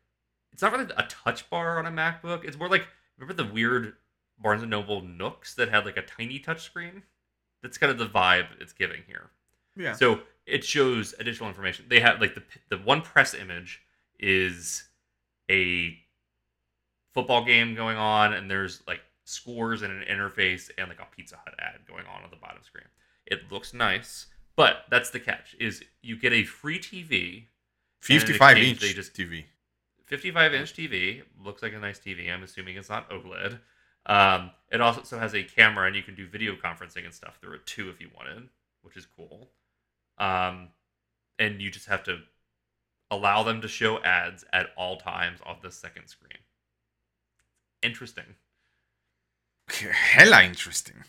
it's 0.51 0.61
not 0.61 0.71
really 0.71 0.91
a 0.95 1.03
touch 1.03 1.49
bar 1.49 1.77
on 1.79 1.85
a 1.85 1.91
MacBook. 1.91 2.45
It's 2.45 2.57
more 2.57 2.69
like 2.69 2.87
remember 3.17 3.41
the 3.41 3.49
weird 3.51 3.93
Barnes 4.37 4.61
and 4.61 4.71
Noble 4.71 5.01
Nooks 5.01 5.55
that 5.55 5.69
had 5.69 5.85
like 5.85 5.97
a 5.97 6.01
tiny 6.01 6.39
touch 6.39 6.61
screen. 6.63 7.03
That's 7.61 7.77
kind 7.77 7.91
of 7.91 7.97
the 7.97 8.07
vibe 8.07 8.47
it's 8.59 8.73
giving 8.73 9.01
here. 9.07 9.29
Yeah. 9.75 9.93
So 9.93 10.21
it 10.45 10.63
shows 10.63 11.13
additional 11.19 11.49
information. 11.49 11.85
They 11.89 11.99
have 11.99 12.21
like 12.21 12.35
the 12.35 12.43
the 12.69 12.77
one 12.77 13.01
press 13.01 13.33
image 13.33 13.81
is 14.19 14.83
a 15.51 15.97
football 17.13 17.43
game 17.43 17.75
going 17.75 17.97
on, 17.97 18.33
and 18.33 18.49
there's 18.49 18.81
like 18.87 19.01
scores 19.29 19.81
and 19.81 19.91
an 19.93 20.03
interface 20.09 20.69
and 20.77 20.89
like 20.89 20.99
a 20.99 21.07
Pizza 21.15 21.37
Hut 21.43 21.53
ad 21.59 21.85
going 21.87 22.05
on 22.05 22.23
on 22.23 22.29
the 22.29 22.35
bottom 22.35 22.63
screen. 22.63 22.87
It 23.25 23.51
looks 23.51 23.73
nice, 23.73 24.27
but 24.55 24.85
that's 24.89 25.11
the 25.11 25.19
catch: 25.19 25.55
is 25.59 25.83
you 26.01 26.17
get 26.17 26.33
a 26.33 26.43
free 26.43 26.79
TV, 26.79 27.45
55 28.01 28.57
exchange, 28.57 28.69
inch 28.69 28.79
they 28.81 28.93
just- 28.93 29.13
TV. 29.15 29.45
55 30.05 30.53
inch 30.55 30.73
TV. 30.73 31.21
Looks 31.43 31.61
like 31.61 31.73
a 31.73 31.79
nice 31.79 31.99
TV. 31.99 32.33
I'm 32.33 32.41
assuming 32.41 32.77
it's 32.77 32.89
not 32.89 33.07
OLED. 33.11 33.59
Um, 34.07 34.49
it 34.71 34.81
also 34.81 35.19
has 35.19 35.35
a 35.35 35.43
camera, 35.43 35.85
and 35.85 35.95
you 35.95 36.01
can 36.01 36.15
do 36.15 36.25
video 36.27 36.55
conferencing 36.55 37.05
and 37.05 37.13
stuff 37.13 37.37
through 37.39 37.53
it 37.55 37.65
too 37.67 37.89
if 37.89 38.01
you 38.01 38.09
wanted, 38.17 38.49
which 38.81 38.97
is 38.97 39.05
cool. 39.05 39.51
Um, 40.17 40.69
and 41.37 41.61
you 41.61 41.69
just 41.69 41.85
have 41.85 42.01
to 42.05 42.21
allow 43.11 43.43
them 43.43 43.61
to 43.61 43.67
show 43.67 44.01
ads 44.03 44.43
at 44.51 44.67
all 44.75 44.97
times 44.97 45.39
on 45.45 45.57
the 45.61 45.71
second 45.71 46.07
screen. 46.07 46.39
Interesting. 47.83 48.35
Hella 49.71 50.43
interesting. 50.43 51.03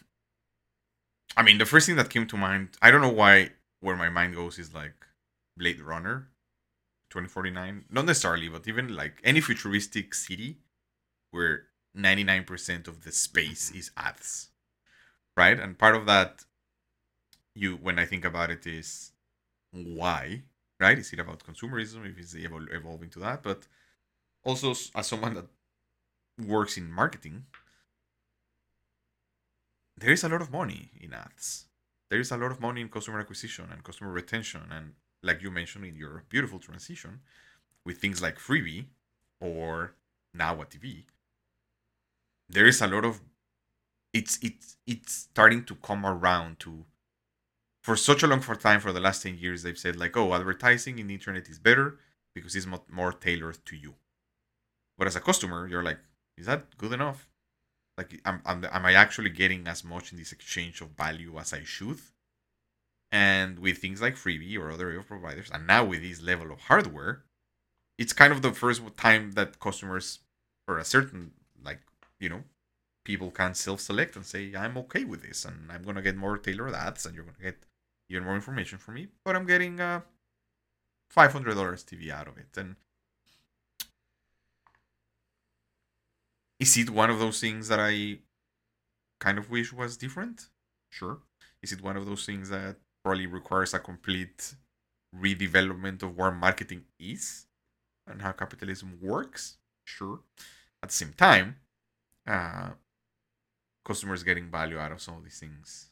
I 1.37 1.42
mean, 1.42 1.59
the 1.59 1.66
first 1.66 1.87
thing 1.87 1.96
that 1.96 2.11
came 2.11 2.27
to 2.27 2.37
mind, 2.37 2.70
I 2.83 2.90
don't 2.90 3.01
know 3.01 3.09
why, 3.09 3.51
where 3.81 3.96
my 3.96 4.09
mind 4.09 4.35
goes 4.35 4.59
is 4.59 4.75
like 4.75 4.94
Blade 5.57 5.81
Runner 5.81 6.29
2049. 7.11 7.85
Not 7.90 8.07
necessarily, 8.07 8.49
but 8.49 8.66
even 8.66 8.94
like 8.94 9.20
any 9.25 9.40
futuristic 9.40 10.14
city 10.14 10.59
where 11.31 11.64
99% 11.96 12.88
of 12.88 13.05
the 13.05 13.12
space 13.12 13.70
is 13.70 13.90
ads, 13.96 14.49
right? 15.37 15.59
And 15.59 15.79
part 15.79 15.96
of 15.96 16.07
that, 16.07 16.44
you, 17.55 17.77
when 17.77 17.99
I 17.99 18.07
think 18.07 18.25
about 18.25 18.51
it, 18.51 18.66
is 18.66 19.12
why, 19.73 20.42
right? 20.79 20.99
Is 20.99 21.12
it 21.12 21.20
about 21.20 21.44
consumerism? 21.44 22.09
If 22.11 22.18
it's 22.18 22.35
evol- 22.35 22.73
evolving 22.73 23.11
to 23.11 23.20
that, 23.20 23.42
but 23.42 23.66
also 24.44 24.70
as 24.70 25.07
someone 25.07 25.35
that 25.35 25.46
works 26.46 26.77
in 26.77 26.90
marketing, 26.90 27.44
there 30.01 30.13
is 30.13 30.25
a 30.25 30.29
lot 30.29 30.43
of 30.43 30.51
money 30.51 30.91
in 31.01 31.13
ads. 31.13 31.67
There 32.09 32.21
is 32.21 32.33
a 32.33 32.37
lot 32.37 32.51
of 32.51 32.61
money 32.61 32.81
in 32.81 32.89
customer 32.89 33.21
acquisition 33.21 33.67
and 33.71 33.85
customer 33.85 34.11
retention, 34.11 34.63
and 34.71 34.95
like 35.23 35.43
you 35.43 35.51
mentioned 35.51 35.85
in 35.85 35.95
your 35.95 36.25
beautiful 36.29 36.59
transition, 36.59 37.21
with 37.85 37.99
things 37.99 38.21
like 38.21 38.39
Freevee 38.39 38.87
or 39.41 39.95
Nawa 40.37 40.67
TV, 40.67 41.05
there 42.49 42.67
is 42.67 42.81
a 42.81 42.87
lot 42.87 43.05
of 43.05 43.21
it's 44.13 44.39
it's 44.43 44.77
it's 44.87 45.13
starting 45.13 45.65
to 45.65 45.75
come 45.77 46.05
around 46.05 46.59
to 46.61 46.85
for 47.83 47.97
such 47.97 48.23
a 48.23 48.27
long 48.27 48.41
for 48.41 48.57
time 48.57 48.81
for 48.81 48.93
the 48.93 49.01
last 49.01 49.23
10 49.23 49.39
years 49.39 49.63
they've 49.63 49.79
said 49.79 49.97
like 49.97 50.17
oh 50.17 50.35
advertising 50.35 50.99
in 50.99 51.07
the 51.07 51.15
internet 51.15 51.49
is 51.49 51.59
better 51.59 51.99
because 52.35 52.57
it's 52.57 52.67
mo- 52.67 52.85
more 52.91 53.13
tailored 53.13 53.59
to 53.65 53.77
you. 53.77 53.95
But 54.99 55.07
as 55.07 55.17
a 55.17 55.21
customer 55.21 55.69
you're 55.69 55.85
like 55.85 56.01
is 56.37 56.47
that 56.47 56.77
good 56.77 56.93
enough 56.93 57.30
like 58.01 58.21
am, 58.25 58.41
am, 58.47 58.59
am 58.77 58.87
i 58.87 58.95
actually 59.05 59.31
getting 59.31 59.63
as 59.67 59.81
much 59.93 60.13
in 60.13 60.19
this 60.19 60.33
exchange 60.33 60.81
of 60.81 60.89
value 61.05 61.39
as 61.39 61.53
i 61.53 61.63
should? 61.63 62.01
And 63.13 63.59
with 63.59 63.79
things 63.79 64.01
like 64.01 64.15
Freevee 64.15 64.57
or 64.57 64.71
other 64.71 64.89
providers 65.03 65.51
and 65.53 65.67
now 65.67 65.83
with 65.85 66.03
this 66.03 66.23
level 66.23 66.53
of 66.53 66.61
hardware 66.69 67.15
it's 67.99 68.13
kind 68.21 68.33
of 68.33 68.41
the 68.41 68.53
first 68.53 68.81
time 68.97 69.25
that 69.33 69.59
customers 69.59 70.07
for 70.65 70.79
a 70.79 70.85
certain 70.85 71.33
like 71.69 71.81
you 72.21 72.29
know 72.29 72.42
people 73.05 73.31
can 73.33 73.53
self-select 73.55 74.15
and 74.15 74.25
say 74.25 74.42
i'm 74.63 74.77
okay 74.83 75.05
with 75.05 75.23
this 75.27 75.44
and 75.44 75.59
i'm 75.73 75.83
gonna 75.83 76.07
get 76.09 76.17
more 76.25 76.38
tailored 76.38 76.75
ads 76.75 77.05
and 77.05 77.15
you're 77.15 77.25
gonna 77.25 77.48
get 77.51 77.59
even 78.09 78.25
more 78.25 78.37
information 78.37 78.79
from 78.79 78.94
me 78.94 79.09
but 79.25 79.35
i'm 79.35 79.46
getting 79.46 79.81
uh, 79.81 80.01
a 81.11 81.21
$500 81.21 81.44
tv 81.85 82.11
out 82.11 82.29
of 82.29 82.38
it. 82.38 82.57
And 82.57 82.77
is 86.61 86.77
it 86.77 86.90
one 86.90 87.11
of 87.11 87.19
those 87.19 87.40
things 87.40 87.69
that 87.69 87.81
i 87.81 88.19
kind 89.19 89.38
of 89.38 89.50
wish 89.50 89.73
was 89.73 89.96
different 89.96 90.48
sure 90.90 91.19
is 91.63 91.73
it 91.73 91.83
one 91.83 91.96
of 91.96 92.06
those 92.06 92.25
things 92.25 92.48
that 92.50 92.77
probably 93.04 93.27
requires 93.27 93.75
a 93.75 93.79
complete 93.79 94.54
redevelopment 95.17 96.02
of 96.02 96.17
what 96.17 96.35
marketing 96.35 96.85
is 96.98 97.46
and 98.06 98.23
how 98.23 98.33
capitalism 98.33 98.98
works 99.00 99.56
sure 99.85 100.21
at 100.83 100.90
the 100.90 100.94
same 100.94 101.13
time 101.13 101.56
uh, 102.27 102.71
customers 103.85 104.23
getting 104.23 104.50
value 104.50 104.79
out 104.79 104.92
of 104.92 105.02
some 105.02 105.17
of 105.17 105.25
these 105.25 105.38
things 105.38 105.90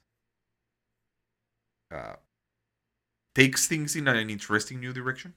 uh, 1.91 2.17
takes 3.35 3.67
things 3.67 3.97
in 3.97 4.09
an 4.09 4.31
interesting 4.31 4.81
new 4.81 4.93
direction. 4.93 5.35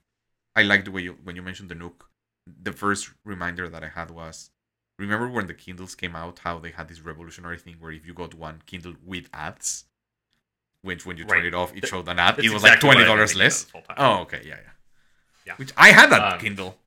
I 0.55 0.63
like 0.63 0.85
the 0.85 0.91
way 0.91 1.01
you 1.01 1.17
when 1.23 1.35
you 1.35 1.41
mentioned 1.41 1.69
the 1.69 1.75
Nook. 1.75 2.09
The 2.47 2.73
first 2.73 3.11
reminder 3.23 3.69
that 3.69 3.83
I 3.83 3.89
had 3.89 4.11
was 4.11 4.49
remember 5.01 5.27
when 5.29 5.47
the 5.47 5.53
Kindles 5.53 5.95
came 5.95 6.15
out, 6.15 6.39
how 6.39 6.59
they 6.59 6.71
had 6.71 6.87
this 6.87 7.01
revolutionary 7.01 7.57
thing 7.57 7.75
where 7.79 7.91
if 7.91 8.05
you 8.05 8.13
got 8.13 8.33
one 8.33 8.61
Kindle 8.65 8.95
with 9.05 9.29
ads, 9.33 9.85
which 10.81 11.05
when 11.05 11.17
you 11.17 11.25
turn 11.25 11.37
Right. 11.39 11.45
it 11.45 11.53
off, 11.53 11.75
it 11.75 11.87
showed 11.87 12.07
an 12.07 12.19
ad. 12.19 12.37
That's 12.37 12.47
It 12.47 12.51
was 12.51 12.63
exactly 12.63 12.87
like 12.87 12.95
twenty 12.95 13.07
dollars 13.07 13.35
less. 13.35 13.63
this 13.63 13.71
whole 13.71 13.81
time. 13.81 13.95
Oh, 13.99 14.21
okay, 14.21 14.41
yeah, 14.45 14.57
yeah. 14.63 14.71
Yeah. 15.45 15.55
Which 15.55 15.71
I 15.77 15.91
had 15.91 16.09
that 16.11 16.33
Um, 16.33 16.39
Kindle. 16.39 16.79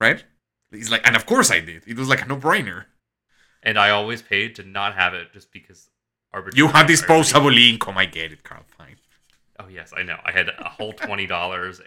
right? 0.00 0.24
He's 0.70 0.90
like, 0.90 1.06
and 1.06 1.14
of 1.16 1.26
course 1.26 1.50
I 1.50 1.60
did. 1.60 1.82
It 1.86 1.96
was 1.96 2.08
like 2.08 2.22
a 2.22 2.26
no-brainer. 2.26 2.86
And 3.62 3.78
I 3.78 3.90
always 3.90 4.22
paid 4.22 4.54
to 4.56 4.62
not 4.62 4.94
have 4.94 5.12
it 5.14 5.32
just 5.32 5.50
because. 5.52 5.90
You 6.54 6.68
have 6.68 6.86
disposable 6.86 7.56
income. 7.56 7.96
I 7.96 8.04
get 8.06 8.30
it, 8.32 8.42
Carl. 8.44 8.64
Fine. 8.76 8.96
Oh 9.58 9.68
yes, 9.68 9.92
I 9.96 10.02
know. 10.02 10.18
I 10.24 10.32
had 10.32 10.48
a 10.50 10.68
whole 10.68 10.92
twenty 10.92 11.26
dollars 11.26 11.80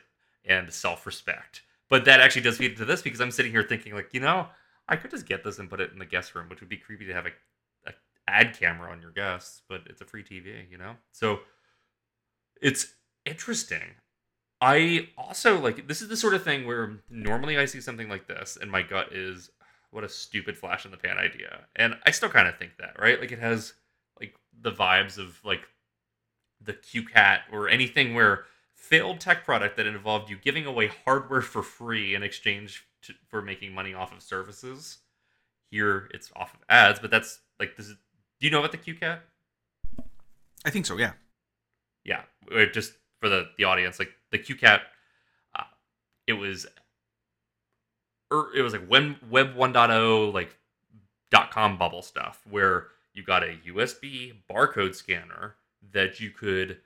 and 0.43 0.73
self-respect. 0.73 1.61
But 1.87 2.05
that 2.05 2.19
actually 2.19 2.41
does 2.43 2.57
feed 2.57 2.71
into 2.71 2.85
this 2.85 3.01
because 3.01 3.19
I'm 3.21 3.31
sitting 3.31 3.51
here 3.51 3.63
thinking, 3.63 3.93
like, 3.93 4.09
you 4.13 4.19
know, 4.21 4.47
I 4.89 4.95
could 4.95 5.11
just 5.11 5.27
get 5.27 5.43
this 5.43 5.59
and 5.59 5.69
put 5.69 5.79
it 5.79 5.91
in 5.93 5.99
the 5.99 6.05
guest 6.05 6.33
room, 6.35 6.49
which 6.49 6.59
would 6.59 6.69
be 6.69 6.77
creepy 6.77 7.05
to 7.05 7.13
have 7.13 7.27
a, 7.27 7.31
a 7.87 7.93
ad 8.27 8.57
camera 8.59 8.91
on 8.91 9.01
your 9.01 9.11
guests, 9.11 9.61
but 9.69 9.81
it's 9.85 10.01
a 10.01 10.05
free 10.05 10.23
TV, 10.23 10.69
you 10.69 10.77
know. 10.77 10.95
So 11.11 11.41
it's 12.61 12.93
interesting. 13.25 13.95
I 14.59 15.09
also 15.17 15.59
like 15.59 15.87
this 15.87 16.01
is 16.01 16.09
the 16.09 16.17
sort 16.17 16.33
of 16.33 16.43
thing 16.43 16.67
where 16.67 16.97
normally 17.09 17.57
I 17.57 17.65
see 17.65 17.79
something 17.79 18.09
like 18.09 18.27
this 18.27 18.57
and 18.59 18.69
my 18.69 18.81
gut 18.81 19.13
is 19.13 19.51
what 19.91 20.03
a 20.03 20.09
stupid 20.09 20.57
flash 20.57 20.85
in 20.85 20.91
the 20.91 20.97
pan 20.97 21.17
idea. 21.17 21.65
And 21.75 21.95
I 22.05 22.11
still 22.11 22.29
kind 22.29 22.47
of 22.47 22.57
think 22.57 22.71
that, 22.79 22.99
right? 22.99 23.19
Like 23.19 23.31
it 23.31 23.39
has 23.39 23.73
like 24.19 24.35
the 24.59 24.71
vibes 24.71 25.17
of 25.17 25.39
like 25.45 25.61
the 26.61 26.73
CueCat 26.73 27.39
or 27.51 27.69
anything 27.69 28.15
where 28.15 28.45
failed 28.79 29.19
tech 29.19 29.43
product 29.45 29.77
that 29.77 29.85
involved 29.85 30.29
you 30.29 30.37
giving 30.37 30.65
away 30.65 30.89
hardware 31.05 31.41
for 31.41 31.61
free 31.61 32.15
in 32.15 32.23
exchange 32.23 32.85
to, 33.03 33.13
for 33.27 33.41
making 33.41 33.73
money 33.73 33.93
off 33.93 34.11
of 34.11 34.21
services. 34.21 34.99
Here 35.69 36.09
it's 36.13 36.31
off 36.35 36.53
of 36.53 36.61
ads, 36.69 36.99
but 36.99 37.11
that's 37.11 37.39
like 37.59 37.75
this 37.75 37.87
is 37.87 37.95
do 38.39 38.47
you 38.47 38.51
know 38.51 38.59
about 38.59 38.71
the 38.71 38.77
CueCat? 38.77 39.19
I 40.65 40.69
think 40.69 40.85
so. 40.85 40.97
Yeah. 40.97 41.11
Yeah, 42.05 42.21
uh, 42.55 42.65
just 42.73 42.93
for 43.19 43.29
the 43.29 43.49
the 43.57 43.65
audience, 43.65 43.99
like 43.99 44.11
the 44.31 44.39
CueCat, 44.39 44.79
uh, 45.55 45.63
it 46.25 46.33
was, 46.33 46.65
er, 48.31 48.49
it 48.55 48.61
was 48.61 48.73
like 48.73 48.89
web 48.89 49.17
web 49.29 49.55
1.0 49.55 50.33
like 50.33 50.55
dot 51.29 51.51
com 51.51 51.77
bubble 51.77 52.01
stuff 52.01 52.41
where 52.49 52.87
you 53.13 53.23
got 53.23 53.43
a 53.43 53.57
USB 53.67 54.33
barcode 54.49 54.95
scanner 54.95 55.55
that 55.91 56.19
you 56.19 56.31
could 56.31 56.77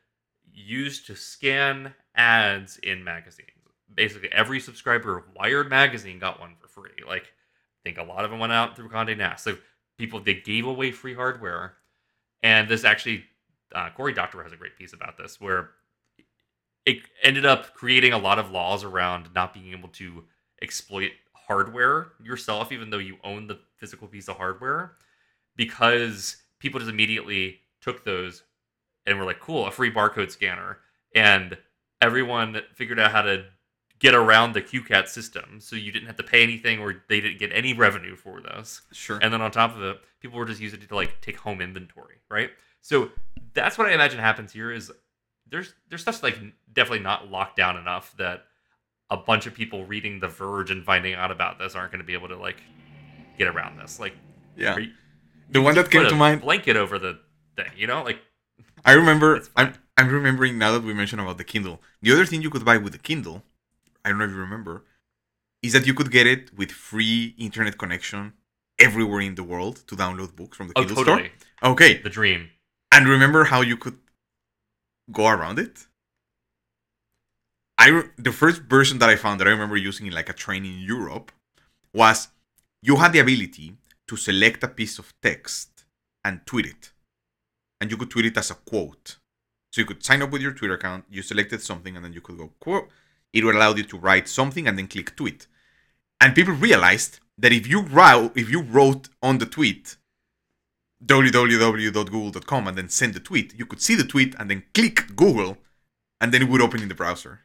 use 0.54 1.04
to 1.06 1.16
scan 1.16 1.94
ads 2.16 2.78
in 2.78 3.04
magazines. 3.04 3.50
Basically, 3.94 4.32
every 4.32 4.60
subscriber 4.60 5.18
of 5.18 5.26
Wired 5.36 5.70
magazine 5.70 6.20
got 6.20 6.40
one 6.40 6.56
for 6.60 6.68
free. 6.68 7.04
Like, 7.08 7.24
I 7.24 7.82
think 7.84 7.98
a 7.98 8.04
lot 8.04 8.26
of 8.26 8.32
them 8.32 8.40
went 8.40 8.54
out 8.54 8.76
through 8.76 8.90
Condé 8.90 9.18
Nast. 9.18 9.44
So 9.44 9.58
people 9.98 10.20
they 10.20 10.36
gave 10.36 10.66
away 10.66 10.92
free 10.92 11.14
hardware, 11.14 11.74
and 12.42 12.68
this 12.68 12.84
actually, 12.84 13.26
uh, 13.74 13.90
Cory 13.96 14.14
Doctorow 14.14 14.44
has 14.44 14.54
a 14.54 14.58
great 14.58 14.78
piece 14.78 14.94
about 14.94 15.18
this 15.18 15.40
where 15.40 15.72
it 16.86 16.98
ended 17.24 17.46
up 17.46 17.74
creating 17.74 18.14
a 18.14 18.18
lot 18.18 18.40
of 18.40 18.52
laws 18.52 18.84
around 18.84 19.30
not 19.34 19.54
being 19.54 19.72
able 19.72 19.90
to 19.90 20.24
exploit 20.62 21.12
hardware 21.34 22.08
yourself, 22.24 22.72
even 22.72 22.90
though 22.90 22.98
you 22.98 23.18
own 23.24 23.48
the 23.48 23.60
physical 23.78 24.08
piece 24.08 24.28
of 24.28 24.38
hardware, 24.38 24.94
because 25.56 26.38
people 26.60 26.80
just 26.80 26.92
immediately 26.92 27.60
took 27.82 28.04
those 28.04 28.44
and 29.06 29.18
we're 29.20 29.26
like, 29.26 29.40
cool, 29.40 29.66
a 29.68 29.72
free 29.72 29.92
barcode 29.92 30.32
scanner. 30.32 30.78
And 31.16 31.58
everyone 32.02 32.62
figured 32.74 33.00
out 33.00 33.12
how 33.12 33.22
to 33.24 33.46
get 34.00 34.14
around 34.14 34.54
the 34.54 34.62
CueCat 34.62 35.08
system. 35.08 35.60
So 35.60 35.76
you 35.76 35.92
didn't 35.92 36.08
have 36.08 36.18
to 36.18 36.24
pay 36.24 36.44
anything 36.44 36.80
or 36.80 37.04
they 37.08 37.22
didn't 37.22 37.40
get 37.40 37.52
any 37.54 37.74
revenue 37.74 38.16
for 38.16 38.42
those. 38.42 38.82
Sure. 38.92 39.20
And 39.22 39.34
then 39.34 39.42
on 39.42 39.52
top 39.52 39.76
of 39.76 39.84
it, 39.84 39.98
people 40.20 40.38
were 40.40 40.46
just 40.46 40.60
using 40.60 40.82
it 40.82 40.90
to 40.90 40.96
like 40.96 41.22
take 41.22 41.38
home 41.38 41.62
inventory, 41.62 42.18
right? 42.30 42.50
So 42.82 43.12
that's 43.54 43.78
what 43.78 43.88
I 43.88 43.94
imagine 43.94 44.20
happens 44.20 44.52
here 44.52 44.72
is 44.72 44.92
there's 45.50 45.74
there's 45.90 46.02
stuff's 46.02 46.24
like 46.24 46.38
definitely 46.74 47.00
not 47.04 47.30
locked 47.30 47.56
down 47.56 47.78
enough 47.78 48.14
that 48.18 48.44
a 49.10 49.18
bunch 49.18 49.46
of 49.46 49.54
people 49.54 49.86
reading 49.86 50.20
The 50.20 50.28
Verge 50.28 50.72
and 50.72 50.84
finding 50.84 51.14
out 51.14 51.32
about 51.32 51.60
this 51.60 51.76
aren't 51.76 51.92
going 51.92 52.02
to 52.02 52.06
be 52.08 52.14
able 52.14 52.30
to 52.30 52.38
like 52.38 52.58
get 53.38 53.48
around 53.48 53.78
this. 53.78 54.00
Like, 54.00 54.16
yeah. 54.58 54.78
you- 54.78 54.92
The 55.50 55.62
one 55.62 55.76
that 55.76 55.92
came 55.92 56.04
to 56.04 56.10
a 56.10 56.16
mind. 56.16 56.42
blanket 56.42 56.76
over 56.76 56.98
the 57.00 57.20
thing, 57.56 57.70
you 57.78 57.88
know, 57.88 58.04
like 58.04 58.20
I 58.86 58.94
remember. 58.94 59.42
I'm 59.56 59.74
I'm 59.98 60.10
remembering 60.10 60.58
now 60.58 60.72
that 60.72 60.84
we 60.84 60.94
mentioned 60.94 61.22
about 61.22 61.38
the 61.38 61.44
Kindle. 61.44 61.82
The 62.02 62.12
other 62.12 62.26
thing 62.26 62.42
you 62.42 62.50
could 62.50 62.66
buy 62.66 62.78
with 62.78 62.94
the 62.94 63.00
Kindle, 63.00 63.44
I 64.04 64.10
don't 64.10 64.18
know 64.18 64.26
if 64.26 64.32
you 64.32 64.38
remember, 64.38 64.84
is 65.62 65.74
that 65.74 65.86
you 65.86 65.94
could 65.94 66.12
get 66.12 66.26
it 66.26 66.56
with 66.58 66.72
free 66.72 67.36
internet 67.38 67.78
connection 67.78 68.34
everywhere 68.80 69.22
in 69.22 69.36
the 69.36 69.44
world 69.44 69.84
to 69.88 69.96
download 69.96 70.36
books 70.36 70.58
from 70.58 70.68
the 70.70 70.74
oh, 70.76 70.82
Kindle 70.82 70.96
totally 70.98 71.32
store. 71.60 71.72
Okay, 71.72 72.02
the 72.02 72.10
dream. 72.10 72.50
and 72.92 73.08
remember 73.08 73.46
how 73.46 73.62
you 73.62 73.78
could 73.78 73.98
go 75.12 75.28
around 75.28 75.60
it? 75.60 75.86
I 77.78 77.90
re- 77.90 78.10
the 78.18 78.32
first 78.32 78.64
version 78.64 78.98
that 79.00 79.10
I 79.10 79.16
found 79.16 79.40
that 79.40 79.48
I 79.48 79.52
remember 79.52 79.78
using 79.78 80.08
in 80.08 80.14
like 80.14 80.30
a 80.30 80.34
train 80.34 80.66
in 80.66 80.80
Europe 80.80 81.32
was 81.94 82.30
you 82.82 82.96
had 82.98 83.14
the 83.14 83.20
ability 83.20 83.76
to 84.08 84.16
select 84.18 84.64
a 84.64 84.68
piece 84.68 84.98
of 85.00 85.14
text 85.22 85.86
and 86.24 86.46
tweet 86.46 86.66
it. 86.66 86.93
And 87.84 87.92
you 87.92 87.98
could 87.98 88.10
tweet 88.10 88.28
it 88.28 88.38
as 88.38 88.50
a 88.50 88.54
quote. 88.54 89.18
So 89.74 89.82
you 89.82 89.86
could 89.86 90.06
sign 90.06 90.22
up 90.22 90.32
with 90.32 90.42
your 90.42 90.54
Twitter 90.54 90.76
account, 90.76 91.04
you 91.10 91.22
selected 91.22 91.62
something, 91.62 91.98
and 91.98 92.06
then 92.06 92.14
you 92.14 92.22
could 92.22 92.38
go 92.38 92.54
quote. 92.62 92.88
It 93.34 93.44
would 93.44 93.56
allow 93.56 93.76
you 93.76 93.84
to 93.84 93.98
write 93.98 94.30
something 94.30 94.70
and 94.70 94.78
then 94.78 94.88
click 94.88 95.18
tweet. 95.18 95.48
And 96.22 96.34
people 96.34 96.54
realized 96.54 97.20
that 97.38 97.52
if 97.52 97.68
you 97.68 97.82
wrote 97.82 98.38
if 98.38 98.50
you 98.50 98.62
wrote 98.62 99.10
on 99.22 99.40
the 99.40 99.46
tweet 99.46 99.98
www.google.com 101.06 102.68
and 102.70 102.78
then 102.78 102.88
send 102.88 103.16
the 103.16 103.20
tweet, 103.20 103.54
you 103.60 103.66
could 103.66 103.82
see 103.82 103.96
the 103.96 104.06
tweet 104.06 104.34
and 104.40 104.50
then 104.50 104.64
click 104.74 105.14
Google 105.18 105.58
and 106.22 106.32
then 106.32 106.42
it 106.42 106.48
would 106.48 106.62
open 106.62 106.82
in 106.82 106.88
the 106.88 106.96
browser. 106.96 107.42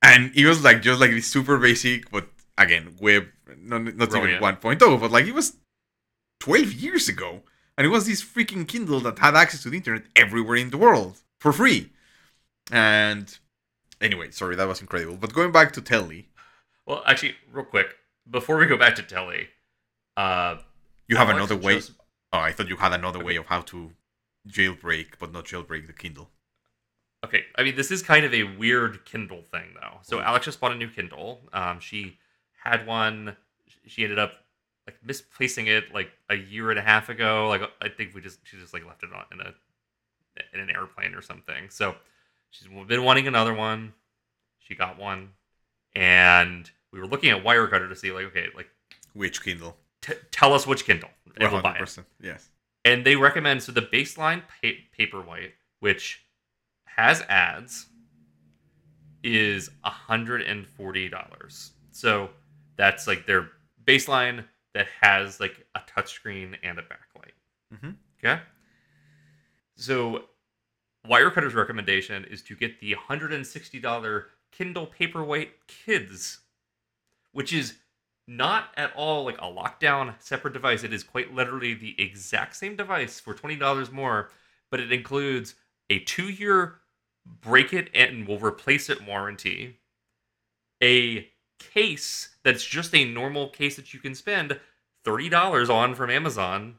And 0.00 0.32
it 0.34 0.46
was 0.46 0.64
like 0.64 0.80
just 0.80 0.98
like 0.98 1.10
this 1.10 1.26
super 1.26 1.58
basic, 1.58 2.10
but 2.10 2.30
again, 2.56 2.96
web 2.98 3.26
not, 3.60 3.82
not 3.82 4.08
even 4.08 4.38
Brilliant. 4.38 4.62
1.0, 4.62 5.00
but 5.00 5.10
like 5.10 5.26
it 5.26 5.34
was 5.34 5.58
12 6.40 6.72
years 6.72 7.10
ago. 7.10 7.42
And 7.78 7.86
it 7.86 7.90
was 7.90 8.06
this 8.06 8.24
freaking 8.24 8.66
Kindle 8.66 8.98
that 9.00 9.20
had 9.20 9.36
access 9.36 9.62
to 9.62 9.70
the 9.70 9.76
internet 9.76 10.02
everywhere 10.16 10.56
in 10.56 10.70
the 10.70 10.76
world 10.76 11.20
for 11.38 11.52
free. 11.52 11.90
And 12.72 13.38
anyway, 14.00 14.32
sorry, 14.32 14.56
that 14.56 14.66
was 14.66 14.80
incredible. 14.80 15.16
But 15.16 15.32
going 15.32 15.52
back 15.52 15.72
to 15.74 15.80
Telly, 15.80 16.28
Well, 16.86 17.04
actually, 17.06 17.36
real 17.52 17.64
quick, 17.64 17.94
before 18.28 18.56
we 18.56 18.66
go 18.66 18.76
back 18.76 18.96
to 18.96 19.02
Telly, 19.04 19.50
uh, 20.16 20.56
you 21.06 21.16
have 21.16 21.28
another 21.28 21.54
way. 21.56 21.74
chose- 21.74 21.92
Oh, 22.32 22.40
I 22.40 22.50
thought 22.50 22.68
you 22.68 22.76
had 22.76 22.92
another 22.92 23.22
way 23.22 23.36
of 23.36 23.46
how 23.46 23.60
to 23.62 23.94
jailbreak, 24.48 25.18
but 25.20 25.32
not 25.32 25.44
jailbreak 25.44 25.86
the 25.86 25.92
Kindle. 25.92 26.30
Okay, 27.24 27.46
I 27.56 27.62
mean 27.62 27.76
this 27.76 27.90
is 27.92 28.02
kind 28.02 28.24
of 28.24 28.34
a 28.34 28.42
weird 28.42 29.04
Kindle 29.04 29.42
thing 29.42 29.74
though. 29.74 29.98
Mm. 29.98 30.04
So 30.04 30.20
Alex 30.20 30.46
just 30.46 30.58
bought 30.60 30.72
a 30.72 30.74
new 30.74 30.88
Kindle. 30.90 31.48
Um, 31.52 31.78
she 31.78 32.18
had 32.64 32.86
one. 32.86 33.36
She 33.86 34.02
ended 34.02 34.18
up 34.18 34.47
like 34.88 34.96
misplacing 35.04 35.66
it 35.66 35.92
like 35.92 36.10
a 36.30 36.34
year 36.34 36.70
and 36.70 36.78
a 36.78 36.82
half 36.82 37.10
ago. 37.10 37.46
Like 37.48 37.60
I 37.82 37.90
think 37.90 38.14
we 38.14 38.22
just 38.22 38.38
she 38.44 38.56
just 38.56 38.72
like 38.72 38.86
left 38.86 39.02
it 39.02 39.10
on 39.14 39.24
in 39.32 39.40
a 39.46 39.52
in 40.54 40.60
an 40.60 40.70
airplane 40.70 41.14
or 41.14 41.20
something. 41.20 41.68
So 41.68 41.94
she's 42.50 42.68
been 42.86 43.04
wanting 43.04 43.26
another 43.28 43.52
one. 43.52 43.92
She 44.60 44.74
got 44.74 44.98
one, 44.98 45.30
and 45.94 46.70
we 46.90 47.00
were 47.00 47.06
looking 47.06 47.30
at 47.30 47.44
Wirecutter 47.44 47.88
to 47.88 47.94
see 47.96 48.12
like 48.12 48.24
okay, 48.26 48.46
like 48.56 48.68
Which 49.12 49.42
Kindle? 49.42 49.76
t- 50.00 50.14
tell 50.30 50.54
us 50.54 50.66
which 50.66 50.86
Kindle 50.86 51.10
and 51.38 51.52
we'll 51.52 51.60
buy 51.62 51.74
it. 51.76 51.82
100%. 51.82 52.04
Yes. 52.22 52.48
and 52.84 53.04
they 53.04 53.14
recommend 53.16 53.62
so 53.62 53.72
the 53.72 53.82
baseline 53.82 54.42
pa- 54.62 54.80
paperwhite 54.98 55.52
which 55.80 56.24
has 56.86 57.22
ads 57.28 57.86
is 59.22 59.70
$140 59.84 61.70
so 61.90 62.30
that's 62.76 63.06
like 63.06 63.26
their 63.26 63.50
baseline 63.84 64.44
that 64.74 64.86
has 65.00 65.40
like 65.40 65.66
a 65.74 65.80
touchscreen 65.80 66.56
and 66.62 66.78
a 66.78 66.82
backlight 66.82 67.32
Mm-hmm. 67.74 67.90
okay 68.24 68.40
so 69.76 70.24
wirecutter's 71.06 71.54
recommendation 71.54 72.24
is 72.24 72.42
to 72.42 72.56
get 72.56 72.80
the 72.80 72.94
$160 72.94 74.24
kindle 74.50 74.86
paperwhite 74.98 75.50
kids 75.66 76.40
which 77.32 77.52
is 77.52 77.74
not 78.26 78.70
at 78.76 78.92
all 78.94 79.24
like 79.24 79.38
a 79.38 79.42
lockdown 79.46 80.14
separate 80.18 80.52
device. 80.52 80.84
It 80.84 80.92
is 80.92 81.02
quite 81.02 81.34
literally 81.34 81.72
the 81.74 81.94
exact 81.98 82.56
same 82.56 82.76
device 82.76 83.18
for 83.18 83.32
twenty 83.32 83.56
dollars 83.56 83.90
more, 83.90 84.30
but 84.70 84.80
it 84.80 84.92
includes 84.92 85.54
a 85.88 86.00
two-year 86.00 86.76
break 87.40 87.72
it 87.72 87.88
and 87.94 88.28
we'll 88.28 88.38
replace 88.38 88.90
it 88.90 89.06
warranty, 89.06 89.78
a 90.82 91.26
case 91.58 92.30
that's 92.42 92.64
just 92.64 92.94
a 92.94 93.04
normal 93.04 93.48
case 93.48 93.76
that 93.76 93.92
you 93.92 94.00
can 94.00 94.14
spend 94.14 94.58
thirty 95.04 95.28
dollars 95.28 95.70
on 95.70 95.94
from 95.94 96.10
Amazon, 96.10 96.76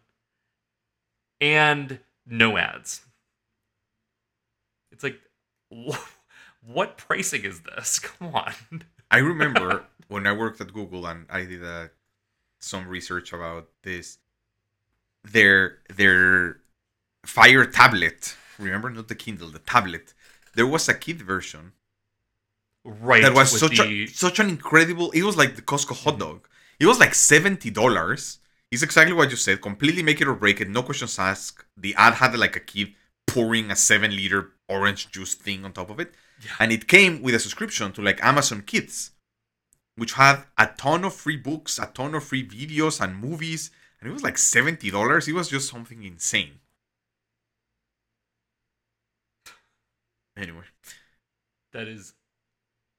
and 1.40 2.00
no 2.26 2.58
ads. 2.58 3.02
It's 4.92 5.04
like, 5.04 5.20
what 6.66 6.98
pricing 6.98 7.44
is 7.44 7.62
this? 7.62 8.00
Come 8.08 8.36
on. 8.36 8.54
I 9.12 9.18
remember 9.32 9.86
when 10.08 10.28
I 10.28 10.34
worked 10.34 10.62
at 10.62 10.74
Google 10.74 11.06
and 11.06 11.26
I 11.30 11.46
did 11.46 11.64
uh, 11.64 11.88
some 12.60 12.88
research 12.88 13.34
about 13.34 13.70
this. 13.84 14.18
Their 15.24 15.80
their 15.94 16.62
Fire 17.26 17.66
tablet. 17.66 18.36
Remember, 18.58 18.90
not 18.90 19.08
the 19.08 19.16
Kindle, 19.16 19.50
the 19.50 19.60
tablet. 19.60 20.14
There 20.56 20.66
was 20.66 20.88
a 20.90 20.94
kid 20.94 21.22
version 21.22 21.74
right. 22.86 23.22
that 23.24 23.34
was 23.34 23.58
such 23.60 23.78
the, 23.78 24.04
a 24.04 24.08
such 24.08 24.40
an 24.40 24.50
incredible. 24.50 25.12
It 25.12 25.24
was 25.24 25.38
like 25.38 25.56
the 25.56 25.62
Costco 25.62 26.04
hot 26.04 26.20
dog. 26.20 26.48
It 26.80 26.86
was 26.86 27.00
like 27.00 27.14
seventy 27.16 27.70
dollars. 27.70 28.40
It's 28.72 28.84
exactly 28.84 29.14
what 29.14 29.32
you 29.32 29.36
said. 29.36 29.62
Completely 29.62 30.04
make 30.04 30.22
it 30.22 30.28
or 30.28 30.36
break 30.36 30.62
it. 30.62 30.70
No 30.70 30.84
questions 30.84 31.18
asked. 31.18 31.66
The 31.76 31.96
ad 31.96 32.16
had 32.16 32.38
like 32.38 32.56
a 32.56 32.60
kid 32.60 32.94
pouring 33.26 33.72
a 33.72 33.76
seven 33.76 34.12
liter 34.16 34.52
orange 34.68 35.12
juice 35.12 35.34
thing 35.34 35.66
on 35.66 35.74
top 35.74 35.90
of 35.90 36.00
it, 36.00 36.14
Yeah. 36.44 36.52
and 36.60 36.72
it 36.72 36.88
came 36.88 37.22
with 37.22 37.34
a 37.36 37.40
subscription 37.40 37.92
to 37.94 38.02
like 38.02 38.24
Amazon 38.24 38.62
Kids, 38.62 39.12
which 39.96 40.14
had 40.14 40.44
a 40.58 40.68
ton 40.68 41.04
of 41.04 41.14
free 41.16 41.38
books, 41.38 41.80
a 41.80 41.88
ton 41.88 42.14
of 42.16 42.24
free 42.24 42.48
videos 42.48 43.02
and 43.02 43.18
movies, 43.18 43.72
and 44.00 44.10
it 44.10 44.14
was 44.14 44.24
like 44.24 44.38
seventy 44.38 44.92
dollars. 44.92 45.28
It 45.28 45.34
was 45.34 45.50
just 45.50 45.70
something 45.70 46.04
insane. 46.04 46.60
Anyway, 50.38 50.64
that 51.74 51.88
is 51.88 52.14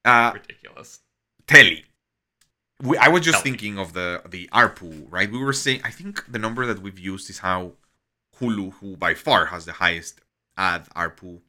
uh, 0.05 0.33
ridiculous. 0.35 1.01
Telly. 1.47 1.85
We, 2.83 2.97
I 2.97 3.09
was 3.09 3.23
just 3.23 3.39
Telly. 3.39 3.51
thinking 3.51 3.79
of 3.79 3.93
the 3.93 4.23
the 4.29 4.49
ARPU, 4.53 5.07
right? 5.11 5.31
We 5.31 5.39
were 5.39 5.53
saying 5.53 5.81
I 5.85 5.91
think 5.91 6.25
the 6.31 6.39
number 6.39 6.67
that 6.67 6.81
we've 6.81 6.99
used 6.99 7.29
is 7.31 7.39
how 7.41 7.73
Hulu, 8.39 8.75
who 8.75 8.97
by 8.97 9.15
far 9.15 9.47
has 9.47 9.67
the 9.67 9.73
highest 9.73 10.21
ad 10.57 10.89
ARPU, 10.97 11.41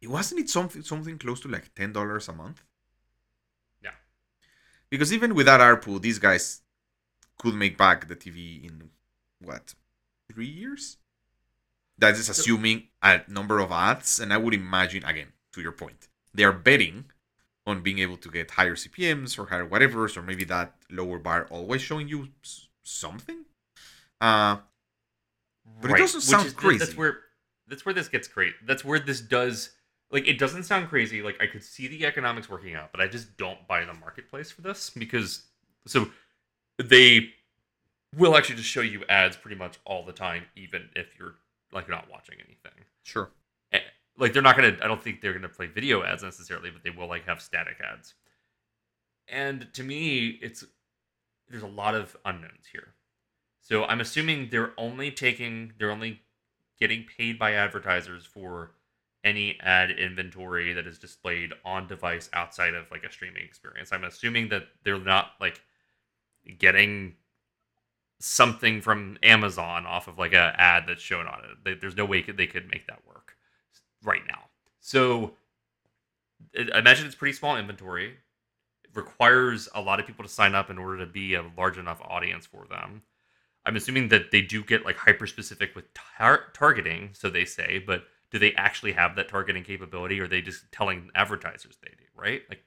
it 0.00 0.08
wasn't 0.08 0.40
it 0.40 0.50
something 0.50 0.82
something 0.82 1.18
close 1.18 1.40
to 1.40 1.48
like 1.48 1.74
ten 1.74 1.92
dollars 1.92 2.28
a 2.28 2.32
month? 2.32 2.62
Yeah. 3.82 3.96
Because 4.90 5.12
even 5.12 5.34
with 5.34 5.46
that 5.46 5.60
ARPU, 5.60 6.00
these 6.00 6.18
guys 6.18 6.60
could 7.38 7.54
make 7.54 7.78
back 7.78 8.08
the 8.08 8.16
TV 8.16 8.64
in 8.64 8.90
what 9.40 9.74
three 10.32 10.46
years? 10.46 10.98
That 11.98 12.14
is 12.14 12.28
assuming 12.28 12.88
a 13.02 13.22
number 13.26 13.58
of 13.58 13.72
ads, 13.72 14.20
and 14.20 14.32
I 14.32 14.36
would 14.36 14.54
imagine 14.54 15.04
again 15.04 15.32
to 15.52 15.60
your 15.60 15.72
point, 15.72 16.07
they 16.34 16.44
are 16.44 16.52
betting 16.52 17.06
on 17.66 17.82
being 17.82 17.98
able 17.98 18.16
to 18.16 18.30
get 18.30 18.52
higher 18.52 18.74
CPMS 18.76 19.38
or 19.38 19.46
higher 19.46 19.66
whatever's, 19.66 20.16
or 20.16 20.22
maybe 20.22 20.44
that 20.44 20.74
lower 20.90 21.18
bar 21.18 21.46
always 21.50 21.82
showing 21.82 22.08
you 22.08 22.28
something. 22.82 23.44
Uh, 24.20 24.58
But 25.80 25.90
it 25.92 25.98
doesn't 25.98 26.18
which 26.18 26.24
sound 26.24 26.46
is- 26.46 26.52
crazy. 26.54 26.78
That's 26.78 26.96
where 26.96 27.18
that's 27.66 27.84
where 27.84 27.94
this 27.94 28.08
gets 28.08 28.26
great. 28.28 28.54
That's 28.66 28.84
where 28.84 28.98
this 28.98 29.20
does 29.20 29.70
like 30.10 30.26
it 30.26 30.38
doesn't 30.38 30.62
sound 30.64 30.88
crazy. 30.88 31.20
Like 31.22 31.40
I 31.42 31.46
could 31.46 31.62
see 31.62 31.86
the 31.86 32.06
economics 32.06 32.48
working 32.48 32.74
out, 32.74 32.90
but 32.92 33.00
I 33.02 33.06
just 33.08 33.36
don't 33.36 33.66
buy 33.68 33.84
the 33.84 33.92
marketplace 33.94 34.50
for 34.50 34.62
this 34.62 34.88
because 34.90 35.42
so 35.86 36.08
they 36.82 37.30
will 38.16 38.34
actually 38.36 38.56
just 38.56 38.68
show 38.70 38.80
you 38.80 39.04
ads 39.10 39.36
pretty 39.36 39.56
much 39.56 39.78
all 39.84 40.02
the 40.04 40.12
time, 40.14 40.44
even 40.56 40.88
if 40.96 41.08
you're 41.18 41.34
like 41.72 41.88
not 41.90 42.10
watching 42.10 42.36
anything. 42.36 42.84
sure. 43.02 43.30
Like 44.18 44.32
they're 44.32 44.42
not 44.42 44.56
gonna. 44.56 44.76
I 44.82 44.88
don't 44.88 45.02
think 45.02 45.20
they're 45.20 45.32
gonna 45.32 45.48
play 45.48 45.66
video 45.66 46.02
ads 46.02 46.22
necessarily, 46.22 46.70
but 46.70 46.82
they 46.82 46.90
will 46.90 47.08
like 47.08 47.26
have 47.26 47.40
static 47.40 47.76
ads. 47.80 48.14
And 49.28 49.68
to 49.74 49.82
me, 49.82 50.38
it's 50.42 50.64
there's 51.48 51.62
a 51.62 51.68
lot 51.68 51.94
of 51.94 52.16
unknowns 52.24 52.66
here. 52.70 52.94
So 53.60 53.84
I'm 53.84 54.00
assuming 54.00 54.48
they're 54.50 54.72
only 54.78 55.10
taking, 55.10 55.72
they're 55.78 55.90
only 55.90 56.22
getting 56.80 57.04
paid 57.04 57.38
by 57.38 57.52
advertisers 57.52 58.24
for 58.24 58.72
any 59.24 59.58
ad 59.60 59.90
inventory 59.90 60.72
that 60.72 60.86
is 60.86 60.98
displayed 60.98 61.52
on 61.64 61.86
device 61.86 62.30
outside 62.32 62.74
of 62.74 62.90
like 62.90 63.04
a 63.04 63.12
streaming 63.12 63.44
experience. 63.44 63.92
I'm 63.92 64.04
assuming 64.04 64.48
that 64.50 64.64
they're 64.84 64.98
not 64.98 65.32
like 65.40 65.60
getting 66.58 67.16
something 68.20 68.80
from 68.80 69.18
Amazon 69.22 69.86
off 69.86 70.08
of 70.08 70.18
like 70.18 70.32
a 70.32 70.54
ad 70.58 70.84
that's 70.86 71.02
shown 71.02 71.26
on 71.26 71.40
it. 71.64 71.80
There's 71.80 71.96
no 71.96 72.04
way 72.04 72.22
they 72.22 72.46
could 72.46 72.70
make 72.70 72.86
that 72.86 73.06
work 73.06 73.17
right 74.02 74.22
now. 74.26 74.40
So 74.80 75.32
I 76.56 76.78
imagine 76.78 77.06
it's 77.06 77.14
pretty 77.14 77.34
small 77.36 77.56
inventory. 77.56 78.16
It 78.84 78.90
requires 78.94 79.68
a 79.74 79.80
lot 79.80 80.00
of 80.00 80.06
people 80.06 80.24
to 80.24 80.30
sign 80.30 80.54
up 80.54 80.70
in 80.70 80.78
order 80.78 80.98
to 80.98 81.06
be 81.06 81.34
a 81.34 81.44
large 81.56 81.78
enough 81.78 82.00
audience 82.02 82.46
for 82.46 82.66
them. 82.68 83.02
I'm 83.66 83.76
assuming 83.76 84.08
that 84.08 84.30
they 84.30 84.42
do 84.42 84.64
get 84.64 84.84
like 84.84 84.96
hyper 84.96 85.26
specific 85.26 85.74
with 85.76 85.92
tar- 85.94 86.46
targeting, 86.54 87.10
so 87.12 87.28
they 87.30 87.44
say, 87.44 87.78
but 87.86 88.04
do 88.30 88.38
they 88.38 88.54
actually 88.54 88.92
have 88.92 89.16
that 89.16 89.28
targeting 89.28 89.64
capability 89.64 90.20
or 90.20 90.24
are 90.24 90.28
they 90.28 90.42
just 90.42 90.70
telling 90.72 91.10
advertisers 91.14 91.76
they 91.82 91.90
do, 91.90 92.04
right? 92.16 92.42
Like 92.48 92.62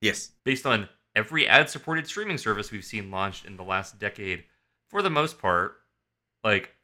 Yes. 0.00 0.32
based 0.44 0.66
on 0.66 0.88
every 1.14 1.46
ad 1.48 1.70
supported 1.70 2.06
streaming 2.06 2.38
service 2.38 2.70
we've 2.70 2.84
seen 2.84 3.10
launched 3.10 3.44
in 3.44 3.56
the 3.56 3.64
last 3.64 3.98
decade, 3.98 4.44
for 4.88 5.02
the 5.02 5.10
most 5.10 5.38
part, 5.38 5.80
like 6.44 6.74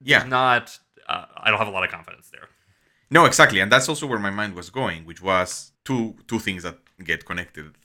Yeah. 0.00 0.24
not 0.24 0.78
uh, 1.18 1.26
I 1.36 1.50
don't 1.50 1.58
have 1.58 1.68
a 1.68 1.76
lot 1.76 1.84
of 1.84 1.90
confidence 1.90 2.30
there. 2.30 2.48
No, 3.10 3.24
exactly, 3.24 3.60
and 3.60 3.72
that's 3.72 3.88
also 3.88 4.06
where 4.06 4.18
my 4.18 4.30
mind 4.30 4.54
was 4.54 4.70
going, 4.70 5.04
which 5.04 5.22
was 5.22 5.72
two 5.84 6.16
two 6.26 6.38
things 6.38 6.62
that 6.62 6.78
get 7.02 7.24
connected 7.24 7.76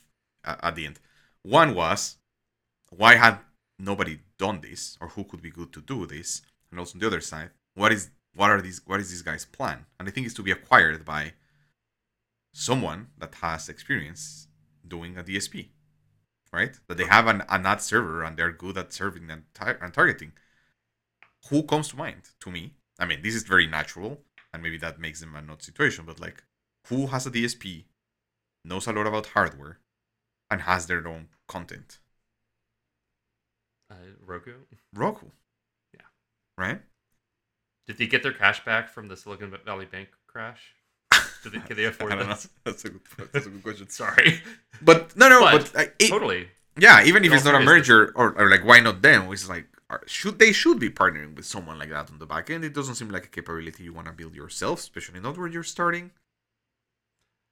uh, 0.44 0.56
at 0.62 0.74
the 0.76 0.86
end. 0.86 1.00
One 1.42 1.74
was 1.74 2.16
why 2.90 3.16
had 3.16 3.38
nobody 3.78 4.20
done 4.38 4.60
this, 4.60 4.98
or 5.00 5.08
who 5.08 5.24
could 5.24 5.42
be 5.42 5.50
good 5.50 5.72
to 5.72 5.80
do 5.80 6.06
this, 6.06 6.42
and 6.70 6.78
also 6.78 6.96
on 6.96 7.00
the 7.00 7.06
other 7.06 7.20
side, 7.20 7.50
what 7.74 7.92
is 7.92 8.10
what 8.34 8.50
are 8.50 8.60
these 8.60 8.80
what 8.86 9.00
is 9.00 9.10
this 9.10 9.22
guy's 9.22 9.44
plan? 9.44 9.86
And 9.98 10.08
I 10.08 10.10
think 10.10 10.26
it's 10.26 10.34
to 10.36 10.42
be 10.42 10.50
acquired 10.50 11.04
by 11.04 11.32
someone 12.52 13.08
that 13.18 13.34
has 13.36 13.68
experience 13.68 14.48
doing 14.86 15.16
a 15.18 15.24
DSP, 15.24 15.68
right? 16.52 16.74
That 16.86 16.98
they 16.98 17.06
have 17.06 17.26
an, 17.26 17.42
an 17.48 17.66
ad 17.66 17.82
server 17.82 18.22
and 18.22 18.36
they're 18.36 18.52
good 18.52 18.78
at 18.78 18.92
serving 18.92 19.30
and, 19.30 19.42
tar- 19.54 19.78
and 19.82 19.92
targeting. 19.92 20.32
Who 21.50 21.64
comes 21.64 21.88
to 21.88 21.96
mind 21.96 22.22
to 22.40 22.50
me? 22.50 22.74
I 22.98 23.06
mean, 23.06 23.22
this 23.22 23.34
is 23.34 23.42
very 23.42 23.66
natural 23.66 24.20
and 24.52 24.62
maybe 24.62 24.78
that 24.78 25.00
makes 25.00 25.20
them 25.20 25.34
a 25.34 25.42
not 25.42 25.62
situation, 25.62 26.04
but 26.06 26.20
like 26.20 26.44
who 26.88 27.06
has 27.08 27.26
a 27.26 27.30
DSP, 27.30 27.84
knows 28.64 28.86
a 28.86 28.92
lot 28.92 29.06
about 29.06 29.26
hardware, 29.26 29.78
and 30.50 30.60
has 30.62 30.86
their 30.86 31.06
own 31.08 31.28
content? 31.48 31.98
Uh, 33.90 33.94
Roku. 34.24 34.52
Roku. 34.94 35.26
Yeah. 35.92 36.00
Right? 36.56 36.80
Did 37.86 37.98
they 37.98 38.06
get 38.06 38.22
their 38.22 38.32
cash 38.32 38.64
back 38.64 38.88
from 38.88 39.08
the 39.08 39.16
Silicon 39.16 39.54
Valley 39.64 39.86
Bank 39.86 40.08
crash? 40.26 40.74
Did 41.42 41.52
they, 41.52 41.58
can 41.58 41.76
they 41.76 41.84
afford 41.92 42.12
I 42.12 42.16
don't 42.16 42.28
know. 42.28 42.34
this? 42.34 42.48
That's 42.64 42.84
a 42.84 42.90
good, 42.90 43.00
that's 43.32 43.46
a 43.46 43.50
good 43.50 43.62
question. 43.62 43.88
Sorry. 43.90 44.40
But 44.80 45.16
no, 45.16 45.28
no, 45.28 45.40
But- 45.40 45.70
but, 45.72 45.80
uh, 45.88 45.90
it, 45.98 46.08
totally. 46.08 46.48
yeah, 46.78 47.04
even 47.04 47.24
if 47.24 47.32
it's 47.32 47.44
not 47.44 47.54
a 47.54 47.60
merger, 47.64 48.12
or, 48.16 48.32
or 48.38 48.48
like 48.50 48.64
why 48.64 48.80
not 48.80 49.02
them? 49.02 49.30
It's 49.32 49.48
like 49.48 49.66
are, 49.94 50.02
should 50.06 50.38
they 50.38 50.52
should 50.52 50.78
be 50.78 50.90
partnering 50.90 51.34
with 51.36 51.46
someone 51.46 51.78
like 51.78 51.90
that 51.90 52.10
on 52.10 52.18
the 52.18 52.26
back 52.26 52.50
end. 52.50 52.64
It 52.64 52.74
doesn't 52.74 52.96
seem 52.96 53.10
like 53.10 53.26
a 53.26 53.28
capability 53.28 53.84
you 53.84 53.92
want 53.92 54.06
to 54.08 54.12
build 54.12 54.34
yourself, 54.34 54.80
especially 54.80 55.20
not 55.20 55.38
where 55.38 55.48
you're 55.48 55.62
starting. 55.62 56.10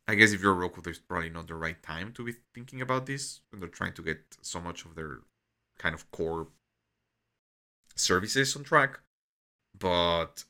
I 0.09 0.15
guess 0.17 0.33
if 0.33 0.43
you're 0.43 0.55
Roku, 0.55 0.81
there's 0.83 0.99
probably 0.99 1.31
not 1.31 1.47
the 1.47 1.55
right 1.55 1.81
time 1.83 2.13
to 2.15 2.25
be 2.25 2.35
thinking 2.55 2.81
about 2.81 3.07
this 3.07 3.41
when 3.51 3.61
they're 3.61 3.69
trying 3.69 3.95
to 3.95 4.03
get 4.03 4.21
so 4.43 4.61
much 4.61 4.85
of 4.85 4.95
their 4.95 5.21
kind 5.79 5.95
of 5.95 6.11
core 6.11 6.49
services 7.95 8.57
on 8.57 8.65
track. 8.65 9.01
But 9.79 10.45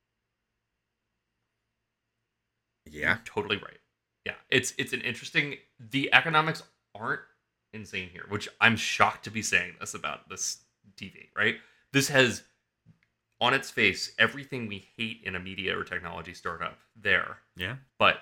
yeah, 2.90 3.09
You're 3.09 3.22
totally 3.24 3.57
right. 3.57 3.78
Yeah, 4.24 4.34
it's 4.51 4.74
it's 4.78 4.93
an 4.93 5.01
interesting. 5.03 5.57
The 5.78 6.12
economics 6.14 6.62
aren't 6.95 7.20
insane 7.72 8.09
here, 8.12 8.24
which 8.28 8.49
I'm 8.61 8.76
shocked 8.76 9.24
to 9.24 9.30
be 9.30 9.43
saying 9.43 9.74
this 9.80 9.95
about 9.95 10.28
this 10.28 10.59
TV. 10.97 11.28
Right, 11.36 11.57
this 11.93 12.09
has 12.09 12.43
on 13.40 13.55
its 13.55 13.70
face 13.70 14.12
everything 14.18 14.66
we 14.66 14.86
hate 14.97 15.20
in 15.24 15.34
a 15.34 15.40
media 15.40 15.76
or 15.76 15.84
technology 15.84 16.34
startup 16.34 16.78
there, 16.97 17.38
yeah, 17.57 17.76
but 17.99 18.16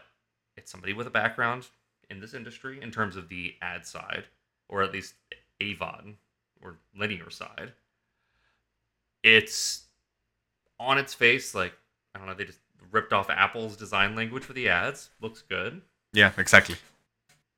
it's 0.56 0.70
somebody 0.70 0.92
with 0.92 1.06
a 1.06 1.10
background 1.10 1.66
in 2.08 2.20
this 2.20 2.34
industry 2.34 2.80
in 2.82 2.90
terms 2.90 3.16
of 3.16 3.28
the 3.28 3.54
ad 3.62 3.86
side, 3.86 4.24
or 4.68 4.82
at 4.82 4.92
least 4.92 5.14
AVOD 5.60 6.14
or 6.62 6.78
linear 6.96 7.30
side. 7.30 7.72
It's 9.22 9.84
on 10.78 10.98
its 10.98 11.14
face 11.14 11.54
like 11.54 11.74
I 12.14 12.18
don't 12.18 12.26
know. 12.26 12.34
They 12.34 12.44
just 12.44 12.58
ripped 12.90 13.12
off 13.12 13.30
Apple's 13.30 13.76
design 13.76 14.16
language 14.16 14.42
for 14.42 14.52
the 14.52 14.68
ads. 14.68 15.10
Looks 15.20 15.42
good, 15.42 15.82
yeah, 16.12 16.32
exactly. 16.36 16.76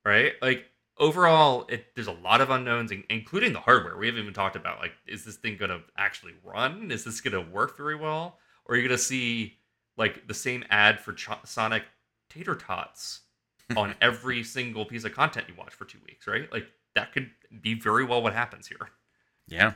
right? 0.05 0.33
Like 0.41 0.65
overall, 0.97 1.65
it 1.69 1.95
there's 1.95 2.07
a 2.07 2.11
lot 2.11 2.41
of 2.41 2.49
unknowns, 2.49 2.91
in- 2.91 3.03
including 3.09 3.53
the 3.53 3.59
hardware. 3.59 3.97
We 3.97 4.07
haven't 4.07 4.21
even 4.21 4.33
talked 4.33 4.55
about 4.55 4.79
like, 4.79 4.93
is 5.07 5.25
this 5.25 5.35
thing 5.37 5.57
gonna 5.57 5.81
actually 5.97 6.33
run? 6.43 6.91
Is 6.91 7.03
this 7.03 7.21
gonna 7.21 7.41
work 7.41 7.77
very 7.77 7.95
well? 7.95 8.37
Or 8.65 8.75
are 8.75 8.77
you 8.77 8.87
gonna 8.87 8.97
see 8.97 9.57
like 9.97 10.27
the 10.27 10.33
same 10.33 10.63
ad 10.69 10.99
for 10.99 11.13
Ch- 11.13 11.29
Sonic 11.45 11.83
tater 12.29 12.55
tots 12.55 13.21
on 13.77 13.95
every 14.01 14.43
single 14.43 14.85
piece 14.85 15.03
of 15.03 15.13
content 15.13 15.47
you 15.47 15.55
watch 15.57 15.73
for 15.73 15.85
two 15.85 15.99
weeks, 16.05 16.27
right? 16.27 16.51
Like 16.51 16.65
that 16.95 17.11
could 17.11 17.29
be 17.61 17.73
very 17.73 18.03
well 18.03 18.21
what 18.21 18.33
happens 18.33 18.67
here. 18.67 18.89
Yeah. 19.47 19.73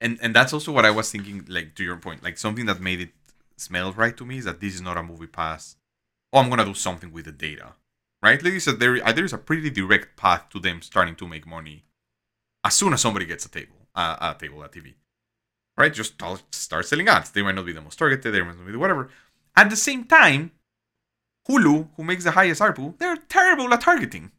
And 0.00 0.18
and 0.20 0.34
that's 0.34 0.52
also 0.52 0.72
what 0.72 0.84
I 0.84 0.90
was 0.90 1.10
thinking, 1.10 1.44
like 1.48 1.74
to 1.76 1.84
your 1.84 1.96
point, 1.96 2.22
like 2.22 2.38
something 2.38 2.66
that 2.66 2.80
made 2.80 3.00
it 3.00 3.10
smell 3.56 3.92
right 3.92 4.16
to 4.16 4.24
me 4.24 4.38
is 4.38 4.44
that 4.44 4.60
this 4.60 4.74
is 4.74 4.80
not 4.80 4.96
a 4.96 5.02
movie 5.02 5.26
pass. 5.26 5.76
Oh, 6.32 6.38
I'm 6.38 6.50
gonna 6.50 6.64
do 6.64 6.74
something 6.74 7.12
with 7.12 7.26
the 7.26 7.32
data. 7.32 7.74
Right? 8.22 8.42
Like 8.42 8.52
you 8.52 8.60
said, 8.60 8.78
there 8.78 9.04
uh, 9.04 9.12
there's 9.12 9.32
a 9.32 9.38
pretty 9.38 9.68
direct 9.70 10.16
path 10.16 10.48
to 10.50 10.60
them 10.60 10.80
starting 10.82 11.16
to 11.16 11.26
make 11.26 11.46
money 11.46 11.84
as 12.64 12.74
soon 12.74 12.92
as 12.92 13.00
somebody 13.00 13.26
gets 13.26 13.44
a 13.44 13.48
table, 13.48 13.74
uh, 13.94 14.16
a 14.20 14.38
table, 14.38 14.62
a 14.62 14.68
TV. 14.68 14.94
Right? 15.76 15.92
Just 15.92 16.14
start 16.50 16.86
selling 16.86 17.08
ads. 17.08 17.30
They 17.30 17.42
might 17.42 17.54
not 17.54 17.66
be 17.66 17.72
the 17.72 17.80
most 17.80 17.98
targeted, 17.98 18.32
they 18.32 18.40
might 18.42 18.56
not 18.56 18.66
be 18.66 18.72
the 18.72 18.78
whatever. 18.78 19.08
At 19.56 19.70
the 19.70 19.76
same 19.76 20.04
time, 20.04 20.52
Hulu, 21.48 21.88
who 21.96 22.04
makes 22.04 22.24
the 22.24 22.30
highest 22.32 22.60
ARPU, 22.60 22.96
they're 22.98 23.16
terrible 23.16 23.72
at 23.74 23.80
targeting. 23.80 24.30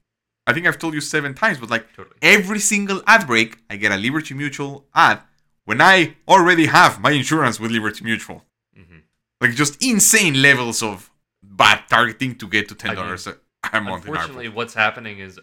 I 0.48 0.54
think 0.54 0.68
I've 0.68 0.80
told 0.80 0.94
you 0.94 1.02
seven 1.02 1.34
times, 1.34 1.58
but 1.58 1.70
like 1.70 1.94
Totally. 1.96 2.16
every 2.22 2.60
single 2.60 3.02
ad 3.08 3.28
break, 3.28 3.58
I 3.70 3.76
get 3.78 3.92
a 3.92 3.98
Liberty 3.98 4.34
Mutual 4.34 4.86
ad 4.94 5.22
when 5.66 5.82
I 5.82 6.16
already 6.28 6.68
have 6.68 7.00
my 7.02 7.12
insurance 7.12 7.60
with 7.60 7.72
Liberty 7.72 8.04
Mutual. 8.04 8.44
hmm 8.76 9.00
Like 9.42 9.56
just 9.56 9.82
insane 9.84 10.42
levels 10.42 10.82
of 10.84 11.12
bad 11.42 11.84
targeting 11.90 12.36
to 12.36 12.48
get 12.48 12.70
to 12.70 12.76
ten 12.76 12.92
I 12.92 12.96
mean, 12.96 13.18
dollars 13.64 13.74
a 13.74 13.82
month 13.82 14.06
in 14.06 14.12
Unfortunately, 14.12 14.50
what's 14.50 14.74
happening 14.74 15.20
is 15.20 15.40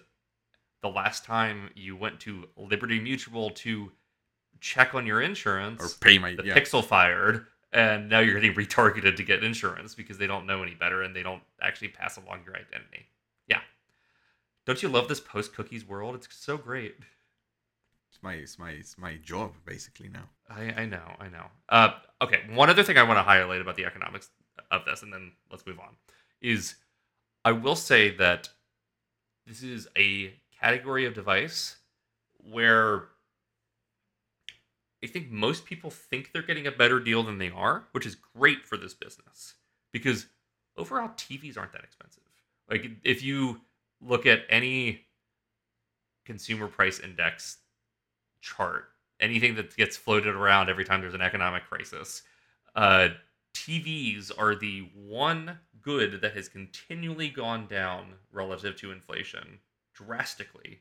the 0.83 0.89
last 0.89 1.25
time 1.25 1.71
you 1.75 1.97
went 1.97 2.21
to 2.21 2.49
Liberty 2.57 3.01
Mutual 3.01 3.51
to 3.51 3.93
check 4.61 4.95
on 4.95 5.07
your 5.07 5.21
insurance, 5.21 5.83
Or 5.83 5.99
pay 6.01 6.19
my 6.19 6.35
the 6.35 6.45
yeah. 6.45 6.55
pixel 6.55 6.85
fired, 6.85 7.47
and 7.73 8.09
now 8.09 8.21
you're 8.21 8.39
getting 8.41 8.55
retargeted 8.67 9.17
to 9.17 9.23
get 9.23 9.43
insurance 9.43 9.95
because 9.95 10.19
they 10.19 10.27
don't 10.27 10.47
know 10.47 10.63
any 10.63 10.75
better 10.75 11.03
and 11.03 11.15
they 11.15 11.23
don't 11.23 11.43
actually 11.63 11.89
pass 11.89 12.17
along 12.17 12.41
your 12.45 12.55
identity. 12.55 13.07
Yeah. 13.47 13.61
Don't 14.67 14.83
you 14.83 14.89
love 14.89 15.09
this 15.09 15.21
post 15.21 15.55
cookies 15.55 15.87
world? 15.87 16.15
It's 16.15 16.29
so 16.31 16.57
great. 16.57 16.97
It's 18.11 18.23
my 18.23 18.35
it's 18.35 18.59
my 18.59 18.71
it's 18.71 18.99
my 18.99 19.17
job 19.17 19.53
basically 19.65 20.09
now. 20.09 20.29
I, 20.49 20.83
I 20.83 20.85
know, 20.87 21.15
I 21.21 21.29
know. 21.29 21.47
Uh, 21.69 21.91
okay, 22.21 22.41
one 22.53 22.69
other 22.69 22.83
thing 22.83 22.99
I 22.99 23.05
want 23.05 23.19
to 23.19 23.23
highlight 23.23 23.61
about 23.61 23.77
the 23.77 23.85
economics 23.85 24.31
of 24.71 24.85
this, 24.85 25.03
and 25.03 25.13
then 25.13 25.33
let's 25.51 25.65
move 25.65 25.79
on, 25.79 25.95
is 26.41 26.75
I 27.45 27.53
will 27.53 27.77
say 27.77 28.11
that 28.17 28.51
this 29.47 29.63
is 29.63 29.89
a 29.97 30.35
category 30.61 31.07
of 31.07 31.15
device 31.15 31.77
where 32.51 33.05
I 35.03 35.07
think 35.07 35.31
most 35.31 35.65
people 35.65 35.91
think 35.91 36.33
they're 36.33 36.43
getting 36.43 36.67
a 36.67 36.73
better 36.73 37.01
deal 37.01 37.23
than 37.23 37.39
they 37.39 37.51
are, 37.51 37.85
which 37.93 38.05
is 38.05 38.17
great 38.37 38.65
for 38.65 38.77
this 38.77 38.93
business 38.93 39.55
because 39.93 40.27
overall 40.77 41.09
TVs 41.17 41.57
aren't 41.57 41.73
that 41.73 41.85
expensive. 41.85 42.23
Like 42.69 42.89
if 43.03 43.23
you 43.23 43.61
look 44.01 44.27
at 44.27 44.43
any 44.49 45.07
consumer 46.25 46.69
price 46.69 47.01
index 47.01 47.59
chart, 48.41 48.91
anything 49.19 49.55
that 49.57 49.75
gets 49.77 49.97
floated 49.97 50.35
around 50.35 50.69
every 50.69 50.85
time 50.85 51.01
there's 51.01 51.15
an 51.15 51.23
economic 51.23 51.65
crisis, 51.65 52.23
uh, 52.77 53.09
TVs 53.55 54.31
are 54.37 54.55
the 54.55 54.89
one 54.95 55.59
good 55.83 56.21
that 56.21 56.37
has 56.37 56.49
continually 56.49 57.29
gone 57.29 57.67
down 57.67 58.15
relative 58.33 58.77
to 58.77 58.93
inflation 58.93 59.59
drastically 59.95 60.81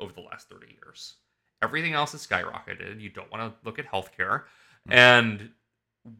over 0.00 0.12
the 0.12 0.20
last 0.20 0.48
30 0.48 0.66
years. 0.82 1.14
Everything 1.62 1.94
else 1.94 2.12
has 2.12 2.26
skyrocketed. 2.26 3.00
You 3.00 3.10
don't 3.10 3.30
want 3.30 3.42
to 3.42 3.66
look 3.66 3.78
at 3.78 3.90
healthcare. 3.90 4.44
Mm. 4.88 4.92
And 4.92 5.50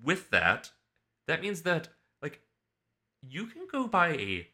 with 0.03 0.31
that, 0.31 0.71
that 1.27 1.41
means 1.41 1.63
that 1.63 1.89
like 2.23 2.41
you 3.23 3.47
can 3.47 3.67
go 3.71 3.87
buy 3.87 4.11
a 4.11 4.49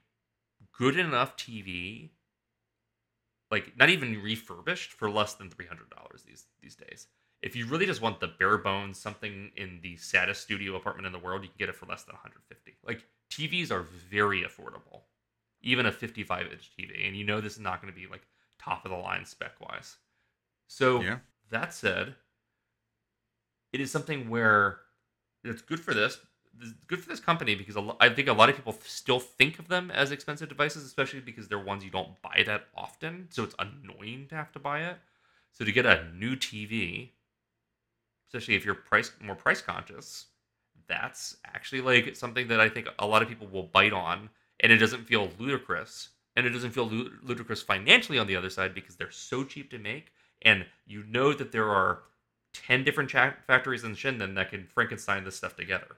good 0.76 0.98
enough 0.98 1.36
TV 1.36 2.10
like 3.50 3.76
not 3.78 3.88
even 3.88 4.20
refurbished 4.20 4.92
for 4.92 5.08
less 5.08 5.34
than 5.34 5.48
$300 5.48 6.24
these 6.26 6.46
these 6.60 6.74
days. 6.74 7.06
If 7.44 7.54
you 7.56 7.66
really 7.66 7.86
just 7.86 8.00
want 8.00 8.20
the 8.20 8.28
bare 8.28 8.58
bones 8.58 8.98
something 8.98 9.50
in 9.56 9.80
the 9.82 9.96
saddest 9.98 10.42
studio 10.42 10.76
apartment 10.76 11.06
in 11.06 11.12
the 11.12 11.18
world, 11.18 11.42
you 11.42 11.48
can 11.50 11.58
get 11.58 11.68
it 11.68 11.76
for 11.76 11.86
less 11.86 12.04
than 12.04 12.14
150. 12.14 12.78
Like 12.86 13.04
TVs 13.30 13.70
are 13.70 13.82
very 13.82 14.42
affordable. 14.42 15.02
Even 15.62 15.86
a 15.86 15.92
55 15.92 16.52
inch 16.52 16.70
TV 16.78 17.06
and 17.06 17.16
you 17.16 17.24
know 17.24 17.40
this 17.40 17.54
is 17.54 17.60
not 17.60 17.82
going 17.82 17.92
to 17.92 17.98
be 18.00 18.06
like 18.06 18.22
top 18.58 18.84
of 18.84 18.90
the 18.90 18.96
line 18.96 19.26
spec 19.26 19.60
wise. 19.60 19.96
So 20.68 21.02
Yeah. 21.02 21.18
that 21.50 21.74
said, 21.74 22.16
it 23.72 23.80
is 23.80 23.90
something 23.90 24.28
where 24.30 24.78
it's 25.44 25.62
good 25.62 25.80
for 25.80 25.94
this. 25.94 26.18
It's 26.60 26.72
good 26.86 27.02
for 27.02 27.08
this 27.08 27.20
company 27.20 27.56
because 27.56 27.76
I 28.00 28.08
think 28.10 28.28
a 28.28 28.32
lot 28.32 28.48
of 28.48 28.56
people 28.56 28.76
still 28.84 29.20
think 29.20 29.58
of 29.58 29.68
them 29.68 29.90
as 29.90 30.12
expensive 30.12 30.48
devices, 30.48 30.84
especially 30.84 31.20
because 31.20 31.48
they're 31.48 31.58
ones 31.58 31.84
you 31.84 31.90
don't 31.90 32.20
buy 32.22 32.44
that 32.46 32.66
often. 32.76 33.28
So 33.30 33.44
it's 33.44 33.56
annoying 33.58 34.28
to 34.28 34.36
have 34.36 34.52
to 34.52 34.60
buy 34.60 34.82
it. 34.84 34.98
So 35.52 35.64
to 35.64 35.72
get 35.72 35.86
a 35.86 36.08
new 36.14 36.36
TV, 36.36 37.10
especially 38.34 38.56
if 38.56 38.64
you're 38.64 38.74
price 38.74 39.12
more 39.20 39.36
price 39.36 39.60
conscious, 39.62 40.26
that's 40.88 41.36
actually 41.46 41.80
like 41.80 42.16
something 42.16 42.48
that 42.48 42.58
I 42.60 42.68
think 42.68 42.88
a 42.98 43.06
lot 43.06 43.22
of 43.22 43.28
people 43.28 43.46
will 43.46 43.62
bite 43.62 43.92
on, 43.92 44.28
and 44.60 44.72
it 44.72 44.78
doesn't 44.78 45.06
feel 45.06 45.30
ludicrous, 45.38 46.08
and 46.34 46.44
it 46.44 46.50
doesn't 46.50 46.72
feel 46.72 46.86
ludicrous 46.86 47.62
financially 47.62 48.18
on 48.18 48.26
the 48.26 48.34
other 48.34 48.50
side 48.50 48.74
because 48.74 48.96
they're 48.96 49.12
so 49.12 49.44
cheap 49.44 49.70
to 49.70 49.78
make, 49.78 50.12
and 50.42 50.66
you 50.84 51.04
know 51.04 51.32
that 51.32 51.52
there 51.52 51.68
are 51.68 52.00
ten 52.52 52.82
different 52.82 53.08
cha- 53.08 53.36
factories 53.46 53.84
in 53.84 53.92
Shenzhen 53.94 54.34
that 54.34 54.50
can 54.50 54.66
Frankenstein 54.66 55.22
this 55.22 55.36
stuff 55.36 55.54
together, 55.54 55.96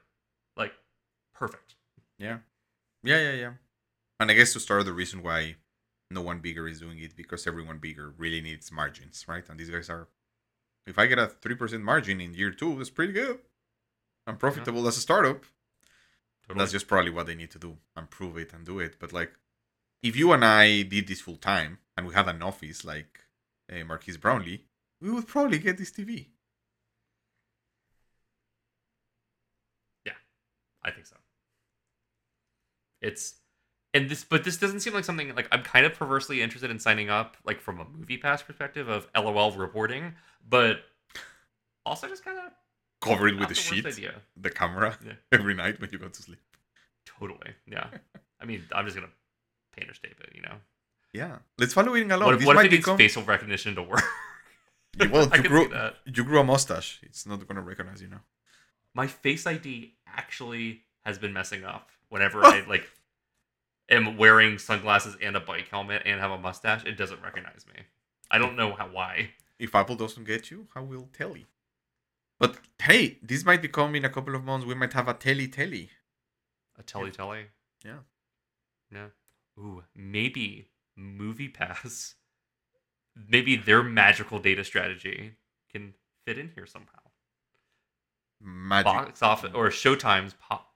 like 0.59 0.75
perfect. 1.35 1.75
Yeah. 2.19 2.39
Yeah, 3.03 3.19
yeah, 3.19 3.33
yeah. 3.33 3.53
And 4.21 4.31
I 4.31 4.35
guess 4.35 4.53
to 4.53 4.61
start 4.61 4.85
the 4.85 4.93
reason 4.93 5.23
why 5.23 5.57
no 6.11 6.21
one 6.21 6.41
bigger 6.41 6.69
is 6.69 6.81
doing 6.81 6.99
it 6.99 7.17
because 7.17 7.47
everyone 7.47 7.79
bigger 7.79 8.13
really 8.17 8.41
needs 8.43 8.71
margins, 8.71 9.25
right? 9.27 9.49
And 9.49 9.59
these 9.59 9.71
guys 9.71 9.89
are 9.89 10.09
if 10.87 10.99
I 10.99 11.07
get 11.07 11.19
a 11.19 11.27
three 11.27 11.55
percent 11.55 11.83
margin 11.83 12.21
in 12.21 12.35
year 12.35 12.51
two, 12.51 12.77
that's 12.77 12.91
pretty 12.91 13.13
good. 13.13 13.39
I'm 14.27 14.37
profitable 14.37 14.87
as 14.89 14.97
a 14.97 15.01
startup. 15.01 15.45
Totally. 16.47 16.59
That's 16.63 16.73
just 16.73 16.89
probably 16.89 17.11
what 17.11 17.27
they 17.27 17.35
need 17.35 17.51
to 17.53 17.59
do 17.59 17.77
and 17.97 18.09
prove 18.11 18.37
it 18.39 18.53
and 18.53 18.65
do 18.65 18.79
it. 18.79 18.97
But 18.99 19.13
like, 19.13 19.33
if 20.03 20.17
you 20.17 20.33
and 20.33 20.45
I 20.45 20.83
did 20.83 21.09
this 21.09 21.21
full 21.21 21.37
time 21.37 21.79
and 21.97 22.07
we 22.07 22.15
had 22.15 22.29
an 22.29 22.43
office 22.43 22.85
like 22.85 23.21
uh, 23.73 23.85
Marques 23.85 24.17
Brownlee, 24.17 24.65
we 25.01 25.11
would 25.11 25.27
probably 25.27 25.59
get 25.59 25.79
this 25.79 25.91
TV. 25.91 26.29
Yeah, 30.05 30.13
I 30.83 30.91
think 30.93 31.07
so. 31.07 31.17
It's 33.01 33.35
and 33.97 34.09
this 34.11 34.25
but 34.25 34.45
this 34.45 34.57
doesn't 34.57 34.81
seem 34.81 34.93
like 34.95 35.05
something 35.05 35.35
like 35.35 35.49
I'm 35.53 35.63
kind 35.63 35.85
of 35.87 35.95
perversely 35.95 36.43
interested 36.43 36.71
in 36.71 36.79
signing 36.79 37.09
up 37.11 37.37
like 37.45 37.61
from 37.61 37.81
a 37.81 37.85
movie 37.97 38.19
pass 38.19 38.43
perspective 38.43 38.89
of 38.89 39.09
LOL 39.17 39.53
reporting, 39.53 40.15
but 40.49 40.81
also 41.85 42.09
just 42.09 42.25
kind 42.25 42.39
of 42.39 42.53
Cover 43.03 43.29
it 43.29 43.39
with 43.39 43.49
the 43.51 43.55
sheet, 43.55 43.85
idea. 43.87 44.15
the 44.37 44.51
camera, 44.51 44.99
Yeah. 45.07 45.13
every 45.31 45.55
night 45.55 45.81
when 45.81 45.91
you 45.93 45.99
go 45.99 46.09
to 46.09 46.23
sleep. 46.23 46.41
Totally. 47.05 47.53
Yeah. 47.67 47.89
I 48.41 48.45
mean, 48.47 48.65
I'm 48.73 48.85
just 48.87 48.97
gonna 48.97 49.13
painter's 49.77 49.99
tape 49.99 50.19
it, 50.21 50.33
you 50.35 50.43
know. 50.43 50.57
Yeah, 51.13 51.39
let's 51.59 51.73
follow 51.75 51.95
it 51.95 52.11
along. 52.11 52.27
what 52.27 52.39
this 52.39 52.47
what 52.47 52.57
if 52.57 52.65
it 52.65 52.71
needs 52.73 52.85
become. 52.85 52.97
facial 52.99 53.23
recognition 53.23 53.75
to 53.77 53.83
work? 53.83 54.03
You- 54.99 55.11
well, 55.11 55.29
you 55.37 55.43
grew, 55.43 55.71
you 56.07 56.25
grew 56.25 56.41
a 56.41 56.45
mustache. 56.45 57.01
It's 57.03 57.27
not 57.27 57.47
gonna 57.47 57.61
recognize 57.61 58.01
you 58.01 58.09
now. 58.09 58.23
My 58.95 59.07
face 59.07 59.47
ID 59.47 59.93
actually 60.07 60.83
has 61.05 61.19
been 61.19 61.35
messing 61.35 61.65
up 61.65 61.91
whenever 62.09 62.43
I 62.45 62.65
like 62.67 62.89
am 63.89 64.17
wearing 64.17 64.59
sunglasses 64.59 65.17
and 65.23 65.37
a 65.37 65.41
bike 65.41 65.69
helmet 65.71 66.03
and 66.05 66.21
have 66.21 66.31
a 66.31 66.39
mustache. 66.39 66.85
It 66.85 66.97
doesn't 66.97 67.23
recognize 67.23 67.65
me. 67.67 67.83
I 68.31 68.39
don't 68.39 68.57
know 68.57 68.75
how 68.75 68.89
why. 68.89 69.31
If 69.59 69.75
Apple 69.75 69.97
doesn't 69.97 70.25
get 70.25 70.51
you, 70.51 70.69
how 70.75 70.83
will 70.83 71.09
Telly? 71.13 71.47
But 72.39 72.57
hey, 72.83 73.19
this 73.23 73.45
might 73.45 73.63
become 73.63 73.95
in 73.95 74.05
a 74.05 74.11
couple 74.11 74.35
of 74.35 74.45
months. 74.45 74.67
We 74.67 74.75
might 74.75 74.93
have 74.93 75.09
a 75.09 75.15
Telly 75.15 75.49
Telly. 75.49 75.91
A 76.79 76.83
telly 76.83 77.11
telly. 77.11 77.47
Yeah. 77.85 78.01
Yeah. 78.93 79.07
Ooh, 79.59 79.83
maybe 79.95 80.69
Movie 80.97 81.49
Pass. 81.49 82.15
Maybe 83.29 83.57
their 83.57 83.83
magical 83.83 84.39
data 84.39 84.63
strategy 84.63 85.37
can 85.73 85.95
fit 86.27 86.39
in 86.39 86.51
here 86.55 86.67
somehow. 86.67 87.01
Magic 88.43 88.85
Box 88.85 89.23
office 89.23 89.53
or 89.55 89.69
Showtime's 89.71 90.35
pop 90.35 90.75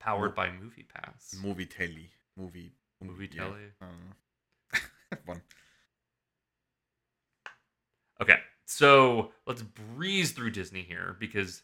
powered 0.00 0.34
by 0.34 0.50
Movie 0.50 0.86
Pass. 0.92 1.36
movie 1.40 1.66
Telly 1.66 2.10
movie 2.38 2.72
Movie 3.00 3.28
yeah, 3.32 3.42
telly. 3.42 3.60
I 3.80 3.84
don't 3.84 3.98
know. 5.12 5.18
One. 5.26 5.42
Okay, 8.20 8.38
so 8.66 9.30
let's 9.46 9.62
breeze 9.62 10.32
through 10.32 10.50
Disney 10.50 10.82
here 10.82 11.16
because 11.20 11.62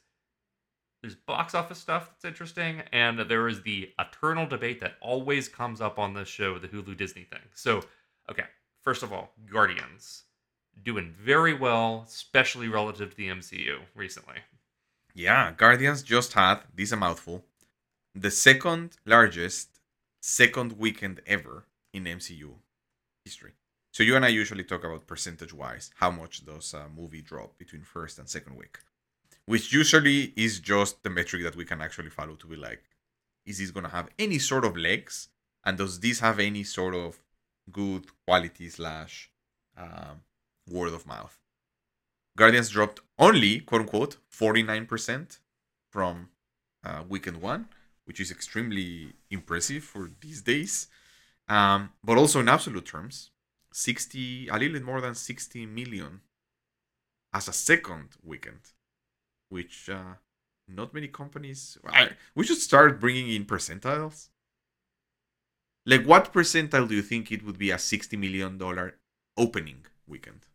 there's 1.02 1.16
box 1.16 1.54
office 1.54 1.78
stuff 1.78 2.08
that's 2.10 2.24
interesting, 2.24 2.82
and 2.92 3.18
there 3.18 3.48
is 3.48 3.62
the 3.62 3.90
eternal 3.98 4.46
debate 4.46 4.80
that 4.80 4.94
always 5.00 5.48
comes 5.48 5.80
up 5.80 5.98
on 5.98 6.14
this 6.14 6.28
show, 6.28 6.58
the 6.58 6.68
Hulu 6.68 6.96
Disney 6.96 7.24
thing. 7.24 7.42
So, 7.54 7.82
okay, 8.30 8.44
first 8.82 9.02
of 9.02 9.12
all, 9.12 9.32
Guardians 9.50 10.22
doing 10.82 11.12
very 11.18 11.54
well, 11.54 12.04
especially 12.06 12.68
relative 12.68 13.10
to 13.10 13.16
the 13.16 13.28
MCU 13.28 13.78
recently. 13.94 14.36
Yeah, 15.14 15.52
Guardians 15.52 16.02
just 16.02 16.32
had 16.32 16.60
this 16.74 16.92
a 16.92 16.96
mouthful, 16.96 17.44
the 18.14 18.30
second 18.30 18.96
largest 19.04 19.73
second 20.26 20.72
weekend 20.78 21.20
ever 21.26 21.66
in 21.92 22.04
MCU 22.04 22.54
history. 23.26 23.52
So 23.92 24.02
you 24.02 24.16
and 24.16 24.24
I 24.24 24.28
usually 24.28 24.64
talk 24.64 24.82
about 24.82 25.06
percentage 25.06 25.52
wise 25.52 25.90
how 25.96 26.10
much 26.10 26.46
does 26.46 26.72
a 26.72 26.88
movie 26.88 27.20
drop 27.20 27.58
between 27.58 27.82
first 27.82 28.18
and 28.18 28.26
second 28.26 28.56
week, 28.56 28.78
which 29.44 29.70
usually 29.70 30.32
is 30.34 30.60
just 30.60 31.02
the 31.02 31.10
metric 31.10 31.42
that 31.42 31.56
we 31.56 31.66
can 31.66 31.82
actually 31.82 32.08
follow 32.08 32.36
to 32.36 32.46
be 32.46 32.56
like, 32.56 32.82
is 33.44 33.58
this 33.58 33.70
gonna 33.70 33.90
have 33.90 34.08
any 34.18 34.38
sort 34.38 34.64
of 34.64 34.78
legs, 34.78 35.28
and 35.62 35.76
does 35.76 36.00
this 36.00 36.20
have 36.20 36.38
any 36.38 36.64
sort 36.64 36.94
of 36.94 37.20
good 37.70 38.06
quality 38.26 38.70
slash 38.70 39.30
um, 39.76 40.22
word 40.66 40.94
of 40.94 41.06
mouth? 41.06 41.38
Guardians 42.34 42.70
dropped 42.70 43.00
only 43.18 43.60
quote 43.60 43.82
unquote 43.82 44.16
49% 44.32 45.38
from 45.90 46.30
uh, 46.82 47.02
weekend 47.06 47.42
one, 47.42 47.68
which 48.04 48.20
is 48.20 48.30
extremely 48.30 49.14
impressive 49.30 49.84
for 49.84 50.10
these 50.20 50.42
days. 50.42 50.88
Um, 51.48 51.90
but 52.02 52.16
also 52.16 52.40
in 52.40 52.48
absolute 52.48 52.86
terms, 52.86 53.30
60, 53.72 54.48
a 54.48 54.52
little 54.54 54.74
bit 54.74 54.84
more 54.84 55.00
than 55.00 55.14
60 55.14 55.66
million 55.66 56.20
as 57.34 57.48
a 57.48 57.52
second 57.52 58.10
weekend, 58.22 58.60
which 59.48 59.88
uh, 59.90 60.14
not 60.68 60.94
many 60.94 61.08
companies. 61.08 61.76
I, 61.86 62.10
we 62.34 62.44
should 62.44 62.58
start 62.58 63.00
bringing 63.00 63.28
in 63.28 63.44
percentiles. 63.44 64.28
Like, 65.86 66.04
what 66.04 66.32
percentile 66.32 66.88
do 66.88 66.94
you 66.94 67.02
think 67.02 67.30
it 67.30 67.44
would 67.44 67.58
be 67.58 67.70
a 67.70 67.76
$60 67.76 68.18
million 68.18 68.58
opening 69.36 69.84
weekend? 70.06 70.46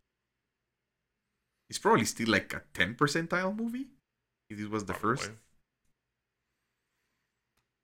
It's 1.70 1.78
probably 1.78 2.06
still 2.06 2.30
like 2.30 2.52
a 2.54 2.64
10 2.74 2.96
percentile 2.96 3.56
movie 3.56 3.88
if 4.50 4.58
this 4.58 4.68
was 4.68 4.86
the 4.86 4.94
Probably. 4.94 5.18
first. 5.18 5.32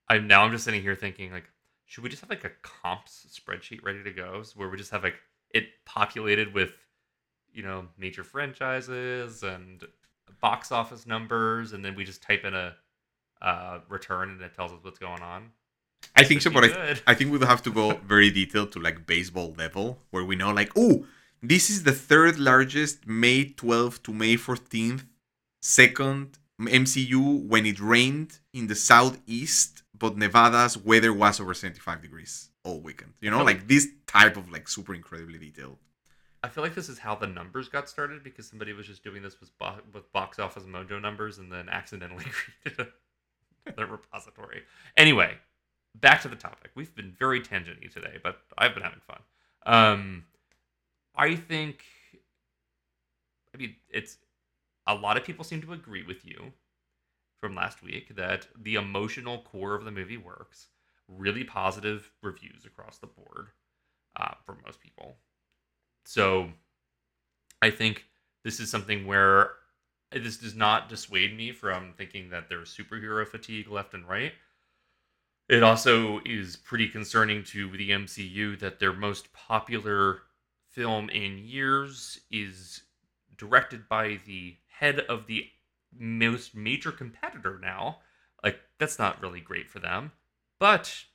I'm 0.10 0.28
now 0.28 0.44
I'm 0.44 0.52
just 0.52 0.64
sitting 0.64 0.82
here 0.82 0.96
thinking 0.96 1.32
like, 1.32 1.50
should 1.86 2.04
we 2.04 2.10
just 2.10 2.22
have 2.22 2.30
like 2.30 2.44
a 2.44 2.52
comps 2.62 3.28
spreadsheet 3.32 3.84
ready 3.84 4.04
to 4.04 4.12
go, 4.12 4.44
so 4.44 4.54
where 4.56 4.70
we 4.70 4.78
just 4.78 4.92
have 4.92 5.04
like 5.04 5.16
it 5.52 5.66
populated 5.86 6.54
with, 6.54 6.74
you 7.54 7.64
know, 7.64 7.88
major 7.98 8.24
franchises 8.24 9.44
and 9.44 9.84
box 10.42 10.72
office 10.72 11.06
numbers, 11.08 11.74
and 11.74 11.84
then 11.84 11.96
we 11.96 12.04
just 12.04 12.22
type 12.22 12.44
in 12.44 12.54
a 12.54 12.76
uh, 13.42 13.80
return 13.90 14.30
and 14.32 14.42
it 14.42 14.54
tells 14.54 14.72
us 14.72 14.80
what's 14.82 15.00
going 15.00 15.22
on. 15.22 15.52
I 16.16 16.24
think 16.24 16.42
so, 16.42 16.50
but 16.50 16.66
I. 16.66 16.96
I 17.08 17.14
think 17.14 17.32
we'd 17.32 17.44
have 17.44 17.64
to 17.64 17.72
go 17.72 17.94
very 18.08 18.30
detailed 18.30 18.72
to 18.74 18.80
like 18.80 19.06
baseball 19.06 19.54
level, 19.58 20.00
where 20.12 20.24
we 20.24 20.36
know 20.36 20.52
like, 20.52 20.72
oh, 20.76 21.06
this 21.42 21.70
is 21.70 21.84
the 21.84 21.92
third 21.92 22.40
largest 22.40 23.08
May 23.08 23.46
12th 23.46 24.04
to 24.04 24.14
May 24.14 24.36
14th 24.36 25.06
second 25.62 26.38
MCU 26.60 27.48
when 27.48 27.66
it 27.66 27.80
rained 27.80 28.40
in 28.54 28.68
the 28.68 28.76
southeast, 28.76 29.84
but 29.98 30.18
Nevada's 30.18 30.78
weather 30.78 31.14
was 31.14 31.40
over 31.40 31.54
75 31.54 32.02
degrees 32.02 32.50
all 32.64 32.80
weekend. 32.80 33.14
You 33.22 33.32
know, 33.32 33.44
like 33.44 33.68
this 33.68 33.88
type 34.08 34.38
of 34.38 34.52
like 34.52 34.68
super 34.68 34.94
incredibly 34.94 35.38
detailed. 35.40 35.78
I 36.44 36.50
feel 36.50 36.64
like 36.64 36.76
this 36.76 36.90
is 36.90 37.00
how 37.00 37.16
the 37.16 37.28
numbers 37.28 37.70
got 37.70 37.90
started 37.90 38.24
because 38.24 38.48
somebody 38.48 38.74
was 38.74 38.86
just 38.86 39.04
doing 39.04 39.24
this 39.24 39.40
with, 39.40 39.58
bo- 39.58 39.80
with 39.94 40.12
box 40.14 40.38
office 40.38 40.64
mojo 40.64 41.02
numbers 41.02 41.40
and 41.40 41.52
then 41.52 41.70
accidentally 41.70 42.26
created 42.64 42.88
a, 43.66 43.72
their 43.72 43.88
repository. 43.88 44.62
Anyway, 44.96 45.34
back 45.96 46.22
to 46.22 46.28
the 46.28 46.36
topic. 46.36 46.72
We've 46.76 46.94
been 46.94 47.16
very 47.18 47.42
tangenty 47.42 47.92
today, 47.92 48.20
but 48.22 48.38
I've 48.58 48.76
been 48.76 48.84
having 48.84 49.00
fun. 49.08 49.20
Um, 49.66 50.26
I 51.16 51.36
think, 51.36 51.84
I 53.54 53.58
mean, 53.58 53.76
it's 53.90 54.18
a 54.86 54.94
lot 54.94 55.18
of 55.18 55.24
people 55.24 55.44
seem 55.44 55.62
to 55.62 55.74
agree 55.74 56.04
with 56.04 56.26
you 56.26 56.54
from 57.46 57.54
last 57.54 57.84
week 57.84 58.16
that 58.16 58.48
the 58.60 58.74
emotional 58.74 59.44
core 59.44 59.76
of 59.76 59.86
the 59.86 59.92
movie 59.92 60.18
works. 60.18 60.70
Really 61.08 61.44
positive 61.44 62.10
reviews 62.24 62.66
across 62.66 62.98
the 62.98 63.06
board 63.06 63.50
uh, 64.20 64.34
for 64.44 64.58
most 64.66 64.82
people. 64.82 65.18
So 66.06 66.50
I 67.62 67.70
think 67.70 68.06
this 68.44 68.60
is 68.60 68.72
something 68.72 69.06
where 69.06 69.52
this 70.12 70.38
does 70.38 70.56
not 70.56 70.90
dissuade 70.90 71.38
me 71.38 71.52
from 71.52 71.94
thinking 71.96 72.32
that 72.32 72.50
there's 72.50 72.76
superhero 72.76 73.28
fatigue 73.28 73.70
left 73.70 73.94
and 73.94 74.10
right. 74.10 74.34
It 75.48 75.62
also 75.62 76.22
is 76.26 76.56
pretty 76.56 76.88
concerning 76.88 77.44
to 77.44 77.70
the 77.78 77.92
MCU 77.92 78.58
that 78.58 78.80
their 78.80 78.94
most 78.94 79.32
popular 79.34 80.22
film 80.72 81.12
in 81.12 81.38
years 81.38 82.22
is 82.32 82.82
directed 83.38 83.88
by 83.88 84.20
the 84.26 84.56
head 84.80 85.02
of 85.02 85.28
the 85.28 85.46
most 85.98 86.56
major 86.56 86.92
competitor 86.92 87.60
now. 87.62 88.00
Like 88.44 88.60
that's 88.80 89.00
not 89.00 89.22
really 89.22 89.42
great 89.42 89.70
for 89.70 89.80
them. 89.80 90.12
But 90.60 91.06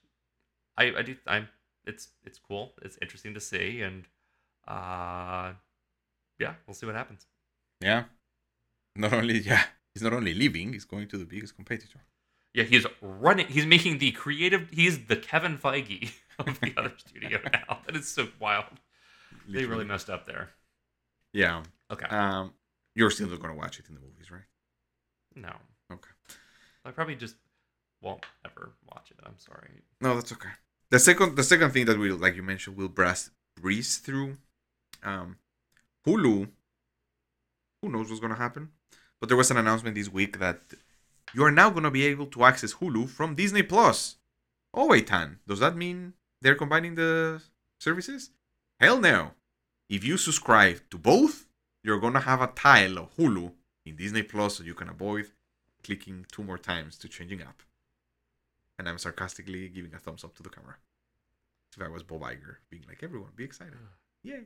I 0.77 0.93
I 0.99 1.03
do 1.03 1.17
I'm 1.27 1.49
it's 1.87 2.09
it's 2.25 2.39
cool. 2.39 2.73
It's 2.83 2.99
interesting 3.01 3.35
to 3.35 3.41
see 3.41 3.83
and 3.83 4.05
uh 4.67 5.53
yeah, 6.41 6.55
we'll 6.67 6.75
see 6.75 6.87
what 6.87 6.95
happens. 6.95 7.27
Yeah. 7.81 8.05
Not 8.97 9.13
only, 9.13 9.39
yeah, 9.39 9.65
he's 9.95 10.03
not 10.03 10.13
only 10.13 10.35
leaving, 10.35 10.73
he's 10.73 10.85
going 10.85 11.07
to 11.09 11.19
the 11.19 11.25
biggest 11.25 11.55
competitor. 11.55 12.01
Yeah, 12.53 12.65
he's 12.65 12.87
running. 13.01 13.47
He's 13.47 13.67
making 13.67 13.99
the 13.99 14.11
creative. 14.11 14.69
He's 14.73 15.07
the 15.07 15.17
Kevin 15.17 15.57
Feige 15.57 16.11
of 16.39 16.59
the 16.61 16.75
other 16.77 16.93
studio 16.97 17.39
now. 17.53 17.81
That 17.87 17.95
is 17.95 18.09
so 18.09 18.29
wild. 18.41 18.65
They 19.49 19.65
really 19.65 19.85
messed 19.85 20.11
up 20.11 20.27
there. 20.27 20.51
Yeah. 21.33 21.63
Okay. 21.93 22.07
Um, 22.07 22.53
you're 22.95 23.11
still 23.11 23.29
not 23.29 23.41
going 23.41 23.55
to 23.55 23.59
watch 23.59 23.79
it 23.79 23.89
in 23.89 23.95
the 23.95 24.01
movies, 24.01 24.31
right? 24.33 24.43
No. 25.41 25.53
Okay. 25.93 26.11
I 26.85 26.91
probably 26.91 27.17
just 27.17 27.37
won't 28.03 28.25
ever 28.45 28.73
watch 28.93 29.11
it. 29.11 29.19
I'm 29.25 29.39
sorry. 29.39 29.83
No, 30.01 30.15
that's 30.15 30.33
okay. 30.33 30.49
The 30.91 30.99
second, 30.99 31.37
the 31.37 31.43
second 31.43 31.71
thing 31.71 31.87
that 31.87 31.99
we'll, 31.99 32.17
like 32.17 32.37
you 32.37 32.43
mentioned, 32.43 32.77
we'll 32.77 32.89
breeze 32.89 33.31
breeze 33.61 33.99
through. 33.99 34.37
Um, 35.03 35.37
Hulu. 36.07 36.49
Who 37.83 37.89
knows 37.89 38.09
what's 38.09 38.21
gonna 38.21 38.35
happen? 38.35 38.71
But 39.21 39.29
there 39.29 39.37
was 39.37 39.51
an 39.51 39.57
announcement 39.57 39.95
this 39.95 40.13
week 40.13 40.39
that 40.39 40.61
you 41.35 41.45
are 41.45 41.51
now 41.51 41.71
gonna 41.71 41.91
be 41.91 42.07
able 42.07 42.27
to 42.27 42.45
access 42.45 42.75
Hulu 42.75 43.09
from 43.09 43.35
Disney 43.35 43.63
Plus. 43.63 44.17
Oh 44.75 44.89
wait, 44.89 45.07
Tan, 45.07 45.39
does 45.47 45.61
that 45.61 45.77
mean 45.77 46.15
they're 46.41 46.55
combining 46.55 46.95
the 46.95 47.43
services? 47.79 48.31
Hell 48.79 49.01
no. 49.01 49.33
If 49.89 50.05
you 50.05 50.17
subscribe 50.17 50.81
to 50.91 50.99
both, 50.99 51.47
you're 51.83 52.01
gonna 52.01 52.21
have 52.21 52.41
a 52.41 52.49
tile 52.49 52.99
of 52.99 53.17
Hulu 53.17 53.53
in 53.85 53.97
Disney 53.97 54.23
Plus, 54.23 54.57
so 54.57 54.65
you 54.65 54.75
can 54.75 54.89
avoid 54.89 55.31
clicking 55.83 56.27
two 56.31 56.45
more 56.45 56.59
times 56.59 56.97
to 56.99 57.09
changing 57.09 57.41
app 57.43 57.63
and 58.81 58.89
I'm 58.89 58.97
sarcastically 58.97 59.69
giving 59.69 59.95
a 59.95 59.99
thumbs 59.99 60.25
up 60.25 60.35
to 60.37 60.43
the 60.43 60.49
camera. 60.49 60.77
If 61.77 61.83
I 61.83 61.89
was 61.89 62.03
Bob 62.03 62.23
Iger, 62.23 62.57
being 62.71 62.83
like, 62.89 63.03
everyone, 63.03 63.29
be 63.37 63.45
excited. 63.45 63.75
Yay. 64.23 64.45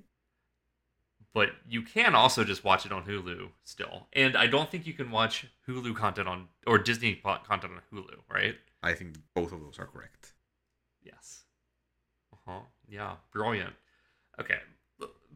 But 1.33 1.51
you 1.69 1.83
can 1.83 2.17
also 2.17 2.43
just 2.43 2.65
watch 2.65 2.85
it 2.85 2.91
on 2.91 3.05
Hulu 3.05 3.51
still. 3.63 4.09
And 4.13 4.37
I 4.37 4.49
don't 4.49 4.71
think 4.73 4.89
you 4.89 4.93
can 4.93 5.13
watch 5.13 5.47
Hulu 5.69 5.95
content 5.95 6.27
on 6.27 6.49
or 6.67 6.79
Disney 6.79 7.15
content 7.15 7.73
on 7.73 7.81
Hulu, 7.93 8.17
right? 8.29 8.57
I 8.83 8.93
think 8.93 9.19
both 9.35 9.53
of 9.53 9.61
those 9.61 9.79
are 9.79 9.87
correct. 9.87 10.33
Yes. 11.01 11.45
Uh 12.33 12.37
huh. 12.45 12.61
Yeah. 12.89 13.15
Brilliant. 13.33 13.75
Okay. 14.41 14.59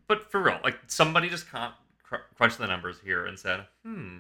But 0.09 0.31
for 0.31 0.43
real, 0.43 0.59
like 0.65 0.79
somebody 0.89 1.29
just 1.29 1.49
con- 1.49 1.73
cr- 2.09 2.17
crunched 2.35 2.59
the 2.59 2.67
numbers 2.67 2.99
here 3.05 3.27
and 3.27 3.39
said, 3.39 3.67
hmm, 3.85 4.19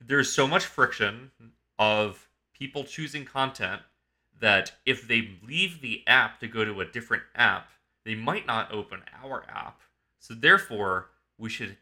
there's 0.00 0.32
so 0.32 0.46
much 0.46 0.64
friction 0.64 1.30
of 1.78 2.28
people 2.52 2.84
choosing 2.84 3.24
content 3.24 3.82
that 4.40 4.72
if 4.84 5.06
they 5.06 5.30
leave 5.46 5.80
the 5.80 6.02
app 6.06 6.40
to 6.40 6.48
go 6.48 6.64
to 6.64 6.80
a 6.80 6.84
different 6.84 7.22
app, 7.34 7.68
they 8.04 8.14
might 8.14 8.46
not 8.46 8.72
open 8.72 9.00
our 9.22 9.44
app. 9.48 9.80
So 10.18 10.34
therefore, 10.34 11.08
we 11.38 11.48
should 11.48 11.76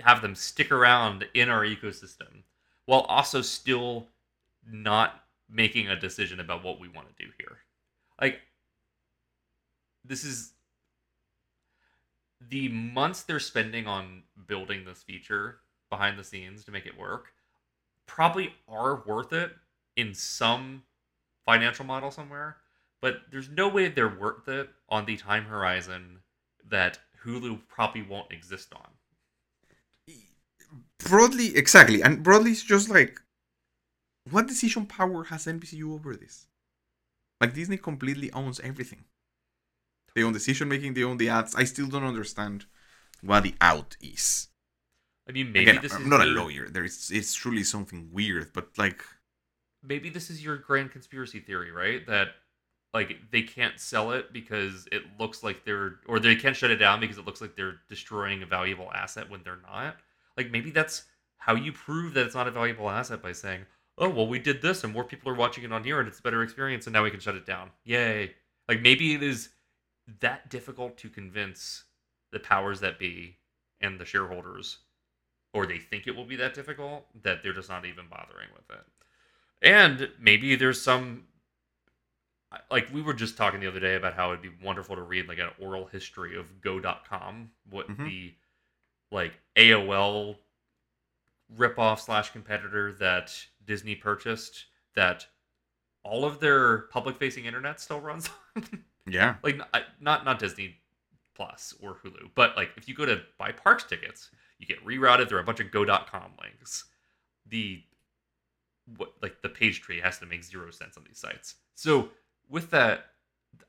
have 0.00 0.22
them 0.22 0.34
stick 0.34 0.72
around 0.72 1.26
in 1.34 1.48
our 1.48 1.64
ecosystem 1.64 2.42
while 2.86 3.00
also 3.02 3.42
still 3.42 4.06
not 4.70 5.24
making 5.50 5.88
a 5.88 5.98
decision 5.98 6.40
about 6.40 6.64
what 6.64 6.80
we 6.80 6.88
want 6.88 7.08
to 7.08 7.24
do 7.24 7.30
here. 7.38 7.58
Like 8.20 8.40
this 10.04 10.24
is 10.24 10.52
the 12.40 12.68
months 12.68 13.22
they're 13.22 13.40
spending 13.40 13.86
on 13.86 14.22
building 14.46 14.84
this 14.84 15.02
feature 15.02 15.58
behind 15.90 16.18
the 16.18 16.24
scenes 16.24 16.64
to 16.64 16.70
make 16.70 16.86
it 16.86 16.98
work 16.98 17.32
probably 18.06 18.54
are 18.68 19.02
worth 19.06 19.32
it 19.32 19.52
in 19.96 20.14
some 20.14 20.82
financial 21.44 21.84
model 21.84 22.10
somewhere, 22.10 22.56
but 23.00 23.22
there's 23.30 23.48
no 23.48 23.68
way 23.68 23.88
they're 23.88 24.08
worth 24.08 24.48
it 24.48 24.70
on 24.88 25.04
the 25.04 25.16
time 25.16 25.44
horizon 25.44 26.18
that 26.68 26.98
Hulu 27.24 27.60
probably 27.68 28.02
won't 28.02 28.32
exist 28.32 28.72
on. 28.74 28.88
Broadly, 30.98 31.56
exactly. 31.56 32.02
And 32.02 32.22
broadly, 32.22 32.50
it's 32.50 32.62
just 32.62 32.90
like, 32.90 33.20
what 34.30 34.46
decision 34.46 34.86
power 34.86 35.24
has 35.24 35.46
NBCU 35.46 35.94
over 35.94 36.14
this? 36.14 36.46
Like, 37.40 37.54
Disney 37.54 37.76
completely 37.76 38.30
owns 38.32 38.60
everything. 38.60 39.04
They 40.14 40.22
own 40.22 40.32
decision 40.32 40.68
making, 40.68 40.94
they 40.94 41.04
own 41.04 41.16
the 41.16 41.28
ads. 41.28 41.54
I 41.54 41.64
still 41.64 41.86
don't 41.86 42.04
understand 42.04 42.66
what 43.20 43.42
the 43.42 43.54
out 43.60 43.96
is. 44.00 44.48
I 45.28 45.32
mean, 45.32 45.52
maybe 45.52 45.70
Again, 45.70 45.82
this 45.82 45.92
I'm 45.92 46.02
is 46.02 46.08
not 46.08 46.22
a 46.22 46.24
lawyer. 46.24 46.68
There 46.68 46.84
is, 46.84 47.10
it's 47.12 47.34
truly 47.34 47.62
something 47.62 48.08
weird, 48.12 48.52
but 48.54 48.68
like, 48.78 49.02
maybe 49.82 50.08
this 50.10 50.30
is 50.30 50.42
your 50.42 50.56
grand 50.56 50.90
conspiracy 50.90 51.40
theory, 51.40 51.70
right? 51.70 52.06
That 52.06 52.28
like 52.94 53.18
they 53.30 53.42
can't 53.42 53.78
sell 53.78 54.12
it 54.12 54.32
because 54.32 54.88
it 54.90 55.02
looks 55.18 55.42
like 55.42 55.64
they're 55.64 55.96
or 56.06 56.18
they 56.18 56.34
can't 56.34 56.56
shut 56.56 56.70
it 56.70 56.76
down 56.76 57.00
because 57.00 57.18
it 57.18 57.26
looks 57.26 57.40
like 57.40 57.54
they're 57.54 57.76
destroying 57.88 58.42
a 58.42 58.46
valuable 58.46 58.90
asset 58.92 59.28
when 59.28 59.42
they're 59.44 59.60
not. 59.62 59.96
Like 60.36 60.50
maybe 60.50 60.70
that's 60.70 61.04
how 61.36 61.54
you 61.54 61.72
prove 61.72 62.14
that 62.14 62.26
it's 62.26 62.34
not 62.34 62.48
a 62.48 62.50
valuable 62.50 62.88
asset 62.88 63.22
by 63.22 63.32
saying, 63.32 63.66
"Oh, 63.98 64.08
well 64.08 64.26
we 64.26 64.38
did 64.38 64.62
this 64.62 64.84
and 64.84 64.92
more 64.92 65.04
people 65.04 65.30
are 65.30 65.34
watching 65.34 65.64
it 65.64 65.72
on 65.72 65.84
here 65.84 66.00
and 66.00 66.08
it's 66.08 66.18
a 66.20 66.22
better 66.22 66.42
experience 66.42 66.86
and 66.86 66.94
now 66.94 67.04
we 67.04 67.10
can 67.10 67.20
shut 67.20 67.34
it 67.34 67.44
down." 67.44 67.70
Yay. 67.84 68.34
Like 68.68 68.80
maybe 68.80 69.14
it 69.14 69.22
is 69.22 69.50
that 70.20 70.48
difficult 70.48 70.96
to 70.98 71.08
convince 71.08 71.84
the 72.32 72.40
powers 72.40 72.80
that 72.80 72.98
be 72.98 73.36
and 73.80 73.98
the 73.98 74.04
shareholders 74.04 74.78
or 75.52 75.66
they 75.66 75.78
think 75.78 76.06
it 76.06 76.14
will 76.14 76.24
be 76.24 76.36
that 76.36 76.54
difficult 76.54 77.06
that 77.22 77.42
they're 77.42 77.52
just 77.52 77.68
not 77.68 77.84
even 77.86 78.06
bothering 78.08 78.48
with 78.54 78.68
it. 78.70 78.84
And 79.62 80.10
maybe 80.20 80.56
there's 80.56 80.80
some 80.80 81.24
like 82.70 82.92
we 82.92 83.02
were 83.02 83.14
just 83.14 83.36
talking 83.36 83.60
the 83.60 83.66
other 83.66 83.80
day 83.80 83.94
about 83.94 84.14
how 84.14 84.28
it'd 84.30 84.42
be 84.42 84.50
wonderful 84.62 84.96
to 84.96 85.02
read 85.02 85.28
like 85.28 85.38
an 85.38 85.50
oral 85.58 85.86
history 85.86 86.36
of 86.36 86.60
go.com 86.60 87.50
what 87.68 87.88
Mhm. 87.88 88.04
the 88.04 88.34
like 89.10 89.38
AOL 89.56 90.38
ripoff 91.54 92.00
slash 92.00 92.30
competitor 92.30 92.92
that 92.92 93.46
Disney 93.64 93.94
purchased 93.94 94.66
that 94.94 95.26
all 96.02 96.24
of 96.24 96.40
their 96.40 96.82
public 96.88 97.16
facing 97.16 97.44
internet 97.44 97.80
still 97.80 98.00
runs 98.00 98.30
on. 98.56 98.84
Yeah. 99.10 99.36
like 99.42 99.60
not 100.00 100.24
not 100.24 100.38
Disney 100.38 100.76
Plus 101.34 101.74
or 101.80 101.96
Hulu, 102.04 102.30
but 102.34 102.56
like 102.56 102.70
if 102.76 102.88
you 102.88 102.94
go 102.94 103.06
to 103.06 103.20
buy 103.38 103.52
parks 103.52 103.84
tickets, 103.84 104.30
you 104.58 104.66
get 104.66 104.84
rerouted 104.84 105.28
through 105.28 105.40
a 105.40 105.44
bunch 105.44 105.60
of 105.60 105.70
go.com 105.70 106.32
links. 106.42 106.84
The 107.46 107.82
what 108.96 109.12
like 109.22 109.42
the 109.42 109.48
page 109.48 109.80
tree 109.80 110.00
has 110.00 110.18
to 110.18 110.26
make 110.26 110.44
zero 110.44 110.70
sense 110.70 110.96
on 110.96 111.04
these 111.06 111.18
sites. 111.18 111.56
So 111.74 112.08
with 112.48 112.70
that, 112.70 113.06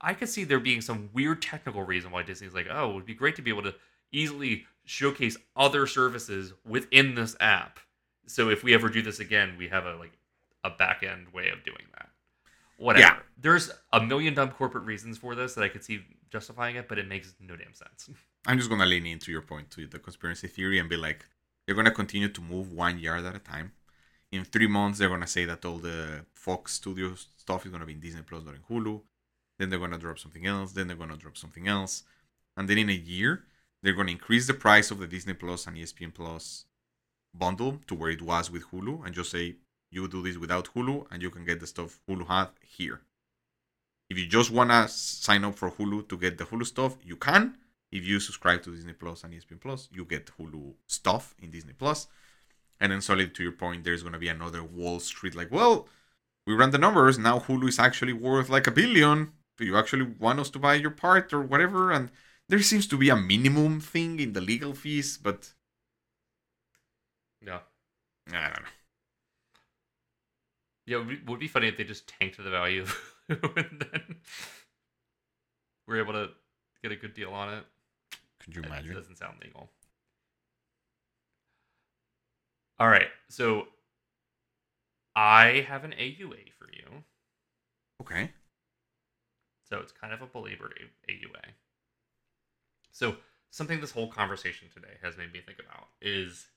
I 0.02 0.14
could 0.14 0.30
see 0.30 0.44
there 0.44 0.60
being 0.60 0.82
some 0.82 1.10
weird 1.14 1.42
technical 1.42 1.84
reason 1.84 2.12
why 2.12 2.24
Disney's 2.24 2.54
like, 2.54 2.68
oh, 2.70 2.92
it 2.92 2.94
would 2.96 3.06
be 3.06 3.14
great 3.14 3.36
to 3.36 3.42
be 3.42 3.52
able 3.52 3.64
to 3.64 3.76
easily 4.12 4.66
showcase 4.86 5.38
other 5.56 5.86
services 5.86 6.54
within 6.66 7.16
this 7.16 7.36
app. 7.40 7.80
So 8.28 8.50
if 8.50 8.64
we 8.64 8.74
ever 8.74 8.90
do 8.90 9.02
this 9.02 9.20
again, 9.20 9.56
we 9.58 9.68
have 9.68 9.86
a 9.86 9.96
like 9.96 10.14
a 10.64 10.70
back 10.70 11.04
end 11.04 11.34
way 11.34 11.50
of 11.50 11.64
doing 11.64 11.86
that. 11.94 12.09
Whatever. 12.80 13.06
Yeah. 13.06 13.20
There's 13.38 13.72
a 13.92 14.02
million 14.02 14.34
dumb 14.34 14.52
corporate 14.52 14.86
reasons 14.86 15.18
for 15.18 15.36
this 15.36 15.54
that 15.56 15.64
I 15.64 15.70
could 15.70 15.84
see 15.84 16.00
justifying 16.32 16.78
it, 16.78 16.88
but 16.88 16.98
it 16.98 17.08
makes 17.08 17.34
no 17.40 17.56
damn 17.56 17.74
sense. 17.74 18.10
I'm 18.48 18.58
just 18.58 18.70
gonna 18.70 18.86
lean 18.86 19.06
into 19.06 19.32
your 19.32 19.42
point 19.42 19.70
to 19.72 19.86
the 19.86 20.00
conspiracy 20.00 20.48
theory 20.48 20.80
and 20.80 20.90
be 20.90 20.96
like, 20.96 21.26
they're 21.66 21.76
gonna 21.76 21.92
continue 21.92 22.30
to 22.30 22.42
move 22.42 22.72
one 22.72 22.98
yard 22.98 23.26
at 23.26 23.36
a 23.36 23.40
time. 23.40 23.74
In 24.32 24.46
three 24.46 24.68
months, 24.68 25.00
they're 25.00 25.10
gonna 25.10 25.28
say 25.28 25.44
that 25.46 25.66
all 25.66 25.78
the 25.78 26.26
Fox 26.34 26.74
Studios 26.74 27.28
stuff 27.36 27.66
is 27.66 27.72
gonna 27.72 27.86
be 27.86 27.94
in 27.94 28.00
Disney 28.00 28.22
Plus 28.22 28.44
or 28.48 28.56
in 28.56 28.62
Hulu. 28.70 29.02
Then 29.58 29.70
they're 29.70 29.80
gonna 29.80 29.98
drop 29.98 30.20
something 30.20 30.46
else. 30.46 30.72
Then 30.72 30.88
they're 30.88 30.96
gonna 30.96 31.18
drop 31.18 31.38
something 31.38 31.68
else, 31.68 32.04
and 32.56 32.70
then 32.70 32.78
in 32.78 32.90
a 32.90 32.94
year, 32.94 33.44
they're 33.84 33.94
gonna 33.94 34.12
increase 34.12 34.48
the 34.48 34.54
price 34.54 34.90
of 34.90 35.00
the 35.00 35.08
Disney 35.08 35.34
Plus 35.34 35.68
and 35.68 35.76
ESPN 35.76 36.14
Plus 36.14 36.66
bundle 37.34 37.80
to 37.88 37.94
where 37.94 38.10
it 38.10 38.22
was 38.22 38.50
with 38.50 38.68
Hulu, 38.68 39.06
and 39.06 39.14
just 39.14 39.32
say 39.32 39.56
you 39.92 40.08
do 40.08 40.22
this 40.22 40.38
without 40.38 40.74
Hulu, 40.74 41.08
and 41.12 41.22
you 41.22 41.30
can 41.30 41.46
get 41.46 41.60
the 41.60 41.68
stuff 41.68 42.00
Hulu 42.08 42.28
had 42.28 42.50
here. 42.62 43.02
If 44.10 44.18
you 44.18 44.28
just 44.28 44.52
wanna 44.52 44.88
sign 44.88 45.44
up 45.44 45.56
for 45.56 45.72
Hulu 45.72 46.08
to 46.10 46.18
get 46.18 46.38
the 46.38 46.46
Hulu 46.46 46.66
stuff, 46.66 46.98
you 47.04 47.16
can 47.16 47.58
if 47.92 48.06
you 48.06 48.20
subscribe 48.20 48.62
to 48.64 48.76
Disney 48.76 48.94
Plus 48.94 49.24
and 49.24 49.34
ESPN 49.34 49.60
Plus, 49.60 49.90
you 49.92 50.06
get 50.06 50.30
Hulu 50.38 50.74
stuff 50.86 51.36
in 51.42 51.50
Disney 51.50 51.74
Plus. 51.74 52.08
And 52.80 52.92
then 52.92 53.02
solid 53.02 53.34
to 53.36 53.44
your 53.44 53.52
point, 53.52 53.84
there's 53.84 54.04
gonna 54.04 54.20
be 54.20 54.30
another 54.30 54.64
Wall 54.64 55.00
Street 55.00 55.36
like, 55.36 55.52
well, 55.52 55.88
we 56.46 56.54
ran 56.54 56.72
the 56.72 56.78
numbers, 56.78 57.18
now 57.18 57.40
Hulu 57.40 57.68
is 57.68 57.80
actually 57.80 58.14
worth 58.14 58.50
like 58.50 58.68
a 58.68 58.72
billion. 58.72 59.34
Do 59.58 59.66
you 59.66 59.78
actually 59.78 60.04
want 60.20 60.40
us 60.40 60.50
to 60.52 60.60
buy 60.60 60.76
your 60.76 60.92
part 60.92 61.34
or 61.34 61.42
whatever? 61.42 61.92
And 61.92 62.12
there 62.48 62.62
seems 62.62 62.88
to 62.88 62.98
be 62.98 63.10
a 63.10 63.16
minimum 63.16 63.80
thing 63.82 64.20
in 64.20 64.34
the 64.34 64.42
legal 64.42 64.74
fees, 64.74 65.18
but 65.18 65.54
Yeah. 67.42 67.62
I 68.32 68.50
don't 68.50 68.64
know. 68.64 68.70
Yeah, 70.90 70.98
it 70.98 71.00
would 71.06 71.08
be, 71.08 71.32
would 71.32 71.40
be 71.40 71.48
funny 71.48 71.68
if 71.68 71.78
they 71.78 71.84
just 71.84 72.08
tanked 72.08 72.38
the 72.38 72.50
value 72.50 72.82
of 72.82 72.98
and 73.30 73.86
then 73.92 74.16
we're 75.88 76.02
able 76.02 76.14
to 76.14 76.30
get 76.82 76.92
a 76.92 76.96
good 76.96 77.14
deal 77.14 77.30
on 77.30 77.54
it. 77.54 77.64
Could 78.40 78.56
you 78.56 78.64
imagine? 78.64 78.96
doesn't 78.96 79.20
sound 79.20 79.38
legal. 79.44 79.70
All 82.80 82.90
right, 82.90 83.10
so 83.28 83.68
I 85.16 85.64
have 85.68 85.84
an 85.84 85.92
AUA 85.92 86.54
for 86.58 86.70
you. 86.74 87.04
Okay. 88.02 88.32
So 89.70 89.78
it's 89.78 89.92
kind 89.92 90.12
of 90.12 90.24
a 90.24 90.26
belabored 90.26 90.74
AUA. 91.08 91.52
So 92.92 93.18
something 93.52 93.80
this 93.80 93.92
whole 93.92 94.08
conversation 94.08 94.70
today 94.74 94.98
has 95.04 95.18
made 95.18 95.34
me 95.34 95.42
think 95.46 95.60
about 95.60 95.90
is 96.02 96.48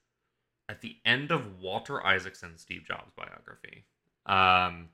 at 0.71 0.81
the 0.81 0.97
end 1.05 1.31
of 1.31 1.61
Walter 1.61 2.03
Isaacson's 2.07 2.63
Steve 2.63 2.85
Jobs 2.87 3.13
biography, 3.15 3.85
um, 4.27 4.89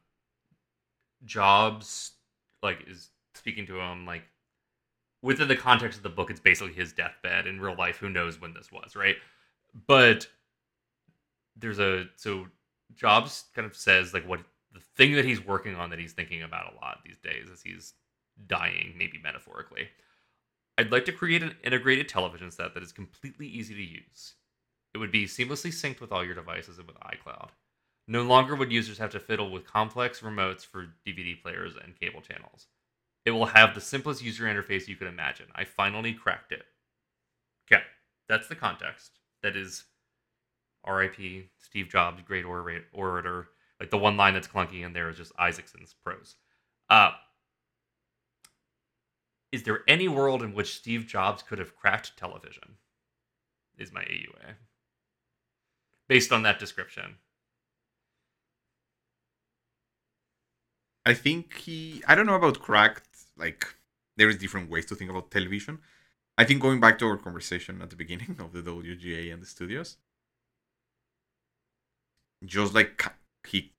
Jobs 1.25 2.13
like 2.63 2.85
is 2.87 3.11
speaking 3.35 3.67
to 3.67 3.81
him 3.81 4.07
like 4.07 4.23
within 5.23 5.49
the 5.49 5.57
context 5.57 5.99
of 5.99 6.03
the 6.03 6.09
book, 6.09 6.31
it's 6.31 6.41
basically 6.41 6.73
his 6.73 6.93
deathbed. 6.93 7.47
In 7.47 7.61
real 7.61 7.77
life, 7.77 7.97
who 7.97 8.09
knows 8.09 8.41
when 8.41 8.55
this 8.55 8.71
was, 8.71 8.95
right? 8.95 9.17
But 9.87 10.27
there's 11.57 11.79
a 11.79 12.07
so 12.17 12.47
Jobs 12.95 13.45
kind 13.55 13.67
of 13.67 13.77
says 13.77 14.15
like 14.15 14.27
what 14.27 14.41
the 14.73 14.81
thing 14.97 15.15
that 15.15 15.25
he's 15.25 15.45
working 15.45 15.75
on 15.75 15.91
that 15.91 15.99
he's 15.99 16.13
thinking 16.13 16.43
about 16.43 16.73
a 16.73 16.77
lot 16.77 16.99
these 17.05 17.19
days 17.19 17.49
as 17.53 17.63
he's 17.63 17.95
dying, 18.47 18.95
maybe 18.97 19.19
metaphorically. 19.23 19.89
I'd 20.77 20.93
like 20.93 21.05
to 21.07 21.13
create 21.13 21.43
an 21.43 21.57
integrated 21.65 22.09
television 22.09 22.51
set 22.51 22.75
that 22.75 22.83
is 22.83 22.93
completely 22.93 23.49
easy 23.49 23.75
to 23.75 23.83
use. 23.83 24.35
It 24.95 24.99
would 24.99 25.11
be 25.11 25.25
seamlessly 25.25 25.73
synced 25.73 26.01
with 26.01 26.13
all 26.13 26.25
your 26.25 26.35
devices 26.35 26.79
and 26.79 26.87
with 26.87 26.97
iCloud. 27.01 27.49
No 28.11 28.23
longer 28.23 28.57
would 28.57 28.73
users 28.73 28.97
have 28.99 29.11
to 29.11 29.21
fiddle 29.21 29.51
with 29.51 29.67
complex 29.67 30.21
remotes 30.21 30.65
for 30.65 30.87
DVD 31.07 31.41
players 31.41 31.75
and 31.77 32.01
cable 32.01 32.23
channels. 32.23 32.67
It 33.27 33.33
will 33.33 33.47
have 33.47 33.75
the 33.75 33.83
simplest 33.83 34.23
user 34.23 34.45
interface 34.45 34.89
you 34.89 34.97
could 34.97 35.09
imagine. 35.09 35.47
I 35.55 35.65
finally 35.65 36.15
cracked 36.15 36.51
it. 36.51 36.65
Okay, 37.71 37.83
that's 38.27 38.49
the 38.49 38.57
context. 38.57 39.19
That 39.43 39.57
is 39.57 39.85
R.I.P. 40.85 41.51
Steve 41.59 41.91
Jobs, 41.91 42.23
great 42.23 42.47
ora- 42.47 42.81
orator. 42.95 43.49
Like 43.79 43.91
the 43.91 43.99
one 43.99 44.17
line 44.17 44.33
that's 44.33 44.49
clunky 44.49 44.85
in 44.85 44.95
there 44.95 45.11
is 45.11 45.19
just 45.19 45.33
Isaacson's 45.39 45.95
prose. 46.03 46.37
Uh, 46.89 47.11
is 49.53 49.65
there 49.65 49.81
any 49.87 50.09
world 50.09 50.43
in 50.43 50.55
which 50.55 50.77
Steve 50.77 51.07
Jobs 51.07 51.43
could 51.43 51.59
have 51.59 51.77
cracked 51.77 52.17
television? 52.17 52.77
Is 53.77 53.93
my 53.93 54.03
AUA. 54.03 54.55
Based 56.09 56.33
on 56.33 56.43
that 56.43 56.59
description. 56.59 57.17
I 61.09 61.15
think 61.15 61.45
he. 61.65 62.03
I 62.07 62.15
don't 62.15 62.27
know 62.27 62.35
about 62.35 62.61
cracked. 62.61 63.09
Like 63.45 63.63
there 64.19 64.29
is 64.29 64.37
different 64.37 64.69
ways 64.69 64.85
to 64.87 64.95
think 64.95 65.11
about 65.11 65.31
television. 65.31 65.79
I 66.37 66.45
think 66.45 66.61
going 66.61 66.81
back 66.81 66.99
to 66.99 67.07
our 67.07 67.17
conversation 67.17 67.81
at 67.81 67.89
the 67.89 67.97
beginning 67.97 68.37
of 68.45 68.53
the 68.53 68.63
WGA 68.63 69.33
and 69.33 69.41
the 69.43 69.47
studios, 69.47 69.97
just 72.45 72.75
like 72.75 73.03
he 73.47 73.73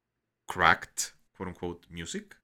cracked 0.48 1.14
quote 1.36 1.50
unquote 1.50 1.86
music 1.92 2.36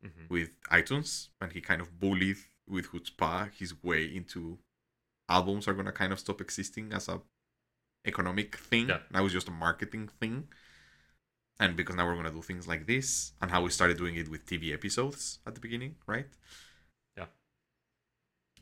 hmm 0.00 0.26
with 0.28 0.50
iTunes, 0.70 1.28
and 1.40 1.50
he 1.52 1.60
kind 1.60 1.80
of 1.80 1.98
bullied 1.98 2.38
with 2.68 2.90
chutzpah 2.92 3.50
his 3.58 3.72
way 3.82 4.04
into 4.04 4.58
albums 5.28 5.66
are 5.66 5.74
gonna 5.74 5.98
kind 6.02 6.12
of 6.12 6.20
stop 6.20 6.40
existing 6.40 6.92
as 6.92 7.08
a 7.08 7.20
economic 8.06 8.56
thing. 8.56 8.88
Yeah. 8.88 9.00
That 9.10 9.24
was 9.24 9.32
just 9.32 9.48
a 9.48 9.58
marketing 9.66 10.08
thing. 10.20 10.46
And 11.58 11.74
because 11.76 11.96
now 11.96 12.06
we're 12.06 12.16
gonna 12.16 12.30
do 12.30 12.42
things 12.42 12.68
like 12.68 12.86
this, 12.86 13.32
and 13.40 13.50
how 13.50 13.62
we 13.62 13.70
started 13.70 13.96
doing 13.96 14.16
it 14.16 14.28
with 14.28 14.44
TV 14.44 14.74
episodes 14.74 15.38
at 15.46 15.54
the 15.54 15.60
beginning, 15.60 15.96
right? 16.06 16.28
Yeah. 17.16 17.26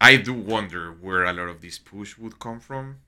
I 0.00 0.16
do 0.16 0.32
wonder 0.32 0.92
where 0.92 1.24
a 1.24 1.32
lot 1.32 1.48
of 1.48 1.60
this 1.60 1.78
push 1.78 2.16
would 2.18 2.38
come 2.38 2.60
from, 2.60 2.98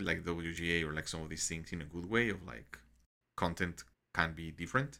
like 0.00 0.24
WGA 0.24 0.82
or 0.84 0.92
like 0.92 1.06
some 1.06 1.22
of 1.22 1.28
these 1.28 1.46
things 1.46 1.72
in 1.72 1.82
a 1.82 1.84
good 1.84 2.10
way 2.10 2.30
of 2.30 2.42
like 2.44 2.78
content 3.36 3.84
can 4.12 4.32
be 4.34 4.50
different, 4.50 4.98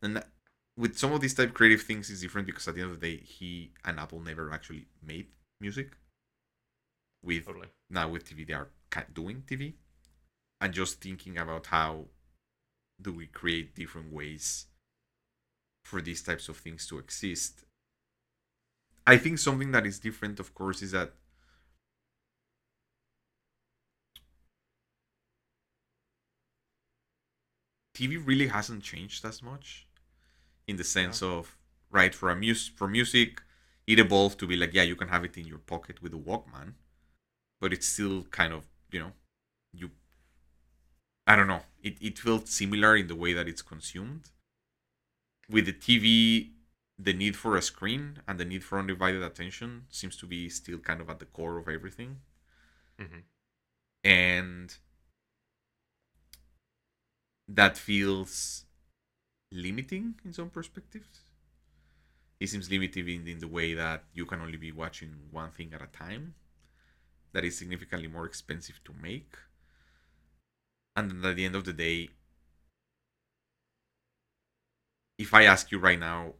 and 0.00 0.22
with 0.78 0.96
some 0.96 1.12
of 1.12 1.20
these 1.20 1.34
type 1.34 1.52
creative 1.52 1.82
things 1.82 2.08
is 2.08 2.22
different 2.22 2.46
because 2.46 2.66
at 2.66 2.74
the 2.74 2.80
end 2.80 2.90
of 2.90 3.00
the 3.00 3.06
day, 3.06 3.22
he 3.22 3.72
and 3.84 4.00
Apple 4.00 4.20
never 4.20 4.50
actually 4.50 4.86
made 5.06 5.26
music. 5.60 5.90
With 7.22 7.44
Totally. 7.44 7.68
now 7.90 8.08
with 8.08 8.24
TV, 8.24 8.46
they 8.46 8.54
are 8.54 8.70
doing 9.12 9.42
TV, 9.46 9.74
and 10.58 10.72
just 10.72 11.02
thinking 11.02 11.36
about 11.36 11.66
how 11.66 12.06
do 13.02 13.12
we 13.12 13.26
create 13.26 13.74
different 13.74 14.12
ways 14.12 14.66
for 15.82 16.00
these 16.00 16.22
types 16.22 16.48
of 16.48 16.56
things 16.56 16.86
to 16.86 16.98
exist. 16.98 17.64
I 19.06 19.16
think 19.16 19.38
something 19.38 19.72
that 19.72 19.86
is 19.86 19.98
different, 19.98 20.38
of 20.38 20.54
course, 20.54 20.82
is 20.82 20.92
that 20.92 21.12
TV 27.94 28.16
really 28.24 28.46
hasn't 28.46 28.82
changed 28.82 29.24
as 29.24 29.42
much 29.42 29.86
in 30.66 30.76
the 30.76 30.84
sense 30.84 31.22
of 31.22 31.56
right 31.90 32.14
for 32.14 32.30
a 32.30 32.36
mus 32.36 32.68
for 32.68 32.88
music 32.88 33.42
it 33.86 33.98
evolved 33.98 34.38
to 34.38 34.46
be 34.46 34.56
like 34.56 34.72
yeah 34.72 34.82
you 34.82 34.96
can 34.96 35.08
have 35.08 35.24
it 35.24 35.36
in 35.36 35.46
your 35.46 35.58
pocket 35.58 36.00
with 36.00 36.14
a 36.14 36.16
walkman 36.16 36.74
but 37.60 37.72
it's 37.72 37.86
still 37.86 38.24
kind 38.24 38.52
of 38.52 38.64
you 38.92 39.00
know 39.00 39.12
i 41.30 41.36
don't 41.36 41.50
know 41.52 41.62
it, 41.88 41.96
it 42.08 42.18
felt 42.18 42.48
similar 42.48 42.92
in 42.96 43.06
the 43.06 43.14
way 43.22 43.32
that 43.32 43.48
it's 43.48 43.62
consumed 43.62 44.24
with 45.48 45.66
the 45.66 45.72
tv 45.72 46.50
the 46.98 47.12
need 47.12 47.36
for 47.36 47.56
a 47.56 47.62
screen 47.62 48.18
and 48.28 48.38
the 48.38 48.44
need 48.44 48.62
for 48.62 48.78
undivided 48.78 49.22
attention 49.22 49.70
seems 49.90 50.16
to 50.16 50.26
be 50.26 50.48
still 50.48 50.78
kind 50.78 51.00
of 51.00 51.08
at 51.08 51.18
the 51.18 51.24
core 51.36 51.56
of 51.58 51.68
everything 51.68 52.12
hmm 52.98 53.20
and 54.04 54.76
that 57.48 57.76
feels 57.76 58.64
limiting 59.52 60.14
in 60.24 60.32
some 60.32 60.50
perspectives. 60.50 61.20
It 62.40 62.48
seems 62.48 62.70
limiting 62.70 63.08
in, 63.08 63.28
in 63.28 63.38
the 63.38 63.48
way 63.48 63.74
that 63.74 64.04
you 64.14 64.26
can 64.26 64.40
only 64.40 64.56
be 64.56 64.72
watching 64.72 65.14
one 65.30 65.50
thing 65.52 65.72
at 65.74 65.82
a 65.82 65.86
time. 65.86 66.34
That 67.32 67.44
is 67.44 67.58
significantly 67.58 68.08
more 68.08 68.26
expensive 68.26 68.80
to 68.84 68.92
make. 69.00 69.36
And 70.96 71.10
then 71.10 71.30
at 71.30 71.36
the 71.36 71.44
end 71.44 71.56
of 71.56 71.64
the 71.64 71.72
day, 71.72 72.08
if 75.18 75.34
I 75.34 75.44
ask 75.44 75.70
you 75.70 75.78
right 75.78 75.98
now, 75.98 76.34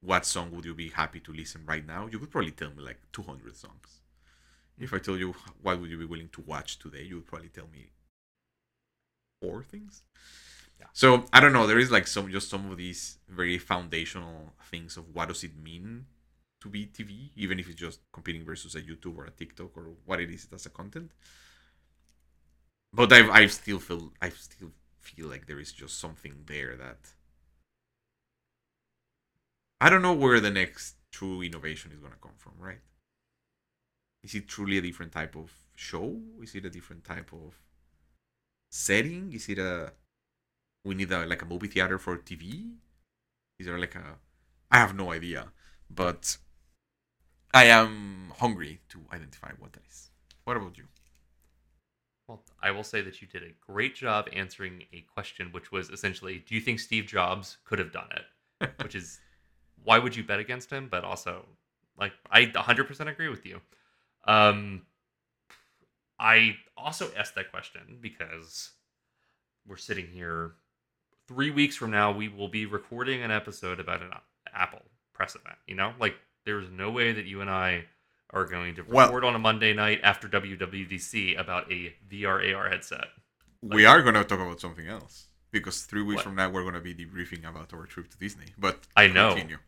what 0.00 0.24
song 0.26 0.50
would 0.52 0.64
you 0.64 0.74
be 0.74 0.90
happy 0.90 1.20
to 1.20 1.32
listen 1.32 1.62
right 1.66 1.84
now? 1.84 2.06
You 2.10 2.18
could 2.18 2.30
probably 2.30 2.52
tell 2.52 2.70
me 2.70 2.82
like 2.82 2.98
200 3.12 3.56
songs. 3.56 4.00
Hmm. 4.76 4.84
If 4.84 4.94
I 4.94 4.98
tell 4.98 5.16
you 5.16 5.34
what 5.62 5.80
would 5.80 5.90
you 5.90 5.98
be 5.98 6.04
willing 6.04 6.28
to 6.32 6.42
watch 6.42 6.78
today, 6.78 7.02
you 7.02 7.16
would 7.16 7.26
probably 7.26 7.48
tell 7.48 7.68
me 7.72 7.90
four 9.40 9.62
things. 9.62 10.02
Yeah. 10.78 10.86
So 10.92 11.24
I 11.32 11.40
don't 11.40 11.52
know. 11.52 11.66
There 11.66 11.78
is 11.78 11.90
like 11.90 12.06
some 12.06 12.30
just 12.30 12.50
some 12.50 12.70
of 12.70 12.76
these 12.76 13.18
very 13.28 13.58
foundational 13.58 14.52
things 14.70 14.96
of 14.96 15.14
what 15.14 15.28
does 15.28 15.42
it 15.42 15.56
mean 15.56 16.06
to 16.60 16.68
be 16.68 16.86
TV, 16.86 17.30
even 17.36 17.58
if 17.58 17.68
it's 17.68 17.80
just 17.80 18.00
competing 18.12 18.44
versus 18.44 18.74
a 18.74 18.80
YouTube 18.82 19.16
or 19.16 19.24
a 19.24 19.30
TikTok 19.30 19.76
or 19.76 19.90
what 20.04 20.20
it 20.20 20.30
is 20.30 20.46
as 20.52 20.66
a 20.66 20.70
content. 20.70 21.10
But 22.92 23.12
I've 23.12 23.30
I 23.30 23.46
still 23.46 23.78
feel 23.78 24.12
I 24.20 24.30
still 24.30 24.72
feel 25.00 25.28
like 25.28 25.46
there 25.46 25.60
is 25.60 25.72
just 25.72 25.98
something 25.98 26.44
there 26.46 26.76
that 26.76 27.14
I 29.80 29.90
don't 29.90 30.02
know 30.02 30.14
where 30.14 30.40
the 30.40 30.50
next 30.50 30.96
true 31.12 31.42
innovation 31.42 31.92
is 31.92 32.00
gonna 32.00 32.16
come 32.20 32.36
from, 32.36 32.54
right? 32.58 32.80
Is 34.22 34.34
it 34.34 34.48
truly 34.48 34.78
a 34.78 34.82
different 34.82 35.12
type 35.12 35.36
of 35.36 35.52
show? 35.74 36.20
Is 36.42 36.54
it 36.54 36.64
a 36.64 36.70
different 36.70 37.04
type 37.04 37.32
of 37.32 37.54
setting? 38.70 39.32
Is 39.32 39.48
it 39.48 39.58
a 39.58 39.92
we 40.84 40.94
need 40.94 41.12
a 41.12 41.26
like 41.26 41.42
a 41.42 41.46
movie 41.46 41.68
theater 41.68 41.98
for 41.98 42.16
TV? 42.18 42.72
Is 43.58 43.66
there 43.66 43.78
like 43.78 43.94
a 43.94 44.18
I 44.70 44.78
have 44.78 44.94
no 44.94 45.12
idea, 45.12 45.52
but 45.90 46.36
I 47.52 47.64
am 47.64 48.32
hungry 48.38 48.80
to 48.90 49.00
identify 49.12 49.52
what 49.58 49.72
that 49.72 49.86
is. 49.86 50.10
What 50.44 50.56
about 50.56 50.76
you? 50.76 50.84
Well, 52.28 52.44
I 52.62 52.70
will 52.70 52.84
say 52.84 53.00
that 53.00 53.22
you 53.22 53.26
did 53.26 53.42
a 53.42 53.54
great 53.66 53.94
job 53.94 54.28
answering 54.34 54.84
a 54.92 55.00
question, 55.12 55.48
which 55.50 55.72
was 55.72 55.88
essentially, 55.88 56.44
do 56.46 56.54
you 56.54 56.60
think 56.60 56.78
Steve 56.78 57.06
Jobs 57.06 57.56
could 57.64 57.78
have 57.78 57.90
done 57.90 58.08
it? 58.14 58.70
which 58.82 58.94
is, 58.94 59.18
why 59.82 59.98
would 59.98 60.14
you 60.14 60.22
bet 60.22 60.38
against 60.38 60.70
him? 60.70 60.88
But 60.90 61.04
also, 61.04 61.46
like, 61.98 62.12
I 62.30 62.46
100% 62.46 63.08
agree 63.08 63.28
with 63.28 63.46
you. 63.46 63.60
Um, 64.26 64.82
I 66.20 66.56
also 66.76 67.10
asked 67.16 67.34
that 67.36 67.50
question 67.50 67.98
because 68.00 68.72
we're 69.66 69.76
sitting 69.76 70.06
here 70.08 70.52
three 71.28 71.50
weeks 71.50 71.76
from 71.76 71.90
now. 71.90 72.12
We 72.12 72.28
will 72.28 72.48
be 72.48 72.66
recording 72.66 73.22
an 73.22 73.30
episode 73.30 73.80
about 73.80 74.02
an 74.02 74.10
Apple 74.52 74.82
press 75.14 75.34
event. 75.34 75.56
You 75.66 75.76
know, 75.76 75.92
like 76.00 76.16
there's 76.44 76.68
no 76.70 76.90
way 76.90 77.12
that 77.12 77.24
you 77.24 77.40
and 77.40 77.48
I 77.48 77.84
are 78.30 78.44
going 78.44 78.74
to 78.76 78.82
Well- 78.82 79.24
on 79.24 79.34
a 79.34 79.38
Monday 79.38 79.72
night 79.72 80.00
after 80.02 80.28
WWDC 80.28 81.34
about 81.36 81.70
a 81.72 81.94
VR 82.08 82.40
AR 82.54 82.68
headset. 82.68 83.08
we 83.62 83.84
are 83.86 84.02
gonna 84.02 84.22
talk 84.24 84.38
about 84.38 84.60
something 84.60 84.86
else 84.86 85.26
because 85.50 85.82
three 85.84 86.02
weeks 86.02 86.18
What? 86.18 86.24
from 86.24 86.34
now 86.36 86.48
we're 86.48 86.62
gonna 86.64 86.80
be 86.80 86.94
debriefing 86.94 87.44
about 87.48 87.72
our 87.74 87.86
trip 87.86 88.08
to 88.10 88.18
Disney. 88.18 88.46
But 88.56 88.86
I 88.96 89.06
know. 89.08 89.30
continue. 89.34 89.58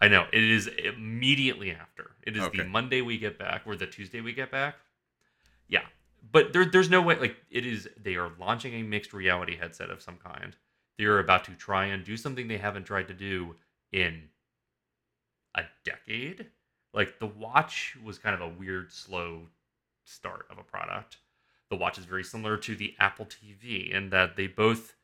I 0.00 0.08
know 0.08 0.26
it 0.32 0.42
is 0.42 0.66
immediately 0.68 1.72
after. 1.72 2.12
It 2.22 2.36
is 2.36 2.42
Okay. 2.44 2.58
the 2.58 2.64
Monday 2.64 3.02
we 3.02 3.18
get 3.18 3.38
back, 3.38 3.62
or 3.66 3.76
the 3.76 3.86
Tuesday 3.86 4.20
we 4.22 4.32
get 4.32 4.50
back. 4.50 4.76
Yeah, 5.68 5.86
but 6.32 6.52
there, 6.54 6.64
there's 6.64 6.88
no 6.88 7.02
way. 7.02 7.16
Like 7.18 7.36
it 7.50 7.66
is, 7.66 7.86
they 7.98 8.14
are 8.16 8.30
launching 8.38 8.72
a 8.74 8.82
mixed 8.82 9.12
reality 9.12 9.56
headset 9.56 9.90
of 9.90 10.00
some 10.00 10.16
kind. 10.16 10.56
They 10.96 11.04
are 11.04 11.18
about 11.18 11.44
to 11.44 11.54
try 11.54 11.86
and 11.86 12.02
do 12.04 12.16
something 12.16 12.48
they 12.48 12.56
haven't 12.58 12.84
tried 12.84 13.08
to 13.08 13.14
do 13.14 13.56
in 13.92 14.30
a 15.54 15.64
decade. 15.84 16.50
Like 16.92 17.18
the 17.18 17.26
watch 17.26 17.96
was 18.02 18.18
kind 18.18 18.34
of 18.34 18.40
a 18.40 18.48
weird, 18.48 18.92
slow 18.92 19.42
start 20.04 20.46
of 20.50 20.58
a 20.58 20.62
product. 20.62 21.18
The 21.70 21.76
watch 21.76 21.98
is 21.98 22.04
very 22.04 22.24
similar 22.24 22.56
to 22.58 22.74
the 22.74 22.94
Apple 22.98 23.26
TV 23.26 23.92
in 23.92 24.10
that 24.10 24.36
they 24.36 24.48
both 24.48 24.96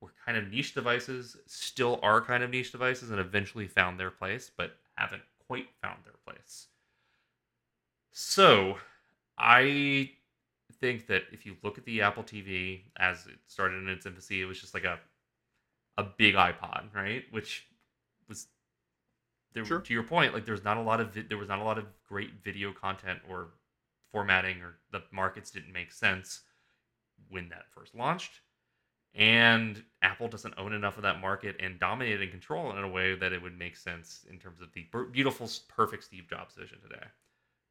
were 0.00 0.12
kind 0.24 0.36
of 0.36 0.50
niche 0.50 0.74
devices, 0.74 1.36
still 1.46 2.00
are 2.02 2.20
kind 2.20 2.42
of 2.42 2.50
niche 2.50 2.72
devices, 2.72 3.10
and 3.10 3.20
eventually 3.20 3.68
found 3.68 3.98
their 3.98 4.10
place, 4.10 4.50
but 4.56 4.76
haven't 4.96 5.22
quite 5.46 5.68
found 5.80 6.04
their 6.04 6.14
place. 6.26 6.66
So, 8.12 8.78
I 9.38 10.10
think 10.80 11.06
that 11.06 11.24
if 11.32 11.46
you 11.46 11.56
look 11.62 11.78
at 11.78 11.84
the 11.84 12.02
Apple 12.02 12.24
TV 12.24 12.82
as 12.96 13.26
it 13.26 13.38
started 13.46 13.82
in 13.82 13.88
its 13.88 14.06
infancy, 14.06 14.42
it 14.42 14.46
was 14.46 14.60
just 14.60 14.74
like 14.74 14.84
a 14.84 14.98
a 15.98 16.04
big 16.04 16.34
iPod, 16.34 16.94
right? 16.94 17.24
Which 17.30 17.66
there, 19.56 19.64
Sure. 19.64 19.80
to 19.80 19.92
your 19.92 20.02
point, 20.02 20.34
like 20.34 20.44
there's 20.44 20.62
not 20.62 20.76
a 20.76 20.82
lot 20.82 21.00
of 21.00 21.14
vi- 21.14 21.22
there 21.22 21.38
was 21.38 21.48
not 21.48 21.58
a 21.58 21.64
lot 21.64 21.78
of 21.78 21.86
great 22.06 22.34
video 22.44 22.72
content 22.72 23.20
or 23.28 23.54
formatting 24.12 24.60
or 24.62 24.78
the 24.92 25.02
markets 25.10 25.50
didn't 25.50 25.72
make 25.72 25.90
sense 25.90 26.42
when 27.28 27.48
that 27.48 27.72
first 27.72 27.94
launched. 27.94 28.42
And 29.14 29.82
Apple 30.02 30.28
doesn't 30.28 30.54
own 30.58 30.74
enough 30.74 30.98
of 30.98 31.02
that 31.04 31.20
market 31.20 31.56
and 31.58 31.80
dominate 31.80 32.20
and 32.20 32.30
control 32.30 32.70
it 32.70 32.76
in 32.76 32.84
a 32.84 32.88
way 32.88 33.14
that 33.14 33.32
it 33.32 33.40
would 33.40 33.58
make 33.58 33.76
sense 33.76 34.26
in 34.28 34.38
terms 34.38 34.60
of 34.60 34.70
the 34.74 34.86
beautiful, 35.10 35.48
perfect 35.68 36.04
Steve 36.04 36.28
Jobs 36.28 36.54
vision 36.54 36.78
today. 36.82 37.06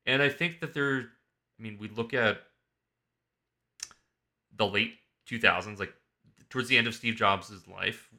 And 0.07 0.23
I 0.23 0.29
think 0.29 0.59
that 0.61 0.73
there, 0.73 1.01
I 1.59 1.61
mean, 1.61 1.77
we 1.79 1.88
look 1.88 2.15
at 2.15 2.41
the 4.55 4.65
late 4.65 4.95
2000s, 5.29 5.77
like 5.79 5.93
towards 6.49 6.67
the 6.67 6.79
end 6.79 6.88
of 6.88 6.95
Steve 6.95 7.15
Jobs' 7.15 7.67
life, 7.67 8.09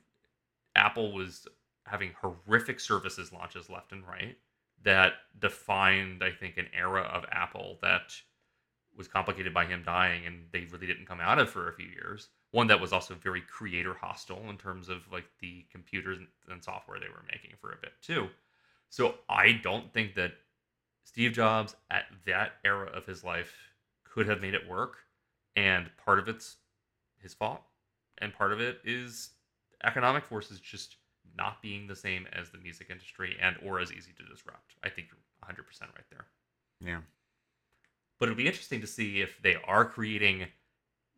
Apple 0.76 1.12
was 1.12 1.48
having 1.86 2.12
horrific 2.20 2.80
services 2.80 3.32
launches 3.32 3.70
left 3.70 3.92
and 3.92 4.06
right 4.06 4.36
that 4.84 5.14
defined, 5.38 6.22
I 6.22 6.30
think, 6.30 6.58
an 6.58 6.68
era 6.78 7.02
of 7.02 7.24
Apple 7.32 7.78
that 7.82 8.14
was 8.96 9.08
complicated 9.08 9.52
by 9.52 9.66
him 9.66 9.82
dying 9.84 10.26
and 10.26 10.44
they 10.52 10.66
really 10.70 10.86
didn't 10.86 11.06
come 11.06 11.20
out 11.20 11.38
of 11.38 11.50
for 11.50 11.68
a 11.68 11.72
few 11.72 11.86
years. 11.86 12.28
One 12.52 12.66
that 12.68 12.80
was 12.80 12.92
also 12.92 13.14
very 13.14 13.42
creator 13.42 13.94
hostile 13.94 14.48
in 14.48 14.56
terms 14.56 14.88
of 14.88 15.10
like 15.12 15.26
the 15.40 15.66
computers 15.70 16.18
and 16.48 16.62
software 16.62 16.98
they 16.98 17.08
were 17.08 17.24
making 17.30 17.52
for 17.60 17.72
a 17.72 17.76
bit 17.80 17.92
too. 18.00 18.28
So 18.88 19.16
I 19.28 19.52
don't 19.62 19.92
think 19.92 20.14
that 20.14 20.32
Steve 21.04 21.32
Jobs 21.32 21.76
at 21.90 22.04
that 22.24 22.52
era 22.64 22.86
of 22.86 23.04
his 23.06 23.22
life 23.22 23.54
could 24.04 24.28
have 24.28 24.40
made 24.40 24.54
it 24.54 24.68
work. 24.68 24.98
And 25.56 25.90
part 26.02 26.18
of 26.18 26.28
it's 26.28 26.56
his 27.20 27.34
fault. 27.34 27.62
And 28.18 28.32
part 28.32 28.52
of 28.52 28.60
it 28.60 28.80
is 28.84 29.30
economic 29.84 30.24
forces 30.24 30.58
just 30.60 30.96
not 31.36 31.62
being 31.62 31.86
the 31.86 31.96
same 31.96 32.26
as 32.32 32.50
the 32.50 32.58
music 32.58 32.88
industry 32.90 33.36
and 33.40 33.56
or 33.64 33.80
as 33.80 33.92
easy 33.92 34.12
to 34.12 34.24
disrupt. 34.24 34.74
I 34.84 34.88
think 34.88 35.08
you're 35.08 35.54
100% 35.54 35.80
right 35.82 36.04
there. 36.10 36.26
Yeah. 36.80 37.00
But 38.18 38.28
it'll 38.28 38.38
be 38.38 38.46
interesting 38.46 38.80
to 38.80 38.86
see 38.86 39.20
if 39.20 39.40
they 39.42 39.56
are 39.66 39.84
creating, 39.84 40.46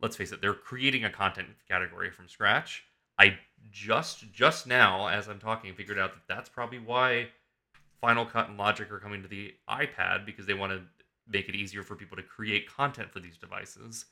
let's 0.03 0.17
face 0.17 0.33
it, 0.33 0.41
they're 0.41 0.55
creating 0.55 1.05
a 1.05 1.11
content 1.11 1.49
category 1.69 2.11
from 2.11 2.29
scratch. 2.29 2.85
I 3.19 3.39
just 3.71 4.33
just 4.33 4.67
now, 4.67 5.09
as 5.09 5.29
I'm 5.29 5.41
talking, 5.41 5.75
figured 5.75 5.99
out 5.99 6.13
that 6.13 6.23
that's 6.29 6.49
probably 6.49 6.79
why 6.79 7.29
Final 8.01 8.25
Cut 8.25 8.49
and 8.49 8.57
Logic 8.57 8.91
are 8.93 9.01
coming 9.01 9.23
to 9.23 9.29
the 9.29 9.55
iPad 9.69 10.25
because 10.25 10.47
they 10.47 10.55
want 10.55 10.73
to 10.73 10.83
make 11.27 11.49
it 11.49 11.55
easier 11.55 11.83
for 11.83 11.97
people 11.97 12.17
to 12.17 12.23
create 12.23 12.69
content 12.69 13.11
for 13.13 13.21
these 13.21 13.37
devices. 13.37 14.07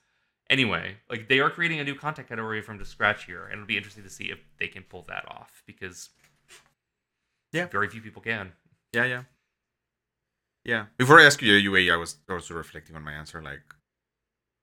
Anyway, 0.48 0.96
like 1.10 1.28
they 1.28 1.40
are 1.40 1.50
creating 1.50 1.80
a 1.80 1.84
new 1.84 1.94
content 1.94 2.28
category 2.28 2.62
from 2.62 2.78
the 2.78 2.84
scratch 2.84 3.24
here, 3.24 3.44
and 3.44 3.54
it'll 3.54 3.66
be 3.66 3.76
interesting 3.76 4.04
to 4.04 4.10
see 4.10 4.30
if 4.30 4.38
they 4.58 4.68
can 4.68 4.82
pull 4.84 5.02
that 5.08 5.24
off 5.28 5.62
because 5.66 6.10
Yeah. 7.52 7.66
very 7.66 7.88
few 7.88 8.00
people 8.00 8.22
can. 8.22 8.52
Yeah, 8.92 9.04
yeah. 9.04 9.24
Yeah. 10.64 10.86
Before 10.96 11.20
I 11.20 11.24
ask 11.24 11.40
you 11.42 11.52
your 11.52 11.76
UA, 11.76 11.92
I 11.92 11.96
was 11.96 12.16
also 12.28 12.54
reflecting 12.54 12.94
on 12.96 13.02
my 13.02 13.12
answer. 13.12 13.40
Like 13.42 13.74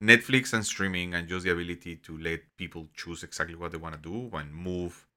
Netflix 0.01 0.53
and 0.53 0.65
streaming 0.65 1.13
and 1.13 1.27
just 1.27 1.45
the 1.45 1.51
ability 1.51 1.95
to 1.97 2.17
let 2.17 2.41
people 2.57 2.89
choose 2.93 3.23
exactly 3.23 3.55
what 3.55 3.71
they 3.71 3.77
want 3.77 3.95
to 3.95 4.01
do 4.01 4.35
and 4.35 4.53
move 4.53 5.07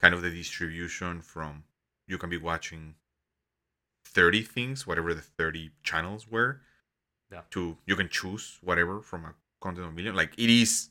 kind 0.00 0.14
of 0.14 0.22
the 0.22 0.30
distribution 0.30 1.22
from 1.22 1.64
you 2.06 2.18
can 2.18 2.30
be 2.30 2.36
watching 2.36 2.94
30 4.04 4.42
things, 4.42 4.86
whatever 4.86 5.12
the 5.12 5.20
30 5.22 5.72
channels 5.82 6.28
were, 6.28 6.60
Yeah. 7.30 7.42
to 7.50 7.78
you 7.86 7.96
can 7.96 8.08
choose 8.08 8.58
whatever 8.62 9.00
from 9.02 9.24
a 9.24 9.34
content 9.60 9.86
of 9.86 9.94
million. 9.94 10.14
Like 10.14 10.34
it 10.38 10.50
is 10.50 10.90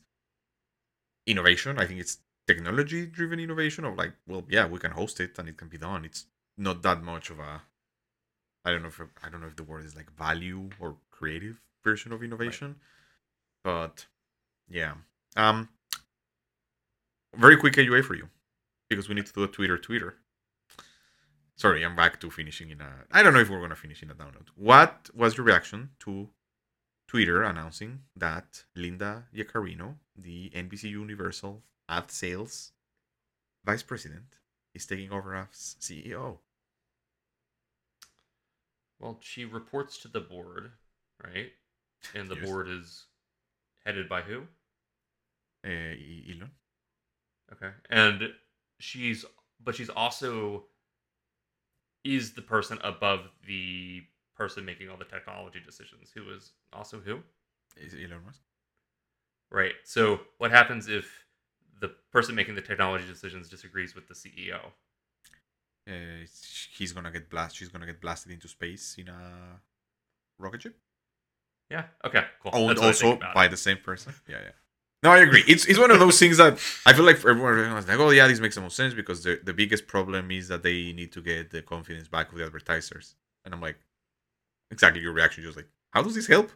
innovation. 1.26 1.78
I 1.78 1.86
think 1.86 2.00
it's 2.00 2.18
technology 2.46 3.06
driven 3.06 3.40
innovation 3.40 3.84
of 3.84 3.96
like, 3.96 4.12
well, 4.26 4.44
yeah, 4.48 4.66
we 4.66 4.78
can 4.78 4.92
host 4.92 5.20
it 5.20 5.38
and 5.38 5.48
it 5.48 5.56
can 5.56 5.68
be 5.68 5.78
done. 5.78 6.04
It's 6.04 6.26
not 6.56 6.82
that 6.82 7.02
much 7.02 7.30
of 7.30 7.38
a 7.38 7.62
I 8.64 8.72
don't 8.72 8.82
know 8.82 8.88
if 8.88 9.00
I 9.22 9.28
don't 9.28 9.40
know 9.40 9.46
if 9.46 9.56
the 9.56 9.62
word 9.62 9.84
is 9.84 9.94
like 9.94 10.10
value 10.16 10.70
or 10.80 10.96
creative 11.10 11.60
version 11.84 12.12
of 12.12 12.22
innovation. 12.22 12.76
But 13.62 14.06
yeah. 14.68 14.94
Um 15.36 15.68
very 17.34 17.56
quick 17.56 17.74
AUA 17.74 18.04
for 18.04 18.14
you. 18.14 18.28
Because 18.88 19.08
we 19.08 19.14
need 19.14 19.26
to 19.26 19.32
do 19.32 19.44
a 19.44 19.48
Twitter 19.48 19.78
Twitter. 19.78 20.14
Sorry, 21.56 21.84
I'm 21.84 21.96
back 21.96 22.20
to 22.20 22.30
finishing 22.30 22.70
in 22.70 22.80
a 22.80 22.90
I 23.12 23.22
don't 23.22 23.34
know 23.34 23.40
if 23.40 23.50
we're 23.50 23.60
gonna 23.60 23.76
finish 23.76 24.02
in 24.02 24.10
a 24.10 24.14
download. 24.14 24.48
What 24.56 25.10
was 25.14 25.36
your 25.36 25.46
reaction 25.46 25.90
to 26.00 26.28
Twitter 27.06 27.42
announcing 27.42 28.00
that 28.16 28.64
Linda 28.74 29.24
Yaccarino, 29.34 29.96
the 30.16 30.50
NBC 30.54 30.90
Universal 30.90 31.62
ad 31.88 32.10
sales 32.10 32.72
vice 33.64 33.82
president 33.82 34.38
is 34.74 34.86
taking 34.86 35.12
over 35.12 35.34
as 35.34 35.76
CEO. 35.80 36.38
Well, 38.98 39.18
she 39.20 39.44
reports 39.44 39.98
to 39.98 40.08
the 40.08 40.20
board, 40.20 40.72
right? 41.22 41.52
And 42.14 42.28
the 42.28 42.36
Yes. 42.36 42.44
board 42.44 42.68
is 42.68 43.06
headed 43.84 44.08
by 44.08 44.22
who? 44.22 44.46
Uh, 45.64 45.68
Elon. 46.30 46.50
Okay. 47.52 47.72
And 47.90 48.34
she's 48.78 49.24
but 49.60 49.74
she's 49.74 49.88
also 49.88 50.68
is 52.04 52.34
the 52.34 52.42
person 52.42 52.78
above 52.82 53.28
the 53.46 54.06
person 54.36 54.64
making 54.64 54.90
all 54.90 54.96
the 54.96 55.04
technology 55.04 55.60
decisions 55.64 56.10
who 56.14 56.30
is 56.34 56.52
also 56.72 57.00
who? 57.00 57.20
Is 57.76 57.94
Elon 57.94 58.24
Musk? 58.24 58.40
Right. 59.50 59.74
So 59.84 60.20
what 60.38 60.50
happens 60.50 60.88
if 60.88 61.26
the 61.80 61.92
person 62.12 62.34
making 62.34 62.54
the 62.54 62.62
technology 62.62 63.06
decisions 63.06 63.48
disagrees 63.48 63.94
with 63.94 64.08
the 64.08 64.14
CEO? 64.14 64.58
Uh, 65.88 66.26
he's 66.76 66.92
gonna 66.92 67.12
get 67.12 67.30
blast. 67.30 67.56
She's 67.56 67.68
gonna 67.68 67.86
get 67.86 68.00
blasted 68.00 68.32
into 68.32 68.48
space 68.48 68.96
in 68.98 69.08
a 69.08 69.60
rocket 70.38 70.62
ship. 70.62 70.76
Yeah. 71.70 71.84
Okay. 72.04 72.24
Cool. 72.42 72.64
What 72.64 72.78
I 72.78 72.86
also 72.86 73.18
by 73.34 73.46
it. 73.46 73.50
the 73.50 73.56
same 73.56 73.78
person. 73.78 74.14
Yeah, 74.28 74.38
yeah. 74.42 74.50
No, 75.02 75.10
I 75.10 75.18
agree. 75.18 75.44
It's 75.46 75.66
it's 75.66 75.78
one 75.78 75.90
of 75.90 76.00
those 76.00 76.18
things 76.18 76.38
that 76.38 76.54
I 76.84 76.92
feel 76.92 77.04
like 77.04 77.16
everyone 77.18 77.74
was 77.74 77.86
like, 77.86 77.98
oh 77.98 78.10
yeah, 78.10 78.26
this 78.26 78.40
makes 78.40 78.54
the 78.54 78.60
most 78.60 78.76
sense 78.76 78.94
because 78.94 79.22
the 79.22 79.40
the 79.44 79.52
biggest 79.52 79.86
problem 79.86 80.30
is 80.30 80.48
that 80.48 80.62
they 80.62 80.92
need 80.92 81.12
to 81.12 81.20
get 81.20 81.50
the 81.50 81.62
confidence 81.62 82.08
back 82.08 82.32
of 82.32 82.38
the 82.38 82.44
advertisers. 82.44 83.14
And 83.44 83.54
I'm 83.54 83.60
like, 83.60 83.76
exactly 84.70 85.02
your 85.02 85.12
reaction, 85.12 85.44
just 85.44 85.56
like, 85.56 85.68
how 85.90 86.02
does 86.02 86.14
this 86.14 86.26
help? 86.26 86.50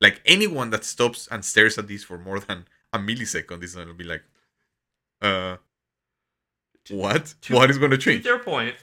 Like 0.00 0.20
anyone 0.26 0.70
that 0.70 0.84
stops 0.84 1.28
and 1.30 1.44
stares 1.44 1.78
at 1.78 1.88
this 1.88 2.04
for 2.04 2.18
more 2.18 2.40
than 2.40 2.66
a 2.92 2.98
millisecond 2.98 3.62
is 3.62 3.74
gonna 3.74 3.94
be 3.94 4.04
like, 4.04 4.22
uh, 5.20 5.56
what? 6.90 7.34
to- 7.42 7.54
what 7.54 7.70
is 7.70 7.78
gonna 7.78 7.96
to 7.96 8.02
change? 8.02 8.24
their 8.24 8.38
point, 8.38 8.76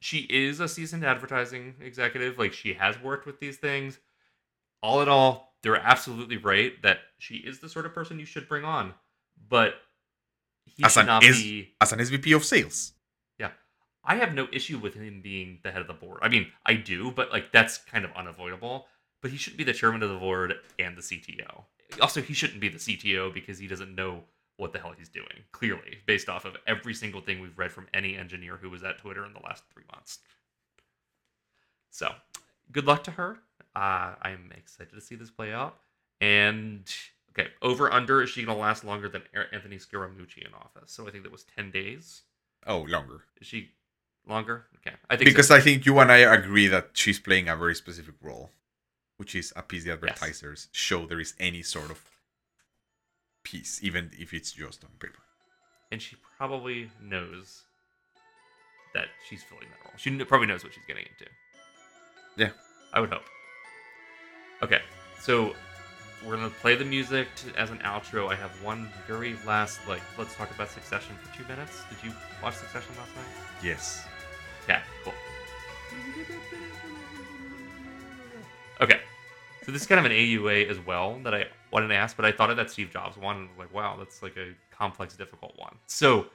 she 0.00 0.26
is 0.30 0.60
a 0.60 0.68
seasoned 0.68 1.04
advertising 1.04 1.74
executive. 1.80 2.38
Like 2.38 2.52
she 2.52 2.74
has 2.74 3.00
worked 3.00 3.26
with 3.26 3.40
these 3.40 3.56
things. 3.56 3.98
All 4.82 5.00
in 5.00 5.08
all, 5.08 5.56
they're 5.62 5.76
absolutely 5.76 6.36
right 6.36 6.80
that 6.82 6.98
she 7.18 7.36
is 7.36 7.58
the 7.58 7.68
sort 7.68 7.86
of 7.86 7.94
person 7.94 8.18
you 8.18 8.26
should 8.26 8.48
bring 8.48 8.64
on. 8.64 8.94
But 9.48 9.74
he 10.66 10.84
As 10.84 10.92
should 10.92 11.06
not 11.06 11.22
be. 11.22 11.74
As 11.80 11.92
an 11.92 11.98
SVP 11.98 12.36
of 12.36 12.44
sales, 12.44 12.92
I 14.08 14.16
have 14.16 14.32
no 14.32 14.48
issue 14.50 14.78
with 14.78 14.94
him 14.94 15.20
being 15.22 15.58
the 15.62 15.70
head 15.70 15.82
of 15.82 15.86
the 15.86 15.92
board. 15.92 16.20
I 16.22 16.30
mean, 16.30 16.46
I 16.64 16.74
do, 16.74 17.12
but 17.12 17.30
like 17.30 17.52
that's 17.52 17.76
kind 17.76 18.06
of 18.06 18.10
unavoidable. 18.16 18.86
But 19.20 19.30
he 19.30 19.36
should 19.36 19.56
be 19.56 19.64
the 19.64 19.74
chairman 19.74 20.02
of 20.02 20.08
the 20.08 20.16
board 20.16 20.54
and 20.78 20.96
the 20.96 21.02
CTO. 21.02 21.64
Also, 22.00 22.22
he 22.22 22.32
shouldn't 22.32 22.60
be 22.60 22.68
the 22.68 22.78
CTO 22.78 23.34
because 23.34 23.58
he 23.58 23.66
doesn't 23.66 23.94
know 23.94 24.22
what 24.56 24.72
the 24.72 24.78
hell 24.78 24.94
he's 24.96 25.08
doing. 25.08 25.44
Clearly, 25.52 25.98
based 26.06 26.28
off 26.28 26.44
of 26.44 26.56
every 26.66 26.94
single 26.94 27.20
thing 27.20 27.40
we've 27.40 27.58
read 27.58 27.70
from 27.70 27.86
any 27.92 28.16
engineer 28.16 28.56
who 28.56 28.70
was 28.70 28.82
at 28.82 28.98
Twitter 28.98 29.26
in 29.26 29.32
the 29.34 29.40
last 29.44 29.64
three 29.72 29.84
months. 29.92 30.20
So, 31.90 32.12
good 32.72 32.86
luck 32.86 33.04
to 33.04 33.10
her. 33.12 33.38
Uh, 33.76 34.14
I'm 34.22 34.52
excited 34.56 34.94
to 34.94 35.00
see 35.00 35.16
this 35.16 35.30
play 35.30 35.52
out. 35.52 35.78
And 36.20 36.90
okay, 37.30 37.50
over 37.60 37.92
under 37.92 38.22
is 38.22 38.30
she 38.30 38.44
gonna 38.44 38.58
last 38.58 38.84
longer 38.84 39.08
than 39.08 39.22
Anthony 39.52 39.76
Scaramucci 39.76 40.46
in 40.46 40.54
office? 40.54 40.92
So 40.92 41.06
I 41.06 41.10
think 41.10 41.24
that 41.24 41.32
was 41.32 41.44
ten 41.56 41.70
days. 41.70 42.22
oh, 42.66 42.80
longer. 42.88 43.22
Is 43.40 43.46
she 43.46 43.70
longer? 44.28 44.66
Okay, 44.76 44.96
I 45.10 45.16
think 45.16 45.28
so. 45.28 45.32
because 45.32 45.50
I 45.50 45.60
think 45.60 45.86
you 45.86 45.98
and 45.98 46.10
I 46.12 46.18
agree 46.18 46.66
that 46.68 46.90
she's 46.94 47.18
playing 47.18 47.48
a 47.48 47.56
very 47.56 47.74
specific 47.74 48.14
role, 48.22 48.50
which 49.16 49.34
is 49.34 49.52
appease 49.56 49.84
the 49.84 49.92
advertisers, 49.92 50.68
show 50.72 51.06
there 51.06 51.20
is 51.20 51.34
any 51.40 51.62
sort 51.62 51.90
of 51.90 52.00
peace, 53.42 53.80
even 53.82 54.10
if 54.18 54.32
it's 54.34 54.52
just 54.52 54.84
on 54.84 54.90
paper. 54.98 55.22
and 55.90 56.02
she 56.02 56.16
probably 56.36 56.90
knows 57.02 57.62
that 58.94 59.06
she's 59.28 59.42
filling 59.42 59.66
that 59.70 59.84
role. 59.84 59.94
She 59.96 60.10
probably 60.24 60.46
knows 60.46 60.62
what 60.64 60.74
she's 60.74 60.84
getting 60.86 61.04
into. 61.04 61.30
Yeah. 62.36 62.50
I 62.92 63.00
would 63.00 63.10
hope. 63.10 63.22
Okay, 64.62 64.80
so 65.20 65.54
we're 66.24 66.36
gonna 66.36 66.50
play 66.50 66.74
the 66.74 66.84
music 66.84 67.28
to, 67.36 67.58
as 67.58 67.70
an 67.70 67.78
outro. 67.78 68.28
I 68.30 68.34
have 68.34 68.50
one 68.62 68.90
very 69.06 69.36
last 69.46 69.80
like 69.88 70.02
let's 70.18 70.34
talk 70.34 70.50
about 70.50 70.68
Succession 70.70 71.14
for 71.22 71.34
two 71.36 71.46
minutes. 71.48 71.82
Did 71.88 71.98
you 72.08 72.12
watch 72.42 72.54
Succession 72.56 72.92
last 72.98 73.14
night? 73.16 73.26
Yes. 73.62 74.04
Okay, 74.68 74.80
cool. 75.02 75.14
Okay, 78.82 79.00
so 79.64 79.72
this 79.72 79.80
is 79.80 79.88
kind 79.88 79.98
of 79.98 80.04
an 80.04 80.12
AUA 80.12 80.68
as 80.68 80.78
well 80.78 81.18
that 81.24 81.32
I 81.34 81.46
wanted 81.72 81.88
to 81.88 81.94
ask, 81.94 82.14
but 82.14 82.26
I 82.26 82.32
thought 82.32 82.50
of 82.50 82.58
that 82.58 82.70
Steve 82.70 82.90
Jobs 82.90 83.16
one 83.16 83.36
and 83.36 83.48
was 83.48 83.58
like, 83.58 83.72
wow, 83.72 83.96
that's 83.98 84.22
like 84.22 84.36
a 84.36 84.52
complex, 84.70 85.16
difficult 85.16 85.54
one. 85.56 85.74
So, 85.86 86.26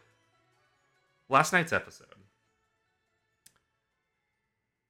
last 1.30 1.54
night's 1.54 1.72
episode, 1.72 2.08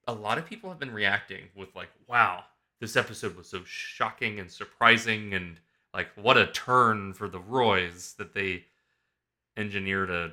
a 0.07 0.13
lot 0.13 0.37
of 0.37 0.45
people 0.45 0.69
have 0.69 0.79
been 0.79 0.93
reacting 0.93 1.49
with 1.53 1.75
like, 1.75 1.89
wow, 2.07 2.45
this 2.79 2.95
episode 2.95 3.35
was 3.35 3.47
so 3.47 3.61
shocking 3.65 4.39
and 4.39 4.49
surprising, 4.49 5.33
and 5.33 5.59
like, 5.93 6.07
what 6.15 6.37
a 6.37 6.47
turn 6.47 7.11
for 7.11 7.27
the 7.27 7.39
Roys 7.39 8.15
that 8.17 8.33
they 8.33 8.63
engineered 9.57 10.09
a 10.09 10.31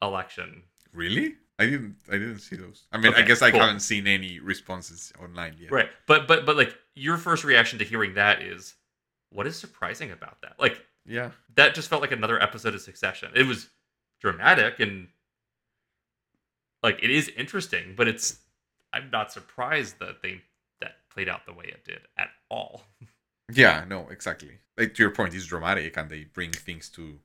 election 0.00 0.62
Really? 0.92 1.36
I 1.58 1.66
didn't. 1.66 1.96
I 2.08 2.12
didn't 2.12 2.38
see 2.38 2.56
those. 2.56 2.86
I 2.92 2.98
mean, 2.98 3.12
I 3.12 3.18
Okay, 3.18 3.26
guess 3.26 3.42
I 3.42 3.50
cool. 3.50 3.60
haven't 3.60 3.80
seen 3.80 4.06
any 4.06 4.38
responses 4.38 5.12
online 5.20 5.56
yet. 5.58 5.72
Right. 5.72 5.88
But 6.06 6.28
but 6.28 6.46
but 6.46 6.56
like 6.56 6.76
your 6.94 7.16
first 7.16 7.42
reaction 7.44 7.78
to 7.80 7.84
hearing 7.84 8.14
that 8.14 8.42
is 8.42 8.74
what 9.30 9.46
is 9.46 9.58
surprising 9.58 10.10
about 10.12 10.40
that? 10.42 10.54
Like 10.60 10.80
Yeah. 11.04 11.30
that 11.56 11.74
just 11.74 11.88
felt 11.88 12.00
like 12.00 12.12
another 12.12 12.40
episode 12.42 12.74
of 12.74 12.80
Succession. 12.80 13.32
It 13.34 13.44
was 13.46 13.68
dramatic 14.20 14.78
and 14.80 15.08
like 16.82 17.00
it 17.02 17.10
is 17.10 17.28
interesting, 17.36 17.94
but 17.96 18.06
it's 18.08 18.38
I'm 18.92 19.10
not 19.10 19.32
surprised 19.32 19.98
that 19.98 20.22
they 20.22 20.42
that 20.80 20.92
played 21.12 21.28
out 21.28 21.44
the 21.44 21.52
way 21.52 21.64
it 21.66 21.84
did 21.84 22.00
at 22.16 22.28
all. 22.50 22.82
Yeah. 23.50 23.84
No. 23.88 24.06
Exactly. 24.10 24.58
Like 24.76 24.92
to 24.94 25.02
your 25.02 25.10
point, 25.10 25.34
it's 25.34 25.46
dramatic, 25.46 25.96
and 25.96 26.10
they 26.10 26.24
bring 26.24 26.50
things 26.52 26.90
to 26.90 27.18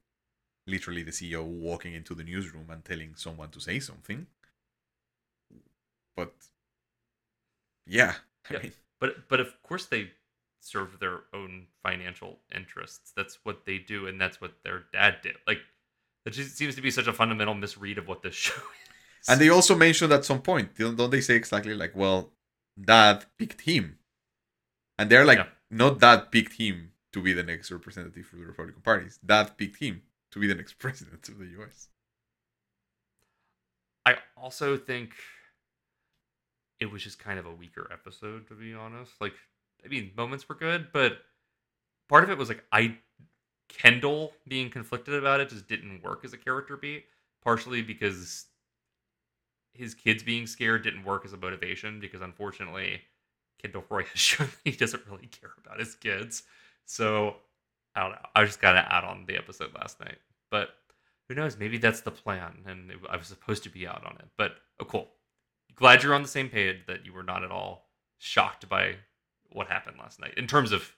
literally 0.68 1.04
the 1.04 1.12
CEO 1.12 1.44
walking 1.46 1.94
into 1.94 2.16
the 2.16 2.24
newsroom 2.24 2.70
and 2.70 2.84
telling 2.86 3.16
someone 3.16 3.50
to 3.52 3.60
say 3.60 3.80
something. 3.80 4.28
But 6.16 6.34
yeah, 7.86 8.16
I 8.50 8.54
mean, 8.64 8.74
But 9.00 9.28
but 9.28 9.40
of 9.40 9.62
course 9.64 9.86
they 9.86 10.12
serve 10.62 11.00
their 11.00 11.22
own 11.34 11.68
financial 11.84 12.40
interests. 12.54 13.12
That's 13.16 13.40
what 13.44 13.66
they 13.66 13.78
do 13.80 14.08
and 14.08 14.20
that's 14.20 14.40
what 14.40 14.54
their 14.64 14.86
dad 14.94 15.18
did. 15.22 15.36
Like 15.48 15.60
it 16.26 16.32
just 16.32 16.56
seems 16.58 16.76
to 16.76 16.82
be 16.82 16.92
such 16.92 17.08
a 17.08 17.14
fundamental 17.14 17.54
misread 17.54 17.98
of 17.98 18.08
what 18.08 18.22
this 18.22 18.36
show 18.46 18.54
is. 18.54 19.28
And 19.28 19.40
they 19.40 19.50
also 19.50 19.76
mentioned 19.76 20.12
at 20.14 20.26
some 20.26 20.42
point, 20.42 20.76
don't 20.78 20.96
don't 20.96 21.10
they 21.10 21.22
say 21.22 21.36
exactly 21.36 21.74
like, 21.74 21.96
well, 21.96 22.32
dad 22.80 23.26
picked 23.38 23.62
him. 23.62 24.00
And 24.98 25.10
they're 25.10 25.26
like, 25.26 25.40
Yeah. 25.40 25.48
not 25.72 26.00
dad 26.00 26.32
picked 26.32 26.54
him 26.54 26.92
to 27.14 27.22
be 27.22 27.34
the 27.34 27.44
next 27.44 27.72
representative 27.72 28.26
for 28.26 28.38
the 28.38 28.46
Republican 28.46 28.82
parties. 28.82 29.20
Dad 29.26 29.58
picked 29.58 29.78
him 29.78 30.02
to 30.34 30.40
be 30.40 30.48
the 30.48 30.56
next 30.56 30.74
president 30.80 31.30
of 31.30 31.38
the 31.38 31.48
US. 31.62 31.90
I 34.06 34.18
also 34.36 34.76
think 34.78 35.14
it 36.80 36.92
was 36.92 37.04
just 37.04 37.20
kind 37.20 37.40
of 37.40 37.46
a 37.46 37.54
weaker 37.54 37.88
episode, 37.92 38.48
to 38.48 38.56
be 38.56 38.74
honest. 38.74 39.14
Like, 39.22 39.34
I 39.86 39.88
mean, 39.88 40.12
moments 40.18 40.48
were 40.50 40.56
good, 40.56 40.88
but 40.92 41.20
part 42.10 42.24
of 42.24 42.30
it 42.30 42.38
was 42.38 42.50
like 42.50 42.64
I 42.72 42.98
Kendall 43.70 44.34
being 44.48 44.70
conflicted 44.70 45.14
about 45.16 45.40
it 45.40 45.50
just 45.50 45.68
didn't 45.68 46.04
work 46.04 46.26
as 46.26 46.34
a 46.34 46.38
character 46.38 46.78
beat. 46.78 47.06
Partially 47.44 47.82
because 47.82 48.46
his 49.74 49.94
kids 49.94 50.24
being 50.24 50.48
scared 50.48 50.84
didn't 50.84 51.04
work 51.04 51.26
as 51.26 51.34
a 51.34 51.38
motivation 51.38 52.00
because 52.00 52.22
unfortunately 52.22 53.02
Kendall 53.62 53.84
Roy 53.90 54.04
has 54.04 54.20
shown 54.20 54.50
he 54.64 54.72
doesn't 54.72 55.06
really 55.10 55.28
care 55.28 55.52
about 55.64 55.80
his 55.80 55.96
kids. 55.96 56.44
So 56.86 57.38
I 57.96 58.02
don't 58.02 58.12
know. 58.12 58.26
I 58.36 58.46
just 58.46 58.62
got 58.62 58.74
to 58.74 58.94
add 58.94 59.04
on 59.04 59.26
the 59.28 59.38
episode 59.38 59.72
last 59.76 60.00
night, 60.00 60.18
but 60.50 60.70
who 61.28 61.36
knows? 61.36 61.58
Maybe 61.58 61.78
that's 61.78 62.02
the 62.02 62.12
plan, 62.12 62.64
and 62.66 62.92
it, 62.92 62.98
I 63.10 63.18
was 63.18 63.28
supposed 63.28 63.64
to 63.64 63.70
be 63.70 63.88
out 63.88 64.04
on 64.06 64.16
it. 64.20 64.26
But 64.38 64.56
oh, 64.80 64.86
cool. 64.86 65.10
Glad 65.76 66.04
you're 66.04 66.14
on 66.14 66.22
the 66.22 66.28
same 66.28 66.50
page. 66.50 66.86
That 66.88 67.06
you 67.06 67.14
were 67.14 67.24
not 67.24 67.44
at 67.44 67.52
all 67.52 67.88
shocked 68.18 68.68
by 68.68 68.96
what 69.52 69.68
happened 69.68 69.98
last 70.00 70.20
night 70.20 70.34
in 70.38 70.48
terms 70.48 70.72
of 70.72 70.92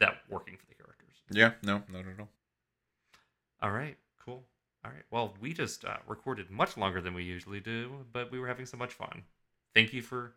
that 0.00 0.14
working 0.28 0.56
for 0.56 0.66
the 0.66 0.74
characters. 0.74 1.14
Yeah, 1.30 1.52
no, 1.62 1.82
not 1.92 2.06
at 2.06 2.20
all. 2.20 2.28
All 3.62 3.70
right, 3.70 3.96
cool. 4.24 4.44
All 4.84 4.90
right. 4.90 5.02
Well, 5.10 5.34
we 5.40 5.52
just 5.52 5.84
uh, 5.84 5.96
recorded 6.06 6.50
much 6.50 6.76
longer 6.76 7.00
than 7.00 7.14
we 7.14 7.24
usually 7.24 7.60
do, 7.60 8.06
but 8.12 8.30
we 8.30 8.38
were 8.38 8.46
having 8.46 8.66
so 8.66 8.76
much 8.76 8.94
fun. 8.94 9.22
Thank 9.74 9.92
you 9.92 10.02
for 10.02 10.34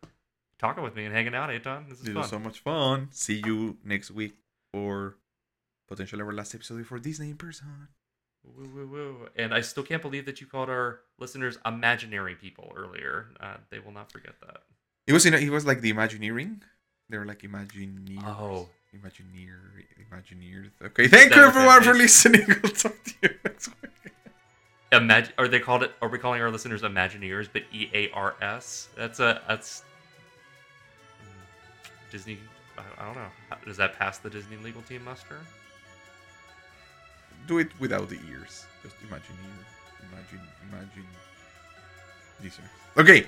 talking 0.59 0.83
with 0.83 0.95
me 0.95 1.05
and 1.05 1.13
hanging 1.13 1.35
out, 1.35 1.49
Eitan. 1.49 1.89
This 1.89 1.99
is 1.99 2.07
fun. 2.07 2.15
was 2.15 2.29
so 2.29 2.39
much 2.39 2.59
fun. 2.59 3.09
See 3.11 3.41
you 3.45 3.77
next 3.83 4.11
week 4.11 4.33
for 4.73 5.15
potentially 5.91 6.21
our 6.21 6.31
last 6.31 6.55
episode 6.55 6.77
before 6.77 6.99
Disney 6.99 7.31
in 7.31 7.35
person. 7.37 7.89
Woo, 8.43 8.69
woo, 8.73 8.87
woo. 8.87 9.29
And 9.35 9.53
I 9.53 9.59
still 9.59 9.83
can't 9.83 10.01
believe 10.01 10.25
that 10.25 10.39
you 10.39 10.47
called 10.47 10.69
our 10.69 11.01
listeners 11.19 11.57
imaginary 11.65 12.35
people 12.35 12.71
earlier. 12.75 13.27
Uh, 13.39 13.57
they 13.69 13.79
will 13.79 13.91
not 13.91 14.09
forget 14.09 14.35
that. 14.41 14.61
It 15.05 15.13
was 15.13 15.25
in. 15.25 15.33
A, 15.33 15.37
it 15.37 15.49
was 15.49 15.65
like 15.65 15.81
the 15.81 15.89
Imagineering. 15.89 16.63
They 17.09 17.17
were 17.17 17.25
like 17.25 17.41
Imagineers. 17.41 18.23
Oh. 18.23 18.69
Imagineer, 18.95 19.57
Imagineers. 20.11 20.71
Okay, 20.81 21.07
thank 21.07 21.35
you 21.35 21.41
everyone 21.41 21.81
for 21.81 21.93
listening. 21.93 22.45
I'll 22.63 22.69
talk 22.71 23.03
to 23.03 23.13
you 23.21 23.29
next 23.43 23.69
week. 23.81 23.91
Imagine 24.91 25.33
are 25.37 25.47
they 25.47 25.59
called 25.59 25.83
it? 25.83 25.93
Are 26.01 26.09
we 26.09 26.17
calling 26.17 26.41
our 26.41 26.51
listeners 26.51 26.81
Imagineers? 26.81 27.47
But 27.51 27.63
E 27.71 27.89
A 27.93 28.09
R 28.11 28.35
S. 28.41 28.89
That's 28.97 29.21
a 29.21 29.41
that's 29.47 29.83
mm, 31.23 32.11
Disney. 32.11 32.37
I, 32.77 33.05
don't 33.05 33.15
know. 33.15 33.29
Does 33.65 33.77
that 33.77 33.97
pass 33.97 34.17
the 34.17 34.29
Disney 34.29 34.57
legal 34.57 34.81
team 34.81 35.05
muster? 35.05 35.37
Do 37.47 37.59
it 37.59 37.69
without 37.79 38.09
the 38.09 38.19
ears. 38.29 38.65
Just 38.83 38.95
imagine 39.07 39.35
ear. 39.43 39.65
Imagine, 40.11 40.47
imagine. 40.71 41.05
These 42.41 42.59
are 42.59 43.01
okay. 43.01 43.27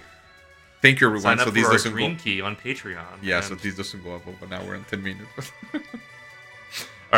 Thank 0.82 1.00
you, 1.00 1.08
everyone. 1.08 1.24
Sign 1.24 1.40
up 1.40 1.46
So 1.46 1.52
for 1.52 1.52
this 1.52 1.66
our 1.66 1.72
doesn't 1.72 1.92
Dream 1.94 2.16
go. 2.16 2.22
Key 2.24 2.42
on 2.42 2.56
Patreon. 2.56 3.20
Yeah, 3.22 3.42
so 3.42 3.56
this 3.56 3.76
doesn't 3.76 4.04
go 4.04 4.16
above 4.16 4.42
an 4.42 4.54
hour 4.54 4.74
and 4.74 4.88
ten 4.88 5.02
minutes. 5.02 5.52
All 5.74 5.82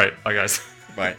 right, 0.04 0.24
bye 0.24 0.34
guys. 0.34 0.62
Bye. 0.96 1.16